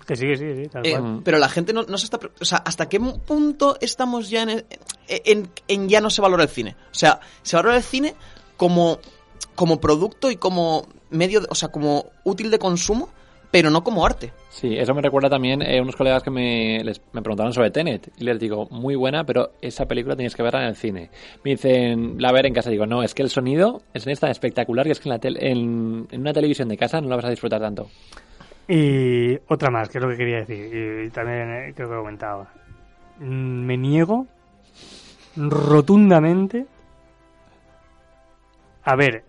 Que 0.06 0.14
sí, 0.16 0.26
que 0.26 0.36
sí, 0.36 0.44
sí, 0.62 0.68
tal 0.68 0.86
Eh, 0.86 0.96
cual. 0.98 1.20
pero 1.24 1.38
la 1.38 1.48
gente 1.48 1.72
no, 1.72 1.82
no 1.82 1.98
se 1.98 2.04
está... 2.04 2.18
O 2.40 2.44
sea, 2.44 2.58
¿hasta 2.58 2.88
qué 2.88 3.00
punto 3.00 3.76
estamos 3.80 4.30
ya 4.30 4.42
en, 4.42 4.50
el- 4.50 4.66
en, 5.08 5.50
en 5.66 5.88
ya 5.88 6.00
no 6.00 6.08
se 6.10 6.20
valora 6.22 6.44
el 6.44 6.48
cine? 6.48 6.76
O 6.92 6.94
sea, 6.94 7.18
se 7.42 7.56
valora 7.56 7.76
el 7.76 7.82
cine 7.82 8.14
como, 8.56 9.00
como 9.56 9.80
producto 9.80 10.30
y 10.30 10.36
como 10.36 10.86
medio, 11.10 11.40
de- 11.40 11.46
o 11.50 11.54
sea, 11.54 11.68
como 11.70 12.06
útil 12.24 12.50
de 12.50 12.58
consumo, 12.58 13.08
pero 13.50 13.68
no 13.70 13.82
como 13.82 14.06
arte. 14.06 14.32
Sí, 14.48 14.76
eso 14.78 14.94
me 14.94 15.02
recuerda 15.02 15.28
también 15.28 15.60
eh, 15.62 15.80
unos 15.80 15.96
colegas 15.96 16.22
que 16.22 16.30
me, 16.30 16.84
les, 16.84 17.00
me 17.12 17.20
preguntaron 17.20 17.52
sobre 17.52 17.70
Tenet 17.72 18.10
y 18.16 18.22
les 18.24 18.38
digo, 18.38 18.68
muy 18.70 18.94
buena, 18.94 19.24
pero 19.24 19.52
esa 19.60 19.86
película 19.86 20.14
tienes 20.14 20.36
que 20.36 20.42
verla 20.44 20.62
en 20.62 20.68
el 20.68 20.76
cine. 20.76 21.10
Me 21.44 21.52
dicen, 21.52 22.14
la 22.18 22.30
ver 22.30 22.46
en 22.46 22.54
casa. 22.54 22.70
Digo, 22.70 22.86
no, 22.86 23.02
es 23.02 23.12
que 23.14 23.22
el 23.22 23.30
sonido 23.30 23.82
es 23.92 24.04
tan 24.20 24.30
espectacular 24.30 24.86
que 24.86 24.92
es 24.92 25.00
que 25.00 25.08
en, 25.08 25.12
la 25.14 25.20
tel- 25.20 25.38
en, 25.40 26.06
en 26.12 26.20
una 26.20 26.32
televisión 26.32 26.68
de 26.68 26.76
casa 26.76 27.00
no 27.00 27.08
la 27.08 27.16
vas 27.16 27.24
a 27.24 27.30
disfrutar 27.30 27.60
tanto. 27.60 27.88
Y 28.68 29.34
otra 29.48 29.68
más, 29.70 29.88
que 29.88 29.98
es 29.98 30.04
lo 30.04 30.10
que 30.10 30.16
quería 30.16 30.44
decir, 30.44 31.02
y, 31.02 31.06
y 31.06 31.10
también 31.10 31.50
eh, 31.50 31.72
creo 31.74 31.88
que 31.88 31.94
he 31.94 31.98
comentado. 31.98 32.46
Mm, 33.18 33.64
Me 33.66 33.76
niego 33.76 34.26
rotundamente 35.36 36.66
a 38.84 38.96
ver 38.96 39.24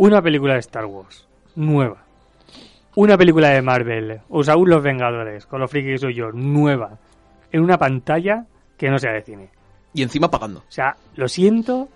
una 0.00 0.22
película 0.22 0.54
de 0.54 0.60
Star 0.60 0.86
Wars 0.86 1.28
nueva, 1.56 1.98
una 2.94 3.18
película 3.18 3.50
de 3.50 3.60
Marvel, 3.60 4.20
o 4.30 4.42
sea, 4.42 4.54
aún 4.54 4.70
Los 4.70 4.82
Vengadores, 4.82 5.44
con 5.44 5.60
los 5.60 5.70
frikis 5.70 5.92
que 5.92 5.98
soy 5.98 6.14
yo, 6.14 6.32
nueva, 6.32 6.98
en 7.52 7.60
una 7.60 7.76
pantalla 7.76 8.46
que 8.78 8.88
no 8.88 8.98
sea 8.98 9.12
de 9.12 9.20
cine. 9.20 9.50
Y 9.92 10.02
encima 10.02 10.30
pagando. 10.30 10.60
O 10.60 10.70
sea, 10.70 10.96
lo 11.16 11.28
siento, 11.28 11.88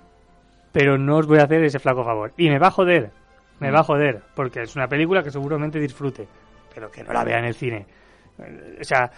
pero 0.70 0.98
no 0.98 1.16
os 1.16 1.26
voy 1.26 1.38
a 1.38 1.44
hacer 1.44 1.64
ese 1.64 1.78
flaco 1.78 2.04
favor. 2.04 2.32
Y 2.36 2.50
me 2.50 2.58
va 2.58 2.66
a 2.66 2.72
joder, 2.72 3.10
me 3.58 3.70
va 3.70 3.80
a 3.80 3.84
joder, 3.84 4.20
porque 4.34 4.60
es 4.62 4.76
una 4.76 4.86
película 4.86 5.22
que 5.22 5.30
seguramente 5.30 5.80
disfrute, 5.80 6.28
pero 6.74 6.90
que 6.90 7.02
no 7.04 7.12
la 7.14 7.24
vea 7.24 7.38
en 7.38 7.46
el 7.46 7.54
cine. 7.54 7.86
Eh, 8.38 8.78
O 8.82 8.84
sea, 8.84 9.10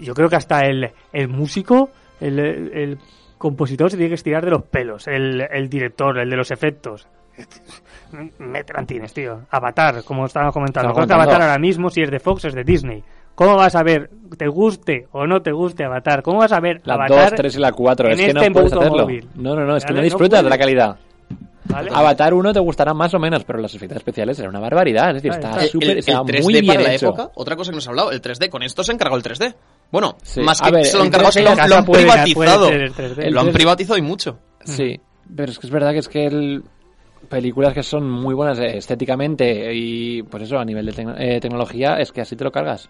yo 0.00 0.14
creo 0.14 0.30
que 0.30 0.36
hasta 0.36 0.60
el, 0.60 0.90
el 1.12 1.28
músico, 1.28 1.90
el, 2.20 2.38
el 2.38 2.98
compositor 3.36 3.90
se 3.90 3.98
tiene 3.98 4.08
que 4.08 4.14
estirar 4.14 4.46
de 4.46 4.52
los 4.52 4.62
pelos, 4.62 5.06
el, 5.08 5.42
el 5.42 5.68
director, 5.68 6.18
el 6.18 6.30
de 6.30 6.36
los 6.36 6.50
efectos. 6.50 7.06
Mete 8.38 8.72
mantines, 8.72 9.12
tío. 9.12 9.40
Avatar, 9.50 10.02
como 10.04 10.26
estábamos 10.26 10.54
comentando. 10.54 10.88
Estaba 10.88 10.94
Creo 10.94 11.06
que 11.06 11.12
comentando. 11.12 11.22
Avatar 11.32 11.42
ahora 11.50 11.58
mismo, 11.60 11.90
si 11.90 12.02
es 12.02 12.10
de 12.10 12.20
Fox, 12.20 12.44
es 12.46 12.54
de 12.54 12.64
Disney. 12.64 13.02
¿Cómo 13.34 13.54
vas 13.56 13.76
a 13.76 13.82
ver, 13.84 14.10
te 14.36 14.48
guste 14.48 15.06
o 15.12 15.26
no 15.26 15.40
te 15.42 15.52
guste 15.52 15.84
Avatar? 15.84 16.22
¿Cómo 16.22 16.38
vas 16.38 16.50
a 16.52 16.58
ver 16.60 16.80
La 16.84 16.94
Avatar 16.94 17.30
2, 17.30 17.34
3 17.36 17.56
y 17.56 17.58
la 17.60 17.72
4, 17.72 18.08
es 18.08 18.16
que 18.20 18.34
no 18.34 18.40
este 18.40 18.50
puedes 18.52 18.72
hacerlo. 18.72 19.02
móvil? 19.04 19.28
No, 19.36 19.54
no, 19.54 19.64
no, 19.64 19.76
es 19.76 19.84
que 19.84 19.92
¿Vale? 19.92 19.94
no 19.94 20.00
No 20.00 20.04
disfrutas 20.04 20.42
de 20.42 20.50
la 20.50 20.58
calidad. 20.58 20.96
¿vale? 21.66 21.90
Avatar 21.94 22.34
1 22.34 22.52
te 22.52 22.58
gustará 22.60 22.94
más 22.94 23.14
o 23.14 23.18
menos, 23.20 23.44
pero 23.44 23.60
los 23.60 23.72
efectos 23.74 23.98
especiales 23.98 24.38
eran 24.40 24.50
una 24.50 24.58
barbaridad. 24.60 25.10
Es 25.10 25.22
decir, 25.22 25.30
está 25.32 25.60
súper, 25.68 25.90
el 25.90 25.98
está 25.98 26.20
3D 26.22 26.42
muy 26.42 26.52
bien 26.54 26.66
para 26.66 26.80
la 26.80 26.94
hecho. 26.94 27.06
época, 27.08 27.30
otra 27.36 27.54
cosa 27.54 27.70
que 27.70 27.76
nos 27.76 27.86
ha 27.86 27.90
hablado, 27.90 28.10
el 28.10 28.20
3D. 28.22 28.48
Con 28.48 28.62
esto 28.64 28.82
se 28.82 28.92
encargó 28.92 29.14
el 29.16 29.22
3D. 29.22 29.54
Bueno, 29.92 30.16
Sí. 30.22 30.40
más 30.40 30.60
que 30.60 30.70
ver, 30.72 30.84
se 30.86 30.96
lo 30.98 31.04
encargó, 31.04 31.28
3D 31.28 31.68
lo, 31.68 31.76
han 31.76 31.84
puede- 31.84 32.02
privatizado. 32.02 32.34
puede 32.66 32.72
ser 32.72 32.80
el 32.82 32.94
3D. 32.94 33.30
Lo 33.30 33.40
han 33.40 33.46
El 33.46 33.52
3D. 33.52 33.54
privatizado 33.54 33.98
y 33.98 34.02
mucho. 34.02 34.38
Sí, 34.64 35.00
pero 35.36 35.52
es 35.52 35.58
que 35.60 35.66
es 35.68 35.72
verdad 35.72 35.92
que 35.92 35.98
es 35.98 36.08
que 36.08 36.26
el, 36.26 36.64
películas 37.28 37.74
que 37.74 37.82
son 37.82 38.08
muy 38.08 38.34
buenas 38.34 38.58
eh, 38.58 38.76
estéticamente 38.78 39.72
y 39.74 40.22
pues 40.22 40.44
eso 40.44 40.58
a 40.58 40.64
nivel 40.64 40.86
de 40.86 40.92
tecno- 40.92 41.16
eh, 41.18 41.40
tecnología 41.40 41.96
es 41.98 42.12
que 42.12 42.20
así 42.20 42.36
te 42.36 42.44
lo 42.44 42.50
cargas. 42.52 42.88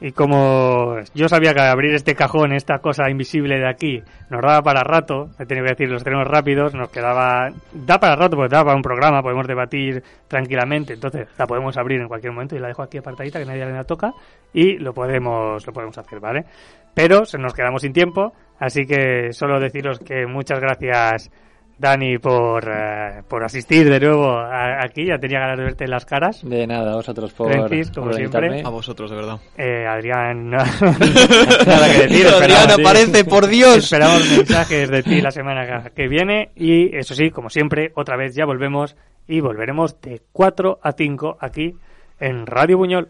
Y 0.00 0.12
como 0.12 0.94
yo 1.12 1.28
sabía 1.28 1.52
que 1.52 1.60
abrir 1.60 1.92
este 1.92 2.14
cajón, 2.14 2.52
esta 2.52 2.78
cosa 2.78 3.10
invisible 3.10 3.58
de 3.58 3.68
aquí, 3.68 4.00
nos 4.30 4.40
daba 4.42 4.62
para 4.62 4.84
rato, 4.84 5.30
he 5.40 5.44
tenido 5.44 5.66
que 5.66 5.72
decir, 5.72 5.88
los 5.88 6.04
tenemos 6.04 6.24
rápidos, 6.24 6.72
nos 6.72 6.88
quedaba... 6.90 7.50
Da 7.72 7.98
para 7.98 8.14
rato 8.14 8.36
porque 8.36 8.54
da 8.54 8.62
para 8.62 8.76
un 8.76 8.82
programa, 8.82 9.22
podemos 9.22 9.48
debatir 9.48 10.00
tranquilamente, 10.28 10.92
entonces 10.92 11.26
la 11.36 11.48
podemos 11.48 11.76
abrir 11.76 12.00
en 12.00 12.06
cualquier 12.06 12.32
momento 12.32 12.54
y 12.54 12.60
la 12.60 12.68
dejo 12.68 12.84
aquí 12.84 12.98
apartadita 12.98 13.40
que 13.40 13.44
nadie 13.44 13.66
la 13.66 13.82
toca 13.82 14.12
y 14.54 14.78
lo 14.78 14.94
podemos, 14.94 15.66
lo 15.66 15.72
podemos 15.72 15.98
hacer, 15.98 16.20
¿vale? 16.20 16.44
Pero 16.94 17.24
se 17.24 17.38
nos 17.38 17.52
quedamos 17.52 17.82
sin 17.82 17.92
tiempo, 17.92 18.32
así 18.60 18.86
que 18.86 19.32
solo 19.32 19.58
deciros 19.58 19.98
que 19.98 20.26
muchas 20.28 20.60
gracias 20.60 21.28
Dani 21.78 22.18
por, 22.18 22.64
eh, 22.68 23.22
por 23.28 23.44
asistir 23.44 23.88
de 23.88 24.00
nuevo 24.00 24.30
a- 24.32 24.82
aquí, 24.82 25.06
ya 25.06 25.18
tenía 25.18 25.38
ganas 25.38 25.58
de 25.58 25.64
verte 25.64 25.84
en 25.84 25.90
las 25.90 26.04
caras. 26.04 26.40
De 26.42 26.66
nada, 26.66 26.96
vosotros 26.96 27.32
por, 27.32 27.50
Trencis, 27.52 27.90
como 27.92 28.06
por 28.06 28.14
siempre. 28.16 28.62
A 28.64 28.68
vosotros, 28.68 29.10
de 29.10 29.16
verdad. 29.16 29.38
Eh, 29.56 29.86
Adrián, 29.86 30.50
nada 30.50 30.66
que 31.92 32.08
decir. 32.08 32.26
Adrián, 32.26 32.70
aparece, 32.70 33.24
por 33.24 33.46
Dios. 33.46 33.76
Esperamos 33.76 34.28
mensajes 34.30 34.90
de 34.90 35.02
ti 35.02 35.20
la 35.20 35.30
semana 35.30 35.90
que 35.94 36.08
viene 36.08 36.50
y 36.56 36.96
eso 36.96 37.14
sí, 37.14 37.30
como 37.30 37.48
siempre, 37.50 37.92
otra 37.94 38.16
vez 38.16 38.34
ya 38.34 38.44
volvemos 38.44 38.96
y 39.26 39.40
volveremos 39.40 40.00
de 40.00 40.22
4 40.32 40.80
a 40.82 40.92
5 40.92 41.38
aquí 41.40 41.74
en 42.18 42.46
Radio 42.46 42.78
Buñol. 42.78 43.08